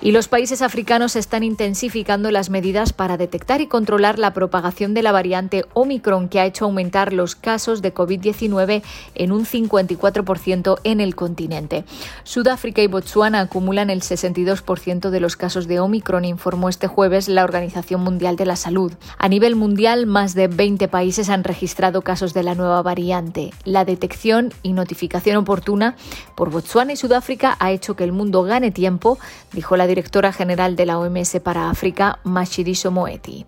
[0.00, 5.02] Y los países africanos están intensificando las medidas para detectar y controlar la propagación de
[5.02, 8.82] la variante Omicron que ha hecho aumentar los casos de COVID-19
[9.16, 11.84] en un 54% en el continente.
[12.22, 17.42] Sudáfrica y Botsuana acumulan el 62% de los casos de Omicron, informó este jueves la
[17.42, 18.92] Organización Mundial de la Salud.
[19.18, 23.50] A nivel mundial, más de 20 países han registrado casos de la nueva variante.
[23.64, 25.96] La detección y notificación oportuna
[26.36, 29.18] por Botsuana y Sudáfrica ha hecho que el mundo gane tiempo,
[29.52, 33.44] dijo la directora general de la OMS para África, Mashidiso Moeti.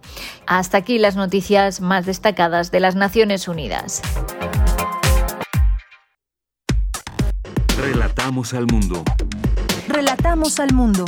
[0.49, 4.03] Hasta aquí las noticias más destacadas de las Naciones Unidas.
[7.79, 9.05] Relatamos al mundo.
[9.87, 11.05] Relatamos al mundo.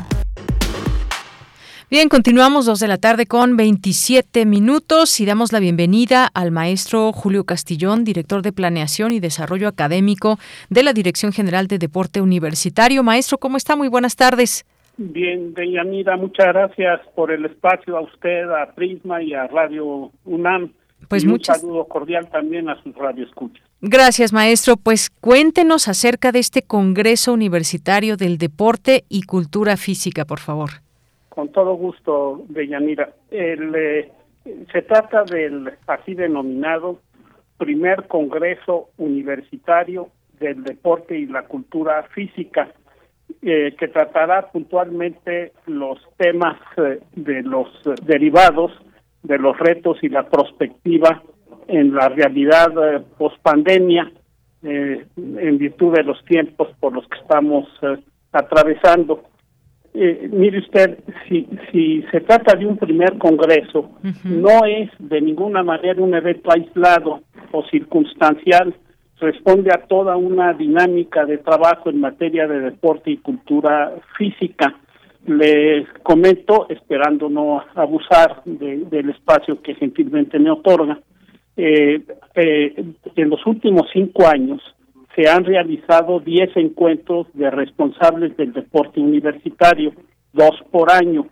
[1.93, 7.13] Bien, continuamos dos de la tarde con 27 minutos y damos la bienvenida al maestro
[7.13, 10.39] Julio Castillón, director de Planeación y Desarrollo Académico
[10.71, 13.03] de la Dirección General de Deporte Universitario.
[13.03, 13.77] Maestro, ¿cómo está?
[13.77, 14.65] Muy buenas tardes.
[15.11, 20.73] Bien, Deyanira, muchas gracias por el espacio a usted, a Prisma y a Radio UNAM.
[21.09, 23.63] Pues y un saludo cordial también a sus radioescuchas.
[23.81, 24.77] Gracias, maestro.
[24.77, 30.71] Pues cuéntenos acerca de este Congreso Universitario del Deporte y Cultura Física, por favor.
[31.29, 33.11] Con todo gusto, Deyanira.
[33.31, 34.13] El, eh,
[34.73, 37.01] se trata del así denominado
[37.59, 40.09] primer Congreso Universitario
[40.39, 42.73] del Deporte y la Cultura Física
[43.41, 48.73] eh, que tratará puntualmente los temas eh, de los eh, derivados
[49.23, 51.23] de los retos y la perspectiva
[51.69, 54.11] en la realidad post-pandemia
[54.63, 57.67] en virtud de los tiempos por los que estamos
[58.33, 59.23] atravesando.
[59.95, 60.99] mire usted,
[61.29, 63.91] si, si se trata de un primer congreso,
[64.25, 67.23] no es de ninguna manera un evento aislado
[67.53, 68.75] o circunstancial,
[69.23, 74.75] responde a toda una dinámica de trabajo en materia de deporte y cultura física.
[75.27, 80.99] Les comento, esperando no abusar del espacio que gentilmente me otorga,
[81.57, 82.03] eh,
[82.35, 82.85] eh,
[83.15, 84.61] en los últimos cinco años
[85.15, 89.93] se han realizado diez encuentros de responsables del deporte universitario,
[90.33, 91.29] dos por año,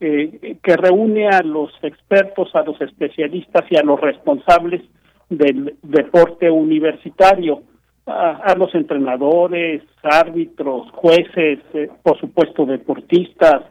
[0.00, 4.80] eh, que reúne a los expertos, a los especialistas y a los responsables
[5.28, 7.62] del deporte universitario,
[8.08, 13.64] a, los entrenadores, árbitros, jueces, eh, por supuesto deportistas,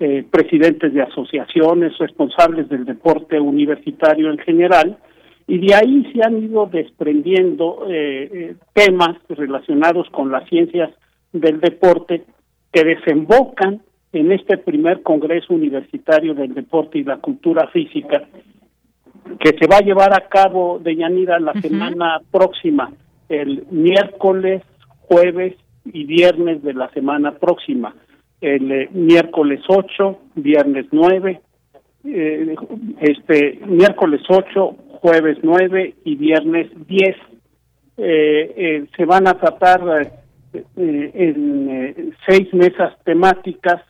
[0.00, 4.98] eh, presidentes de asociaciones, responsables del deporte universitario en general,
[5.46, 10.90] y de ahí se han ido desprendiendo eh, temas relacionados con las ciencias
[11.32, 12.24] del deporte
[12.72, 13.82] que desembocan
[14.12, 18.26] en este primer Congreso Universitario del Deporte y la Cultura Física
[19.40, 22.92] que se va a llevar a cabo de Yanira la semana próxima,
[23.28, 24.62] el miércoles,
[25.00, 27.94] jueves y viernes de la semana próxima.
[28.40, 31.40] El eh, miércoles 8, viernes 9,
[32.04, 32.54] eh,
[33.00, 37.16] este miércoles 8, jueves 9 y viernes 10.
[37.96, 40.12] Eh, se van a tratar
[40.76, 43.80] en seis mesas temáticas,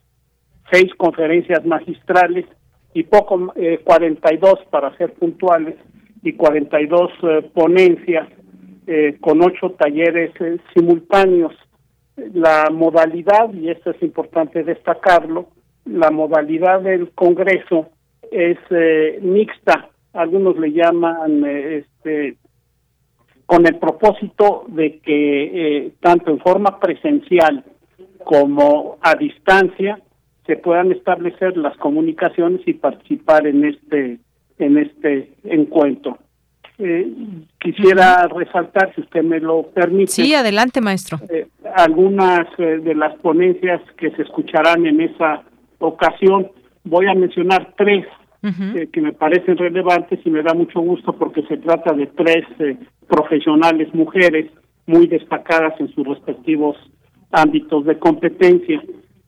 [0.71, 2.47] seis conferencias magistrales
[2.95, 5.77] y poco, eh, 42 para ser puntuales,
[6.25, 8.27] y 42 eh, ponencias
[8.87, 11.53] eh, con ocho talleres eh, simultáneos.
[12.17, 15.49] La modalidad, y esto es importante destacarlo,
[15.85, 17.89] la modalidad del Congreso
[18.31, 18.59] es
[19.21, 22.37] mixta, algunos le llaman este,
[23.47, 27.65] con el propósito de que tanto en forma presencial
[28.25, 29.99] como a distancia
[30.47, 34.19] se puedan establecer las comunicaciones y participar en este
[34.59, 36.19] en este encuentro.
[36.79, 37.09] Eh,
[37.61, 40.11] quisiera resaltar, si usted me lo permite.
[40.11, 41.19] Sí, adelante, maestro.
[41.31, 41.47] Eh,
[41.77, 45.43] algunas eh, de las ponencias que se escucharán en esa
[45.79, 46.51] ocasión.
[46.85, 48.07] Voy a mencionar tres
[48.93, 52.45] que me parecen relevantes y me da mucho gusto porque se trata de tres
[53.09, 54.51] profesionales mujeres
[54.85, 56.77] muy destacadas en sus respectivos
[57.33, 58.83] ámbitos de competencia.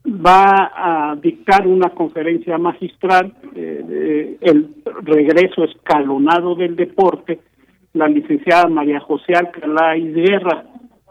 [0.07, 4.69] Va a dictar una conferencia magistral, eh, el
[5.03, 7.39] regreso escalonado del deporte,
[7.93, 10.63] la licenciada María José Alcalá Guerra,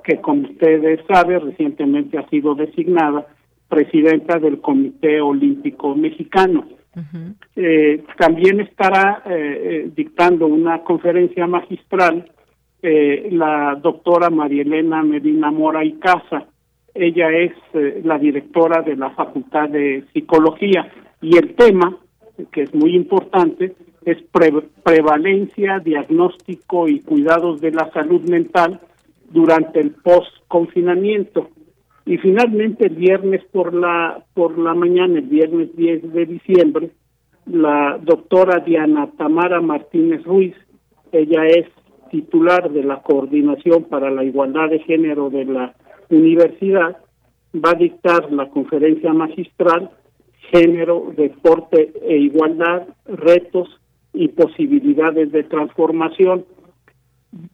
[0.03, 3.27] que como ustedes saben recientemente ha sido designada
[3.69, 6.65] presidenta del Comité Olímpico Mexicano.
[7.57, 12.31] eh, también estará eh, eh, dictando una conferencia magistral
[12.81, 16.47] eh, la doctora María Elena Medina Mora y Casa.
[16.99, 20.91] Ella es eh, la directora de la Facultad de Psicología
[21.21, 21.97] y el tema,
[22.53, 23.75] que es muy importante,
[24.05, 24.19] es
[24.83, 28.81] prevalencia, diagnóstico y cuidados de la salud mental
[29.31, 31.51] durante el post-confinamiento.
[32.05, 36.91] Y finalmente el viernes por la por la mañana, el viernes 10 de diciembre,
[37.47, 40.55] la doctora Diana Tamara Martínez Ruiz,
[41.11, 41.67] ella es
[42.11, 45.75] titular de la Coordinación para la Igualdad de Género de la
[46.11, 46.97] universidad,
[47.55, 49.91] va a dictar la conferencia magistral
[50.51, 53.69] Género, Deporte e Igualdad, Retos
[54.13, 56.45] y Posibilidades de Transformación.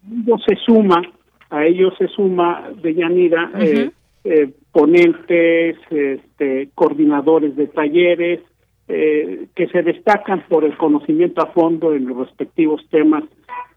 [0.08, 1.02] No se suma,
[1.50, 3.90] a ello se suma de Yanira, eh,
[4.24, 8.40] eh, ponentes, este, coordinadores de talleres,
[8.88, 13.24] eh, que se destacan por el conocimiento a fondo en los respectivos temas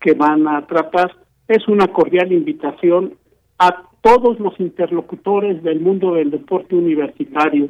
[0.02, 1.16] que van a tratar.
[1.48, 3.14] Es una cordial invitación
[3.60, 7.70] a todos los interlocutores del mundo del deporte universitario.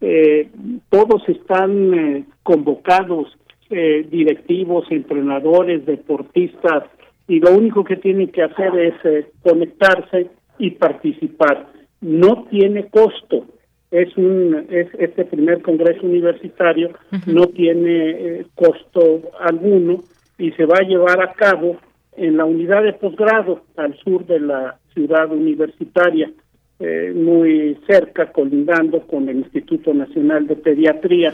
[0.00, 0.48] Eh,
[0.90, 3.36] todos están eh, convocados,
[3.70, 6.84] eh, directivos, entrenadores, deportistas,
[7.28, 10.28] y lo único que tienen que hacer es conectarse
[10.58, 11.68] y participar.
[12.00, 13.46] No tiene costo.
[13.90, 16.90] Es un es este primer congreso universitario
[17.26, 20.02] no tiene costo alguno
[20.38, 21.76] y se va a llevar a cabo
[22.16, 26.30] en la unidad de posgrado al sur de la ciudad universitaria,
[26.78, 31.32] eh, muy cerca, colindando con el Instituto Nacional de Pediatría,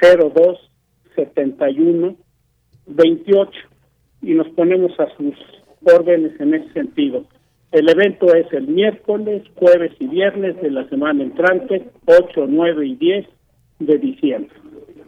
[0.00, 0.70] 02
[1.14, 2.16] 71
[2.86, 3.50] 28
[4.22, 5.34] y nos ponemos a sus
[5.82, 7.24] órdenes en ese sentido.
[7.70, 12.94] El evento es el miércoles, jueves y viernes de la semana entrante, 8, 9 y
[12.96, 13.26] 10
[13.80, 14.54] de diciembre.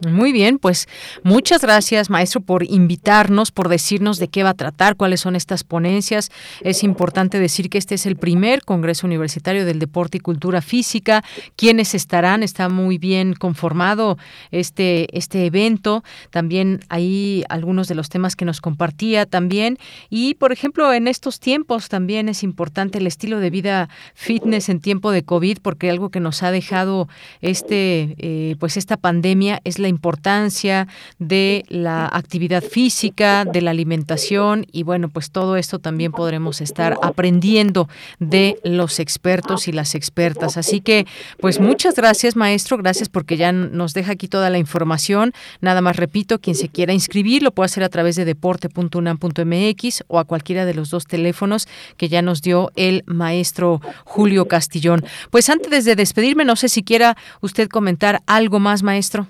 [0.09, 0.87] Muy bien, pues
[1.23, 5.63] muchas gracias, maestro, por invitarnos, por decirnos de qué va a tratar, cuáles son estas
[5.63, 6.31] ponencias.
[6.61, 11.23] Es importante decir que este es el primer Congreso Universitario del Deporte y Cultura Física.
[11.55, 12.41] ¿Quiénes estarán?
[12.41, 14.17] Está muy bien conformado
[14.49, 16.03] este, este evento.
[16.31, 19.77] También hay algunos de los temas que nos compartía también.
[20.09, 24.79] Y, por ejemplo, en estos tiempos también es importante el estilo de vida fitness en
[24.79, 27.07] tiempo de COVID, porque algo que nos ha dejado
[27.41, 30.87] este, eh, pues esta pandemia es la importancia
[31.19, 36.97] de la actividad física, de la alimentación y bueno, pues todo esto también podremos estar
[37.03, 37.87] aprendiendo
[38.19, 40.57] de los expertos y las expertas.
[40.57, 41.05] Así que
[41.39, 45.33] pues muchas gracias maestro, gracias porque ya nos deja aquí toda la información.
[45.61, 50.19] Nada más repito, quien se quiera inscribir lo puede hacer a través de deporte.unam.mx o
[50.19, 55.03] a cualquiera de los dos teléfonos que ya nos dio el maestro Julio Castillón.
[55.29, 59.27] Pues antes de despedirme, no sé si quiera usted comentar algo más, maestro.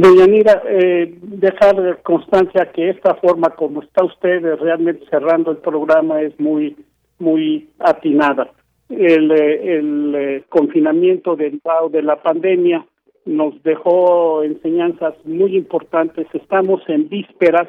[0.00, 6.38] Deyanira, eh, dejar constancia que esta forma como está usted realmente cerrando el programa es
[6.38, 6.76] muy,
[7.18, 8.50] muy atinada.
[8.90, 12.84] el, el confinamiento derivado de la pandemia
[13.24, 16.26] nos dejó enseñanzas muy importantes.
[16.32, 17.68] Estamos en vísperas,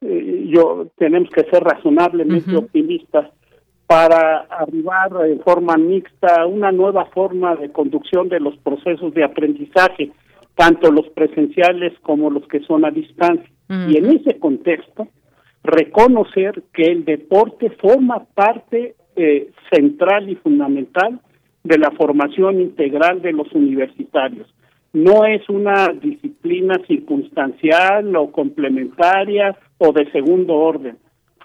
[0.00, 3.30] yo tenemos que ser razonablemente optimistas
[3.86, 10.10] para arribar en forma mixta una nueva forma de conducción de los procesos de aprendizaje,
[10.58, 13.48] tanto los presenciales como los que son a distancia.
[13.68, 15.06] Y en ese contexto,
[15.62, 21.20] reconocer que el deporte forma parte eh, central y fundamental
[21.62, 24.52] de la formación integral de los universitarios.
[24.92, 30.96] No es una disciplina circunstancial o complementaria o de segundo orden.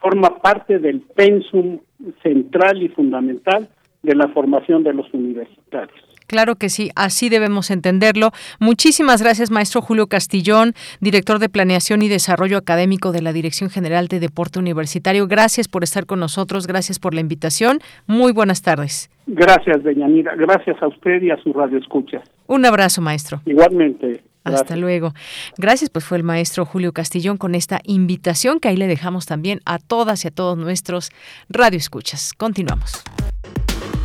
[0.01, 1.79] Forma parte del pensum
[2.23, 3.67] central y fundamental
[4.01, 6.12] de la formación de los universitarios.
[6.27, 8.31] Claro que sí, así debemos entenderlo.
[8.59, 14.07] Muchísimas gracias, maestro Julio Castillón, director de Planeación y Desarrollo Académico de la Dirección General
[14.07, 15.27] de Deporte Universitario.
[15.27, 17.79] Gracias por estar con nosotros, gracias por la invitación.
[18.07, 19.09] Muy buenas tardes.
[19.25, 20.35] Gracias, Deñanira.
[20.35, 22.21] Gracias a usted y a su radio escucha.
[22.47, 23.41] Un abrazo, maestro.
[23.45, 24.21] Igualmente.
[24.43, 25.13] Hasta luego.
[25.57, 29.59] Gracias, pues fue el maestro Julio Castillón con esta invitación que ahí le dejamos también
[29.65, 31.11] a todas y a todos nuestros
[31.49, 32.33] radioescuchas.
[32.33, 33.03] Continuamos.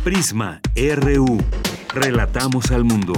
[0.03, 1.37] Prisma RU.
[1.93, 3.13] Relatamos al mundo.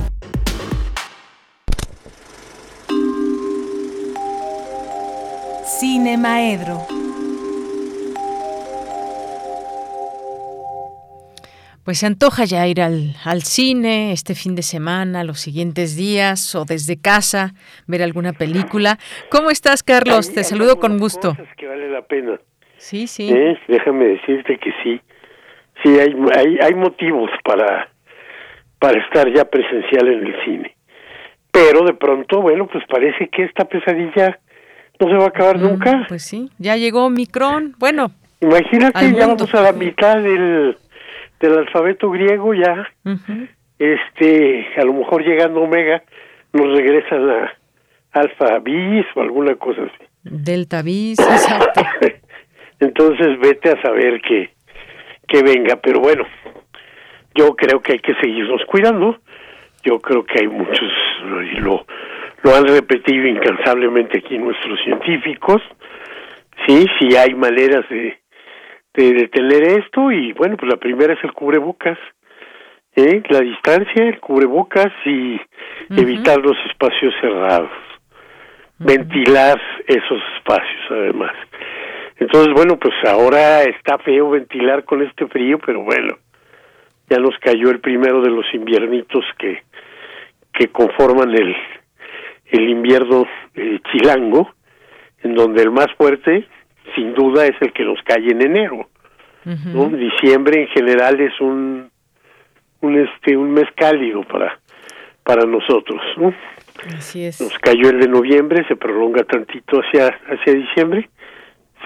[5.65, 6.77] Cine Maedro.
[11.83, 16.55] Pues se antoja ya ir al, al, cine este fin de semana, los siguientes días
[16.55, 17.53] o desde casa,
[17.87, 18.99] ver alguna película.
[19.29, 20.33] ¿Cómo estás, Carlos?
[20.33, 21.35] Te saludo con gusto.
[21.57, 22.39] que vale la pena.
[22.77, 23.29] Sí, sí.
[23.33, 23.59] ¿Eh?
[23.67, 25.01] Déjame decirte que sí.
[25.83, 27.89] Sí, hay, hay, hay motivos para,
[28.81, 30.75] para estar ya presencial en el cine.
[31.51, 34.39] Pero de pronto, bueno, pues parece que esta pesadilla
[34.99, 36.05] no se va a acabar nunca.
[36.07, 37.75] Pues sí, ya llegó Micron.
[37.77, 40.75] Bueno, imagínate, ya vamos a la mitad del
[41.39, 42.87] del alfabeto griego ya,
[43.79, 46.03] este, a lo mejor llegando Omega,
[46.53, 47.51] nos regresan a
[48.11, 50.05] alfa bis o alguna cosa así.
[50.23, 51.81] Delta bis, exacto.
[52.79, 54.51] Entonces vete a saber que,
[55.27, 56.25] que venga, pero bueno,
[57.35, 59.17] yo creo que hay que seguirnos cuidando,
[59.83, 60.91] yo creo que hay muchos,
[61.59, 61.85] lo,
[62.43, 65.61] lo han repetido incansablemente aquí nuestros científicos,
[66.67, 68.21] sí, sí hay maneras de
[68.93, 71.97] de detener esto y bueno, pues la primera es el cubrebocas,
[72.95, 73.21] ¿eh?
[73.29, 75.39] la distancia, el cubrebocas y
[75.89, 77.71] evitar los espacios cerrados,
[78.79, 81.33] ventilar esos espacios además.
[82.17, 86.17] Entonces, bueno, pues ahora está feo ventilar con este frío, pero bueno,
[87.11, 89.61] ya nos cayó el primero de los inviernitos que,
[90.53, 91.53] que conforman el,
[92.45, 94.49] el invierno eh, chilango,
[95.21, 96.47] en donde el más fuerte
[96.95, 98.87] sin duda es el que nos cae en enero.
[99.43, 99.89] ¿no?
[99.89, 101.89] Diciembre en general es un
[102.81, 104.59] un este un mes cálido para
[105.23, 106.33] para nosotros, ¿no?
[106.95, 107.41] Así es.
[107.41, 111.09] Nos cayó el de noviembre, se prolonga tantito hacia hacia diciembre,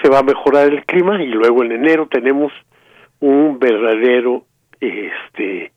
[0.01, 2.51] se va a mejorar el clima y luego en enero tenemos
[3.19, 4.45] un verdadero
[4.79, 5.71] este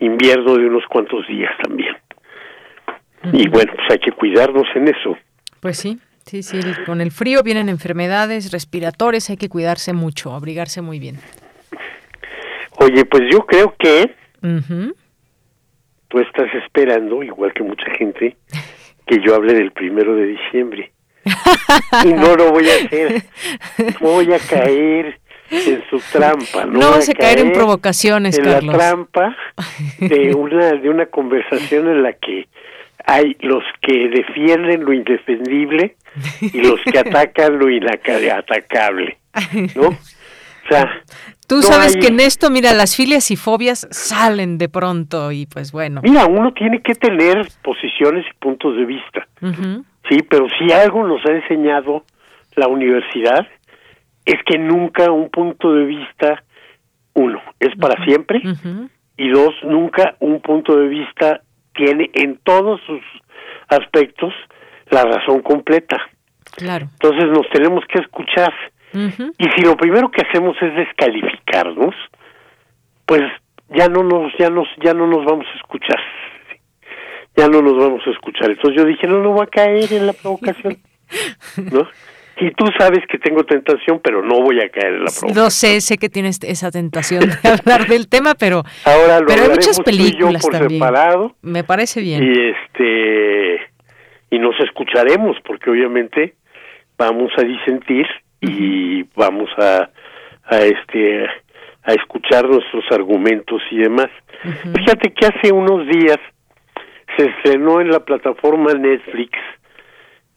[0.00, 1.96] invierno de unos cuantos días también.
[3.32, 5.16] Y bueno, pues hay que cuidarnos en eso.
[5.60, 5.98] Pues sí,
[6.28, 11.16] Sí, sí, con el frío vienen enfermedades respiratorias, hay que cuidarse mucho, abrigarse muy bien.
[12.80, 14.14] Oye, pues yo creo que
[16.08, 18.36] tú estás esperando, igual que mucha gente,
[19.06, 20.92] que yo hable del primero de diciembre.
[22.04, 23.22] y no lo voy a hacer.
[24.00, 25.18] Voy a caer
[25.50, 26.66] en su trampa.
[26.66, 28.76] No, no vas a caer, en provocaciones, en Carlos.
[28.76, 29.36] la trampa
[29.98, 32.48] de una de una conversación en la que
[33.06, 35.96] hay los que defienden lo indefendible
[36.40, 39.18] y los que atacan lo inatacable,
[39.74, 39.88] ¿no?
[40.64, 41.02] O sea,
[41.48, 45.72] Tú sabes que en esto, mira, las filias y fobias salen de pronto y pues
[45.72, 46.02] bueno.
[46.04, 49.26] Mira, uno tiene que tener posiciones y puntos de vista,
[50.10, 52.04] sí, pero si algo nos ha enseñado
[52.54, 53.46] la universidad
[54.28, 56.44] es que nunca un punto de vista,
[57.14, 58.42] uno, es para siempre
[59.16, 61.40] y dos, nunca un punto de vista
[61.74, 63.00] tiene en todos sus
[63.68, 64.34] aspectos
[64.90, 65.96] la razón completa.
[66.56, 66.88] Claro.
[66.92, 68.52] Entonces nos tenemos que escuchar.
[68.92, 71.94] Y si lo primero que hacemos es descalificarnos,
[73.06, 73.22] pues
[73.70, 76.00] ya no nos ya nos ya no nos vamos a escuchar.
[77.34, 78.50] Ya no nos vamos a escuchar.
[78.50, 80.76] Entonces yo dije, no no voy a caer en la provocación.
[81.72, 81.86] ¿No?
[82.40, 85.34] Y tú sabes que tengo tentación, pero no voy a caer en la provocación.
[85.34, 89.42] No sé, sé que tienes esa tentación de hablar del tema, pero ahora lo pero
[89.42, 90.80] hay muchas películas por también.
[90.80, 91.34] separado.
[91.42, 92.22] Me parece bien.
[92.22, 93.60] Y este
[94.30, 96.34] y nos escucharemos porque obviamente
[96.96, 98.06] vamos a disentir
[98.40, 99.90] y vamos a
[100.44, 101.26] a este
[101.84, 104.08] a escuchar nuestros argumentos y demás.
[104.76, 106.18] Fíjate que hace unos días
[107.16, 109.32] se estrenó en la plataforma Netflix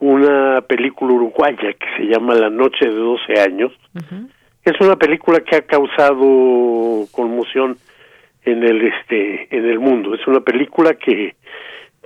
[0.01, 3.71] una película uruguaya que se llama La Noche de 12 años.
[4.65, 7.77] Es una película que ha causado conmoción
[8.43, 10.15] en el este en el mundo.
[10.15, 11.35] Es una película que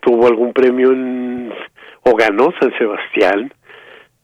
[0.02, 1.54] tuvo algún premio en,
[2.04, 3.54] o ganó San Sebastián,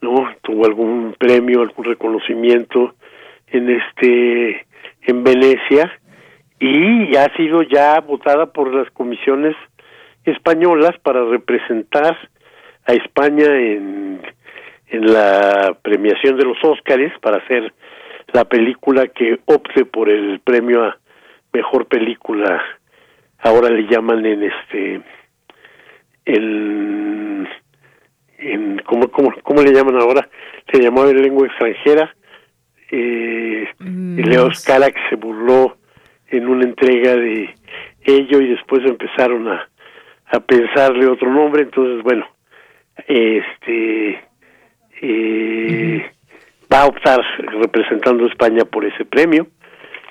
[0.01, 0.29] ¿no?
[0.41, 2.93] Tuvo algún premio, algún reconocimiento
[3.47, 4.65] en este
[5.03, 5.91] en Venecia
[6.59, 9.55] y ha sido ya votada por las comisiones
[10.25, 12.17] españolas para representar
[12.91, 14.21] a España en,
[14.89, 17.73] en la premiación de los Óscares para hacer
[18.33, 20.97] la película que opte por el premio a
[21.53, 22.61] mejor película.
[23.39, 25.01] Ahora le llaman en este
[26.25, 27.47] en
[28.37, 30.29] en cómo cómo cómo le llaman ahora
[30.71, 32.15] se llamaba en lengua extranjera
[32.91, 35.77] eh, mm, Leo Scala que se burló
[36.27, 37.55] en una entrega de
[38.03, 39.69] ello y después empezaron a,
[40.27, 41.63] a pensarle otro nombre.
[41.63, 42.25] Entonces bueno
[43.07, 44.23] este
[45.01, 46.11] eh,
[46.71, 47.21] va a optar
[47.61, 49.47] representando a España por ese premio.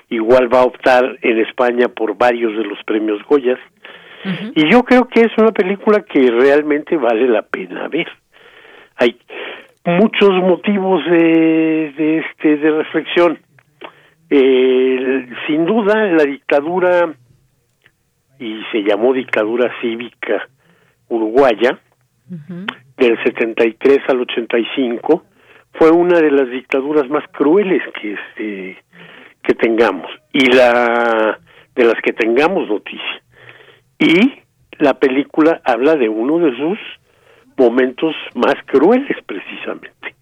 [0.09, 3.59] Igual va a optar en España por varios de los premios Goyas
[4.55, 8.07] y yo creo que es una película que realmente vale la pena ver.
[8.97, 9.17] Hay
[9.85, 13.39] muchos motivos de, de este de reflexión.
[14.29, 17.13] Eh, sin duda la dictadura
[18.39, 20.47] y se llamó dictadura cívica
[21.09, 21.79] uruguaya
[22.97, 25.25] del 73 al 85
[25.73, 28.83] fue una de las dictaduras más crueles que este
[29.43, 31.39] que tengamos y la
[31.75, 33.21] de las que tengamos noticia.
[33.99, 34.43] Y
[34.77, 36.79] la película habla de uno de sus
[37.57, 40.15] momentos más crueles precisamente.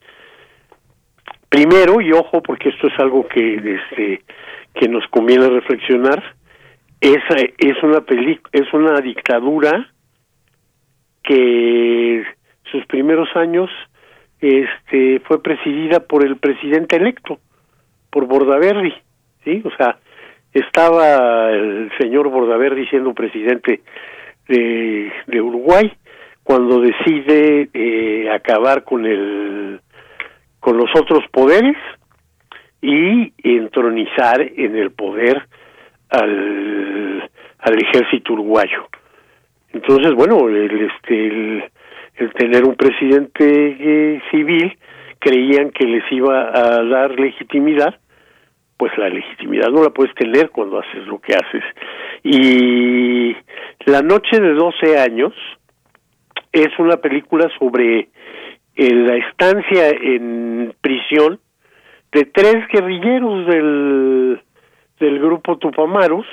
[1.49, 4.23] Primero y ojo porque esto es algo que este
[4.73, 6.23] que nos conviene reflexionar
[7.01, 8.03] esa es una
[8.51, 9.91] es una dictadura
[11.29, 12.23] que
[12.71, 13.69] sus primeros años
[14.41, 17.37] este fue presidida por el presidente electo
[18.09, 18.95] por Bordaberry
[19.43, 19.99] sí o sea
[20.51, 23.81] estaba el señor Bordaberry siendo presidente
[24.47, 25.93] de, Uruguay
[26.43, 29.81] cuando decide eh, acabar con el
[30.59, 31.77] con los otros poderes
[32.81, 35.43] y entronizar en el poder
[36.09, 37.29] al,
[37.59, 38.87] al ejército uruguayo.
[39.73, 41.27] Entonces, bueno, el, este,
[42.17, 44.77] el, tener un presidente eh, civil
[45.19, 47.99] creían que les iba a dar legitimidad,
[48.77, 51.63] pues la legitimidad no la puedes tener cuando haces lo que haces.
[52.23, 53.35] Y
[53.85, 55.33] La Noche de 12 años
[56.51, 58.09] es una película sobre
[58.75, 61.39] eh, la estancia en prisión
[62.11, 64.41] de tres guerrilleros del
[64.99, 66.25] del grupo Tupamaros,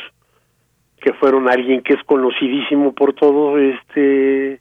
[1.06, 4.58] que fueron alguien que es conocidísimo por todos este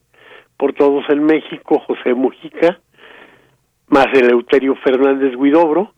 [0.57, 2.79] por todos en México, José Mujica,
[3.87, 5.93] más Eleuterio Fernández Guidobro,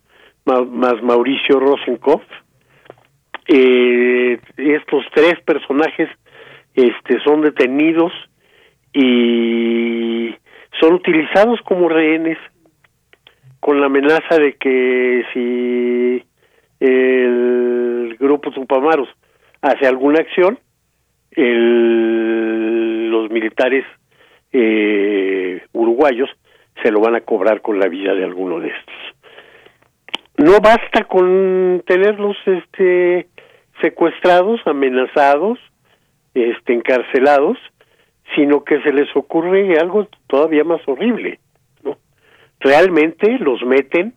[0.45, 2.23] más, Mauricio Rosenkopf.
[3.49, 6.07] Eh, estos tres personajes
[6.73, 8.13] este son detenidos
[8.93, 10.33] y
[10.79, 12.37] son utilizados como rehenes
[13.59, 16.23] con la amenaza de que si
[16.79, 19.09] el grupo Tupamaros
[19.61, 20.59] hace alguna acción,
[21.31, 23.85] el, los militares
[24.51, 26.29] eh, uruguayos
[26.81, 28.95] se lo van a cobrar con la vida de alguno de estos.
[30.37, 33.27] No basta con tenerlos este
[33.81, 35.59] secuestrados, amenazados,
[36.33, 37.57] este encarcelados,
[38.35, 41.39] sino que se les ocurre algo todavía más horrible,
[41.83, 41.97] ¿no?
[42.59, 44.13] Realmente los meten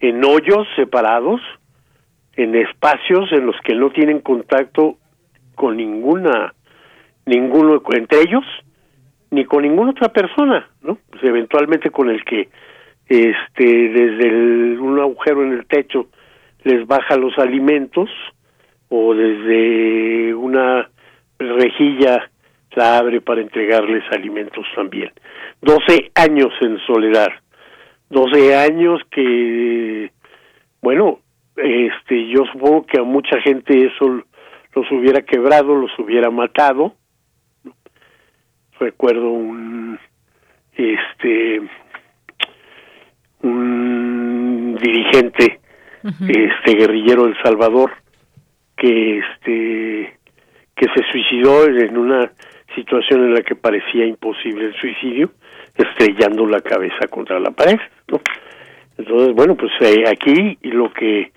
[0.00, 1.40] en hoyos separados
[2.36, 4.96] en espacios en los que no tienen contacto
[5.54, 6.54] con ninguna
[7.24, 8.44] ninguno entre ellos
[9.30, 12.48] ni con ninguna otra persona no pues eventualmente con el que
[13.08, 16.08] este desde un agujero en el techo
[16.62, 18.10] les baja los alimentos
[18.88, 20.88] o desde una
[21.38, 22.30] rejilla
[22.76, 25.10] la abre para entregarles alimentos también.
[25.62, 27.30] Doce años en soledad.
[28.10, 30.12] Doce años que,
[30.82, 31.20] bueno,
[31.56, 34.22] este yo supongo que a mucha gente eso
[34.74, 36.94] los hubiera quebrado, los hubiera matado.
[38.78, 39.98] Recuerdo un
[40.74, 41.62] este
[43.42, 45.60] un dirigente
[46.28, 47.92] este guerrillero del Salvador
[48.76, 50.18] que este
[50.74, 52.30] que se suicidó en una
[52.74, 55.32] situación en la que parecía imposible el suicidio,
[55.74, 57.78] estrellando la cabeza contra la pared,
[58.08, 58.20] ¿no?
[58.98, 61.32] Entonces, bueno, pues eh, aquí lo que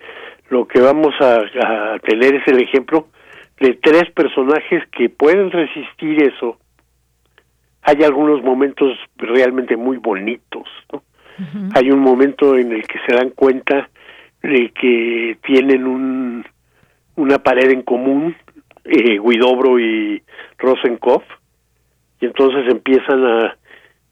[0.50, 3.06] lo que vamos a, tener es el ejemplo
[3.60, 6.58] de tres personajes que pueden resistir eso.
[7.82, 11.02] Hay algunos momentos realmente muy bonitos, ¿no?
[11.74, 13.88] Hay un momento en el que se dan cuenta
[14.42, 16.44] de que tienen un,
[17.16, 18.36] una pared en común,
[18.84, 20.22] eh, Guidobro y
[20.58, 21.24] Rosenkopf,
[22.20, 23.56] y entonces empiezan a...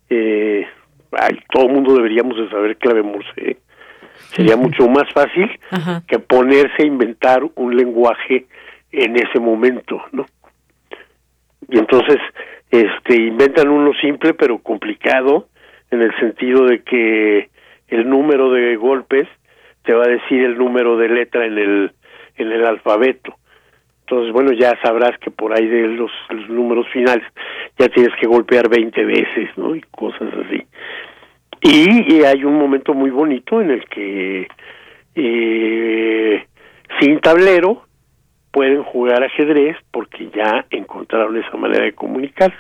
[0.09, 0.67] Eh,
[1.13, 3.59] ay, todo el mundo deberíamos de saber clave Morse.
[4.31, 5.49] Sería mucho más fácil
[6.07, 8.47] que ponerse a inventar un lenguaje
[8.93, 10.27] en ese momento, ¿no?
[11.69, 12.17] Y entonces,
[12.71, 15.49] este, inventan uno simple pero complicado,
[15.91, 17.49] en el sentido de que
[17.89, 19.27] el número de golpes
[19.85, 21.93] te va a decir el número de letra en el
[22.39, 23.35] en el alfabeto.
[24.03, 26.11] Entonces, bueno, ya sabrás que por ahí de los,
[26.49, 27.25] números finales
[27.79, 29.75] ya tienes que golpear 20 veces, ¿no?
[29.75, 30.65] Y cosas así.
[31.61, 34.49] Y, hay un momento muy bonito en el que
[35.15, 36.47] eh,
[37.01, 37.83] sin tablero
[38.53, 42.57] pueden jugar ajedrez porque ya encontraron esa manera de comunicarse.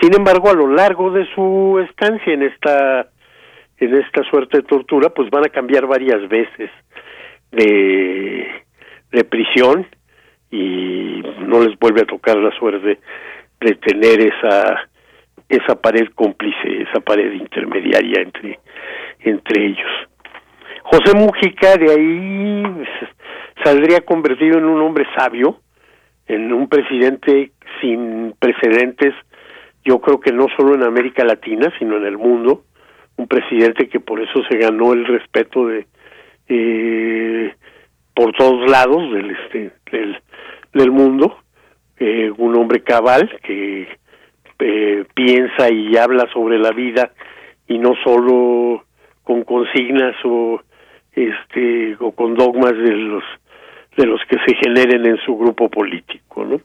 [0.00, 3.08] Sin embargo, a lo largo de su estancia en esta
[3.78, 6.70] en esta suerte de tortura, pues van a cambiar varias veces
[7.52, 8.48] de,
[9.12, 9.86] de prisión
[10.50, 12.98] y no les vuelve a tocar la suerte
[13.60, 14.88] de tener esa
[15.48, 18.58] esa pared cómplice, esa pared intermediaria entre
[19.20, 19.90] entre ellos.
[20.82, 22.62] José Mujica de ahí
[23.64, 25.60] saldría convertido en un hombre sabio,
[26.28, 29.14] en un presidente sin precedentes
[29.86, 32.64] yo creo que no solo en América Latina, sino en el mundo,
[33.16, 35.86] un presidente que por eso se ganó el respeto de
[36.48, 37.54] eh,
[38.14, 40.18] por todos lados del este del,
[40.72, 41.38] del mundo,
[41.98, 43.88] eh, un hombre cabal que
[44.58, 47.12] eh, piensa y habla sobre la vida
[47.68, 48.84] y no solo
[49.22, 50.60] con consignas o
[51.12, 53.24] este o con dogmas de los
[53.96, 56.60] de los que se generen en su grupo político, ¿no?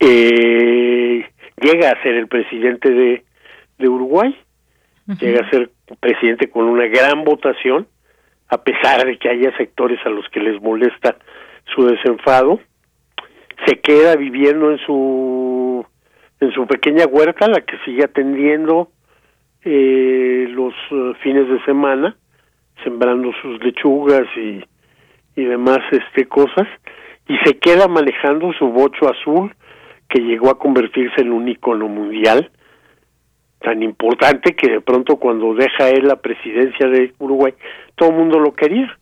[0.00, 1.24] Eh,
[1.60, 3.22] llega a ser el presidente de,
[3.78, 4.36] de Uruguay,
[5.20, 5.70] llega a ser
[6.00, 7.86] presidente con una gran votación,
[8.48, 11.16] a pesar de que haya sectores a los que les molesta
[11.74, 12.60] su desenfado,
[13.66, 15.86] se queda viviendo en su
[16.42, 18.88] en su pequeña huerta, la que sigue atendiendo
[19.64, 22.16] eh, los eh, fines de semana,
[22.82, 24.64] sembrando sus lechugas y,
[25.36, 26.66] y demás este cosas,
[27.28, 29.54] y se queda manejando su bocho azul
[30.08, 32.50] que llegó a convertirse en un icono mundial
[33.60, 37.54] tan importante que de pronto cuando deja él la presidencia de Uruguay,
[37.94, 38.98] todo el mundo lo quería,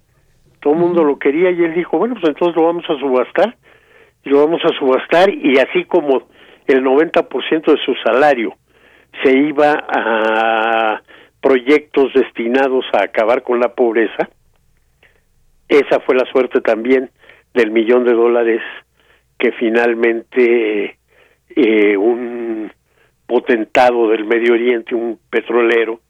[0.60, 3.56] todo el mundo lo quería y él dijo, bueno, pues entonces lo vamos a subastar,
[4.24, 6.28] y lo vamos a subastar y así como
[6.72, 8.54] el 90% de su salario
[9.22, 11.02] se iba a
[11.40, 14.28] proyectos destinados a acabar con la pobreza,
[15.68, 17.10] esa fue la suerte también
[17.54, 18.60] del millón de dólares
[19.38, 20.98] que finalmente
[21.56, 22.70] eh, un
[23.26, 26.00] potentado del Medio Oriente, un petrolero,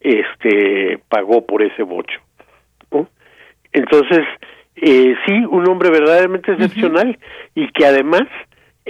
[0.00, 2.20] este pagó por ese bocho.
[3.72, 4.26] Entonces,
[4.76, 7.18] eh, sí, un hombre verdaderamente excepcional
[7.54, 8.22] y que además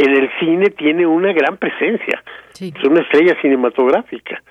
[0.00, 2.22] en el cine tiene una gran presencia.
[2.58, 4.42] Es una estrella cinematográfica,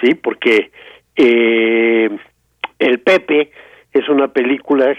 [0.00, 0.70] sí, porque
[1.16, 2.10] eh,
[2.78, 3.50] El Pepe
[3.92, 4.94] es una película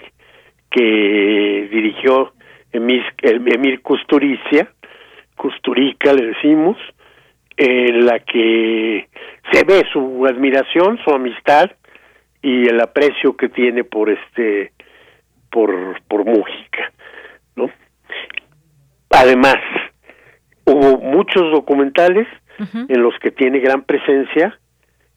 [0.72, 2.34] que dirigió
[2.72, 4.72] Emir, Emir Kusturica,
[5.36, 6.78] Custurica le decimos,
[7.58, 9.08] en la que
[9.52, 11.70] se ve su admiración, su amistad
[12.42, 14.72] y el aprecio que tiene por este
[15.52, 16.92] por por Mújica,
[17.56, 17.70] ¿no?
[19.12, 19.58] Además,
[20.66, 22.28] hubo muchos documentales
[22.88, 24.60] en los que tiene gran presencia,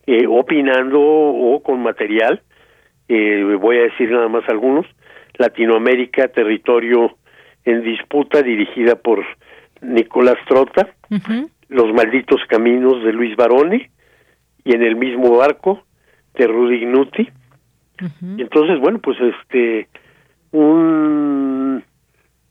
[0.07, 2.43] eh, opinando o con material.
[3.09, 4.87] Eh, voy a decir nada más algunos.
[5.37, 7.17] Latinoamérica, territorio
[7.65, 9.25] en disputa, dirigida por
[9.83, 10.89] Nicolás Trota,
[11.69, 13.91] Los malditos caminos de Luis Barone
[14.65, 15.85] y en el mismo barco
[16.35, 17.29] de Rudy Gnuti.
[18.39, 19.89] Entonces, bueno, pues este
[20.53, 21.83] un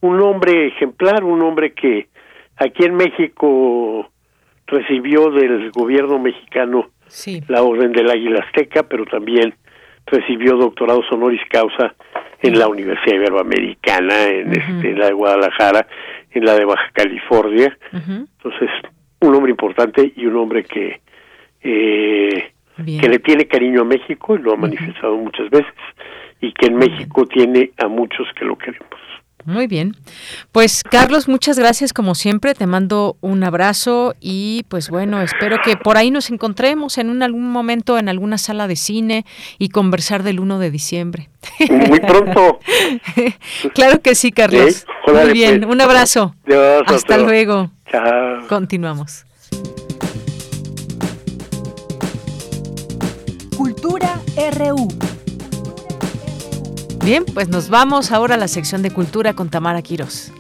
[0.02, 2.10] un hombre ejemplar, un hombre que
[2.58, 4.10] aquí en México
[4.68, 6.90] recibió del gobierno mexicano
[7.48, 9.54] la Orden del Águila Azteca, pero también
[10.06, 11.94] recibió doctorados honoris causa
[12.42, 15.88] en la Universidad Iberoamericana, en, este, en la de Guadalajara,
[16.32, 17.78] en la de Baja California.
[17.92, 18.70] Entonces,
[19.22, 21.02] un hombre importante y un hombre que
[21.62, 25.74] eh, que le tiene cariño a México y lo ha manifestado muchas veces
[26.42, 29.00] y que en México tiene a muchos que lo queremos.
[29.46, 29.96] Muy bien.
[30.52, 32.54] Pues Carlos, muchas gracias como siempre.
[32.54, 37.24] Te mando un abrazo y pues bueno, espero que por ahí nos encontremos en un,
[37.24, 39.26] algún momento en alguna sala de cine
[39.60, 41.30] y conversar del 1 de diciembre.
[41.70, 42.60] Muy pronto.
[43.74, 44.86] claro que sí, Carlos.
[45.08, 45.72] Muy bien, pues.
[45.74, 46.36] un abrazo.
[46.86, 47.72] Hasta luego.
[47.90, 48.48] Chao.
[48.48, 49.26] Continuamos.
[53.58, 54.20] Cultura
[54.58, 54.88] RU.
[57.04, 60.32] Bien, pues nos vamos ahora a la sección de cultura con Tamara Quiros.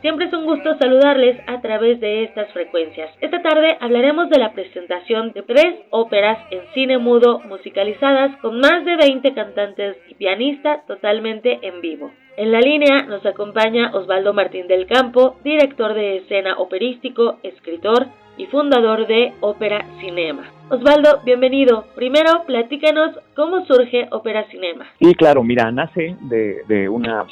[0.00, 3.10] Siempre es un gusto saludarles a través de estas frecuencias.
[3.20, 8.84] Esta tarde hablaremos de la presentación de tres óperas en cine mudo musicalizadas con más
[8.84, 12.12] de 20 cantantes y pianistas totalmente en vivo.
[12.36, 18.06] En la línea nos acompaña Osvaldo Martín del Campo, director de escena operístico, escritor
[18.36, 20.48] y fundador de Ópera Cinema.
[20.70, 21.86] Osvaldo, bienvenido.
[21.96, 24.86] Primero, platícanos cómo surge Ópera Cinema.
[25.00, 27.26] Sí, claro, mira, nace de, de una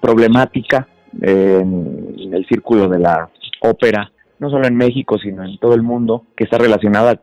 [0.00, 0.88] problemática
[1.20, 3.30] en el círculo de la
[3.60, 7.20] ópera, no solo en México, sino en todo el mundo, que está relacionada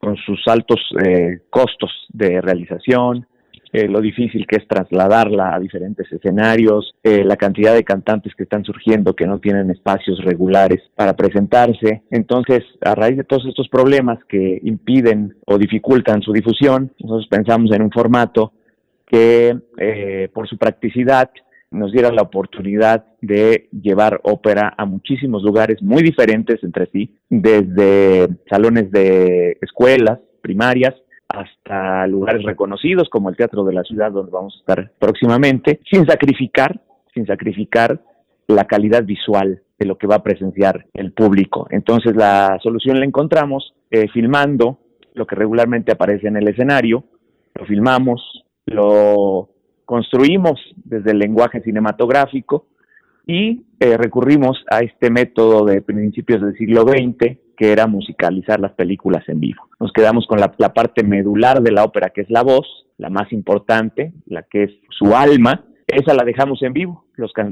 [0.00, 3.26] con sus altos eh, costos de realización,
[3.72, 8.44] eh, lo difícil que es trasladarla a diferentes escenarios, eh, la cantidad de cantantes que
[8.44, 12.02] están surgiendo que no tienen espacios regulares para presentarse.
[12.10, 17.70] Entonces, a raíz de todos estos problemas que impiden o dificultan su difusión, nosotros pensamos
[17.72, 18.52] en un formato
[19.06, 19.56] que
[20.34, 21.30] por su practicidad
[21.70, 28.28] nos diera la oportunidad de llevar ópera a muchísimos lugares muy diferentes entre sí, desde
[28.48, 30.94] salones de escuelas primarias
[31.28, 36.06] hasta lugares reconocidos como el Teatro de la Ciudad donde vamos a estar próximamente, sin
[36.06, 36.80] sacrificar,
[37.12, 38.00] sin sacrificar
[38.46, 41.66] la calidad visual de lo que va a presenciar el público.
[41.70, 44.78] Entonces la solución la encontramos eh, filmando
[45.14, 47.04] lo que regularmente aparece en el escenario,
[47.54, 48.22] lo filmamos,
[48.66, 49.50] lo
[49.88, 52.66] construimos desde el lenguaje cinematográfico
[53.26, 58.72] y eh, recurrimos a este método de principios del siglo XX que era musicalizar las
[58.72, 59.62] películas en vivo.
[59.80, 62.66] Nos quedamos con la, parte medular de la ópera, que es la voz,
[62.98, 67.06] la más importante, la que es su alma, esa la dejamos en vivo.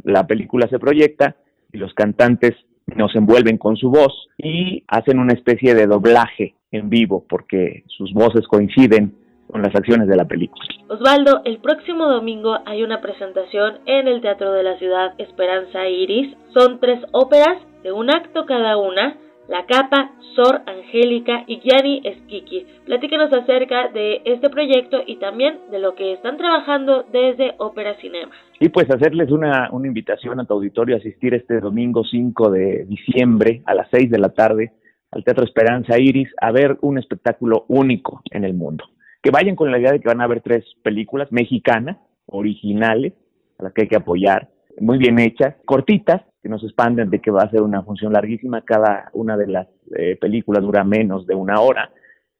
[0.04, 1.36] la película se proyecta
[1.72, 2.52] y los cantantes
[2.84, 8.12] nos envuelven con su voz y hacen una especie de doblaje en vivo porque sus
[8.12, 9.14] voces coinciden
[9.51, 10.64] con las acciones de la película.
[10.89, 16.36] Osvaldo, el próximo domingo hay una presentación en el Teatro de la Ciudad Esperanza Iris.
[16.55, 19.16] Son tres óperas de un acto cada una.
[19.48, 22.66] La Capa, Sor Angélica y Gianni Esquiqui.
[22.85, 28.32] Platíquenos acerca de este proyecto y también de lo que están trabajando desde Ópera Cinema.
[28.59, 32.86] Y pues hacerles una, una invitación a tu auditorio a asistir este domingo 5 de
[32.86, 34.73] diciembre a las 6 de la tarde
[35.12, 38.85] al Teatro Esperanza Iris a ver un espectáculo único en el mundo
[39.27, 41.97] que vayan con la idea de que van a ver tres películas mexicanas,
[42.27, 43.12] originales,
[43.59, 47.19] a las que hay que apoyar, muy bien hechas, cortitas, que no se expanden de
[47.19, 49.66] que va a ser una función larguísima, cada una de las
[49.97, 51.90] eh, películas dura menos de una hora,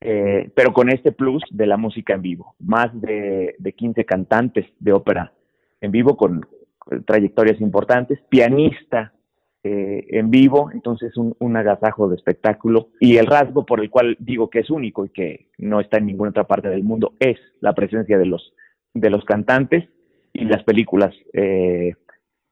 [0.01, 4.67] eh, pero con este plus de la música en vivo, más de, de 15 cantantes
[4.79, 5.33] de ópera
[5.81, 6.47] en vivo con
[7.05, 9.13] trayectorias importantes, pianista
[9.67, 12.91] eh, en vivo, entonces un, un, agasajo de espectáculo.
[13.01, 16.07] Y el rasgo por el cual digo que es único y que no está en
[16.07, 18.53] ninguna otra parte del mundo es la presencia de los,
[18.95, 19.89] de los cantantes
[20.33, 21.95] y las películas eh,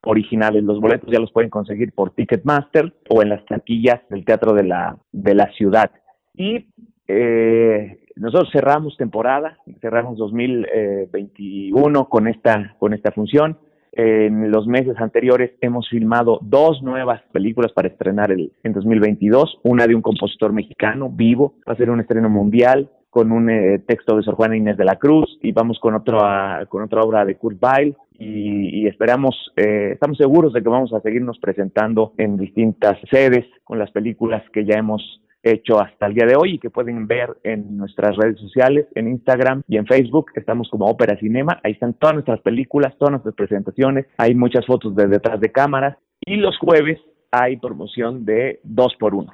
[0.02, 0.64] originales.
[0.64, 4.64] Los boletos ya los pueden conseguir por Ticketmaster o en las taquillas del Teatro de
[4.64, 5.92] la, de la Ciudad.
[6.34, 6.66] Y
[7.06, 13.58] eh, nosotros cerramos temporada, cerramos 2021 con esta, con esta función.
[13.96, 19.86] En los meses anteriores hemos filmado dos nuevas películas para estrenar el, en 2022, una
[19.86, 24.16] de un compositor mexicano vivo, va a ser un estreno mundial con un eh, texto
[24.16, 27.36] de Sor Juana Inés de la Cruz y vamos con otra con otra obra de
[27.36, 27.96] Kurt Weill.
[28.18, 33.78] Y, esperamos eh, estamos seguros de que vamos a seguirnos presentando en distintas sedes con
[33.78, 37.36] las películas que ya hemos hecho hasta el día de hoy y que pueden ver
[37.44, 40.32] en nuestras redes sociales, en Instagram y en Facebook.
[40.34, 41.60] Estamos como Ópera Cinema.
[41.62, 44.06] Ahí están todas nuestras películas, todas nuestras presentaciones.
[44.16, 45.96] Hay muchas fotos de detrás de cámaras.
[46.20, 46.98] Y los jueves
[47.30, 49.32] hay promoción de dos por uno.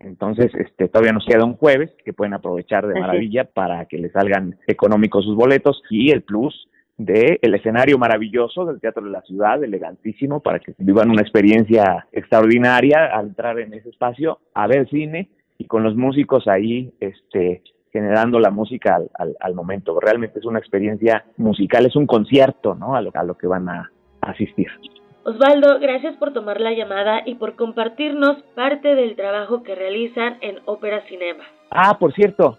[0.00, 4.12] Entonces, este, todavía nos queda un jueves que pueden aprovechar de maravilla para que les
[4.12, 9.22] salgan económicos sus boletos y el plus de el escenario maravilloso del Teatro de la
[9.22, 14.88] Ciudad, elegantísimo, para que vivan una experiencia extraordinaria al entrar en ese espacio, a ver
[14.88, 15.30] cine
[15.64, 19.00] y con los músicos ahí este, generando la música
[19.40, 19.98] al, momento.
[19.98, 22.94] Realmente es una experiencia musical, es un concierto ¿no?
[22.94, 24.68] a, lo, a lo que van a, asistir.
[25.24, 30.60] Osvaldo, gracias por tomar la llamada y por compartirnos parte del trabajo que realizan en
[30.64, 31.44] Ópera Cinema.
[31.76, 32.58] Ah, por cierto,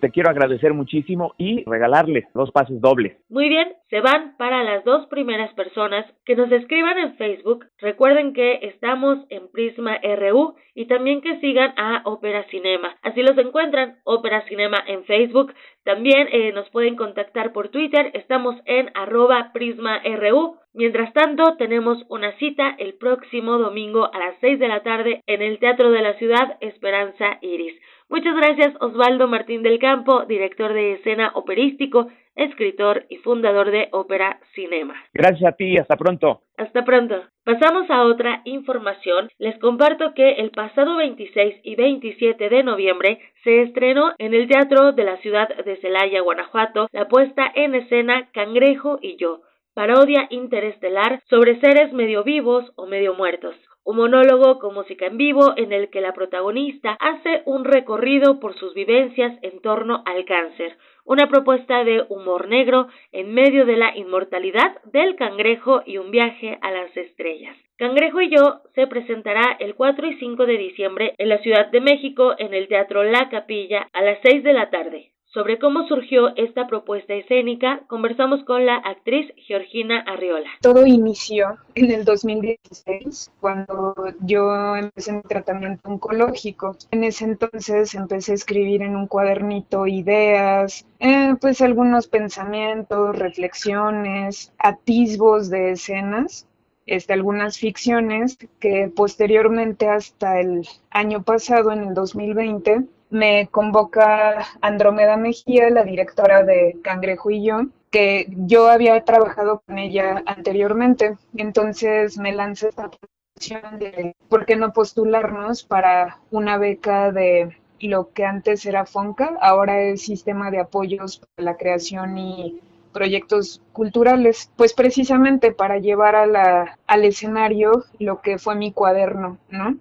[0.00, 3.16] te, quiero agradecer muchísimo y regalarles dos pases dobles.
[3.28, 7.66] Muy bien, se van para las dos primeras personas que nos escriban en Facebook.
[7.78, 12.94] Recuerden que estamos en Prisma RU y también que sigan a Ópera Cinema.
[13.02, 15.52] Así los encuentran, Ópera Cinema en Facebook.
[15.82, 20.58] También eh, nos pueden contactar por Twitter, estamos en arroba Prisma RU.
[20.74, 25.42] Mientras tanto, tenemos una cita el próximo domingo a las 6 de la tarde en
[25.42, 27.74] el Teatro de la Ciudad Esperanza Iris.
[28.10, 34.40] Muchas gracias Osvaldo Martín del Campo, director de escena operístico, escritor y fundador de Ópera
[34.54, 34.94] Cinema.
[35.12, 36.40] Gracias a ti, hasta pronto.
[36.56, 37.22] Hasta pronto.
[37.44, 39.28] Pasamos a otra información.
[39.38, 44.92] Les comparto que el pasado 26 y 27 de noviembre se estrenó en el Teatro
[44.92, 49.42] de la ciudad de Celaya, Guanajuato, la puesta en escena Cangrejo y yo,
[49.74, 53.54] parodia interestelar sobre seres medio vivos o medio muertos
[53.88, 58.54] un monólogo con música en vivo en el que la protagonista hace un recorrido por
[58.54, 63.96] sus vivencias en torno al cáncer, una propuesta de humor negro en medio de la
[63.96, 67.56] inmortalidad del cangrejo y un viaje a las estrellas.
[67.78, 71.80] Cangrejo y yo se presentará el 4 y 5 de diciembre en la Ciudad de
[71.80, 75.12] México en el Teatro La Capilla a las 6 de la tarde.
[75.30, 80.48] Sobre cómo surgió esta propuesta escénica, conversamos con la actriz Georgina Arriola.
[80.62, 86.76] Todo inició en el 2016, cuando yo empecé mi tratamiento oncológico.
[86.92, 94.54] En ese entonces empecé a escribir en un cuadernito ideas, eh, pues algunos pensamientos, reflexiones,
[94.58, 96.46] atisbos de escenas
[96.86, 105.16] este, algunas ficciones que posteriormente hasta el año pasado, en el 2020, me convoca Andrómeda
[105.16, 111.16] Mejía, la directora de Cangrejo y yo, que yo había trabajado con ella anteriormente.
[111.36, 118.12] Entonces me lancé esta proposición de por qué no postularnos para una beca de lo
[118.12, 122.60] que antes era FONCA, ahora es Sistema de Apoyos para la Creación y
[122.92, 129.38] Proyectos Culturales, pues precisamente para llevar a la, al escenario lo que fue mi cuaderno,
[129.50, 129.76] ¿no?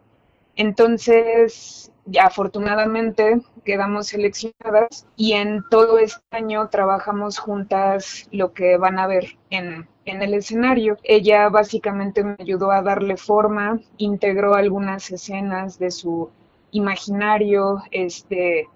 [0.56, 9.08] Entonces, afortunadamente quedamos seleccionadas y en todo este año trabajamos juntas lo que van a
[9.08, 10.98] ver en, en el escenario.
[11.04, 16.30] Ella básicamente me ayudó a darle forma, integró algunas escenas de su
[16.72, 18.70] imaginario, este,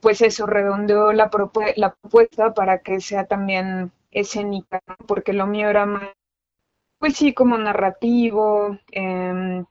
[0.00, 1.30] pues eso, redondeó la,
[1.76, 6.08] la propuesta para que sea también escénica, porque lo mío era más,
[6.98, 9.64] pues sí, como narrativo, eh,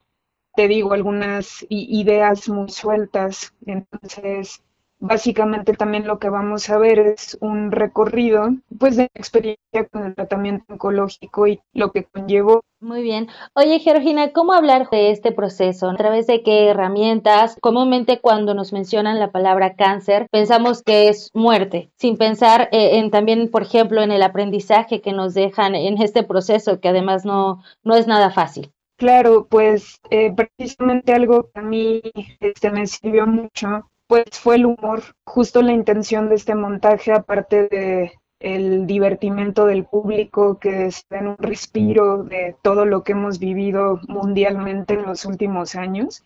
[0.55, 3.53] te digo, algunas ideas muy sueltas.
[3.65, 4.61] Entonces,
[4.99, 8.49] básicamente también lo que vamos a ver es un recorrido,
[8.79, 12.61] pues, de experiencia con el tratamiento oncológico y lo que conllevó.
[12.79, 13.27] Muy bien.
[13.55, 15.89] Oye, Georgina, ¿cómo hablar de este proceso?
[15.89, 17.57] ¿A través de qué herramientas?
[17.61, 23.11] Comúnmente cuando nos mencionan la palabra cáncer, pensamos que es muerte, sin pensar eh, en
[23.11, 27.63] también, por ejemplo, en el aprendizaje que nos dejan en este proceso, que además no,
[27.83, 28.71] no es nada fácil.
[28.97, 32.01] Claro, pues eh, precisamente algo que a mí
[32.39, 37.67] este, me sirvió mucho, pues fue el humor, justo la intención de este montaje, aparte
[37.67, 43.39] de el divertimento del público, que es en un respiro de todo lo que hemos
[43.39, 46.23] vivido mundialmente en los últimos años,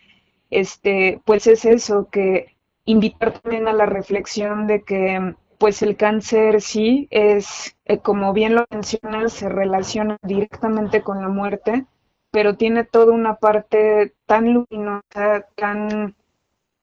[0.51, 2.55] este, pues es eso, que
[2.85, 8.55] invitar también a la reflexión de que pues el cáncer sí es, eh, como bien
[8.55, 11.85] lo mencionas, se relaciona directamente con la muerte,
[12.31, 16.15] pero tiene toda una parte tan luminosa, tan,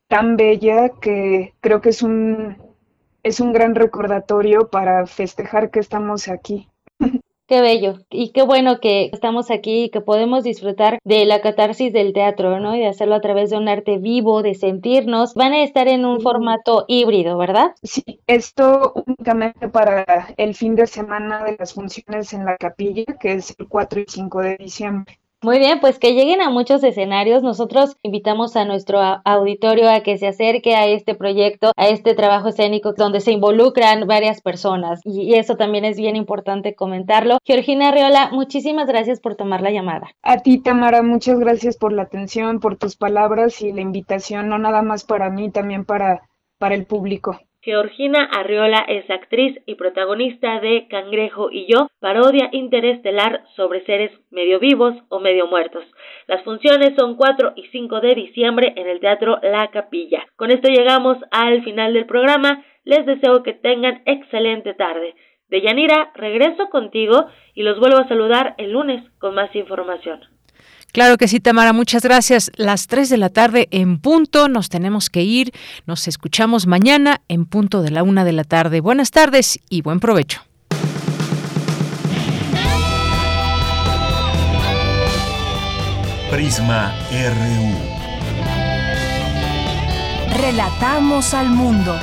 [0.08, 2.56] tan bella, que creo que es un,
[3.22, 6.68] es un gran recordatorio para festejar que estamos aquí.
[7.48, 11.92] Qué bello y qué bueno que estamos aquí y que podemos disfrutar de la catarsis
[11.92, 12.74] del teatro, ¿no?
[12.74, 15.34] Y de hacerlo a través de un arte vivo, de sentirnos.
[15.34, 17.70] Van a estar en un formato híbrido, ¿verdad?
[17.84, 23.34] Sí, esto únicamente para el fin de semana de las funciones en la capilla, que
[23.34, 25.20] es el 4 y 5 de diciembre.
[25.42, 27.42] Muy bien, pues que lleguen a muchos escenarios.
[27.42, 32.48] Nosotros invitamos a nuestro auditorio a que se acerque a este proyecto, a este trabajo
[32.48, 37.38] escénico donde se involucran varias personas y eso también es bien importante comentarlo.
[37.44, 40.10] Georgina Riola, muchísimas gracias por tomar la llamada.
[40.22, 44.58] A ti, Tamara, muchas gracias por la atención, por tus palabras y la invitación, no
[44.58, 46.22] nada más para mí, también para,
[46.58, 47.38] para el público.
[47.66, 54.60] Georgina Arriola es actriz y protagonista de Cangrejo y yo, parodia interestelar sobre seres medio
[54.60, 55.82] vivos o medio muertos.
[56.28, 60.24] Las funciones son 4 y 5 de diciembre en el Teatro La Capilla.
[60.36, 62.64] Con esto llegamos al final del programa.
[62.84, 65.16] Les deseo que tengan excelente tarde.
[65.48, 70.20] De Yanira, regreso contigo y los vuelvo a saludar el lunes con más información.
[70.96, 72.50] Claro que sí, Tamara, muchas gracias.
[72.56, 75.52] Las 3 de la tarde en punto, nos tenemos que ir.
[75.84, 78.80] Nos escuchamos mañana en punto de la una de la tarde.
[78.80, 80.40] Buenas tardes y buen provecho.
[86.30, 87.74] Prisma RU.
[90.40, 91.94] Relatamos al mundo.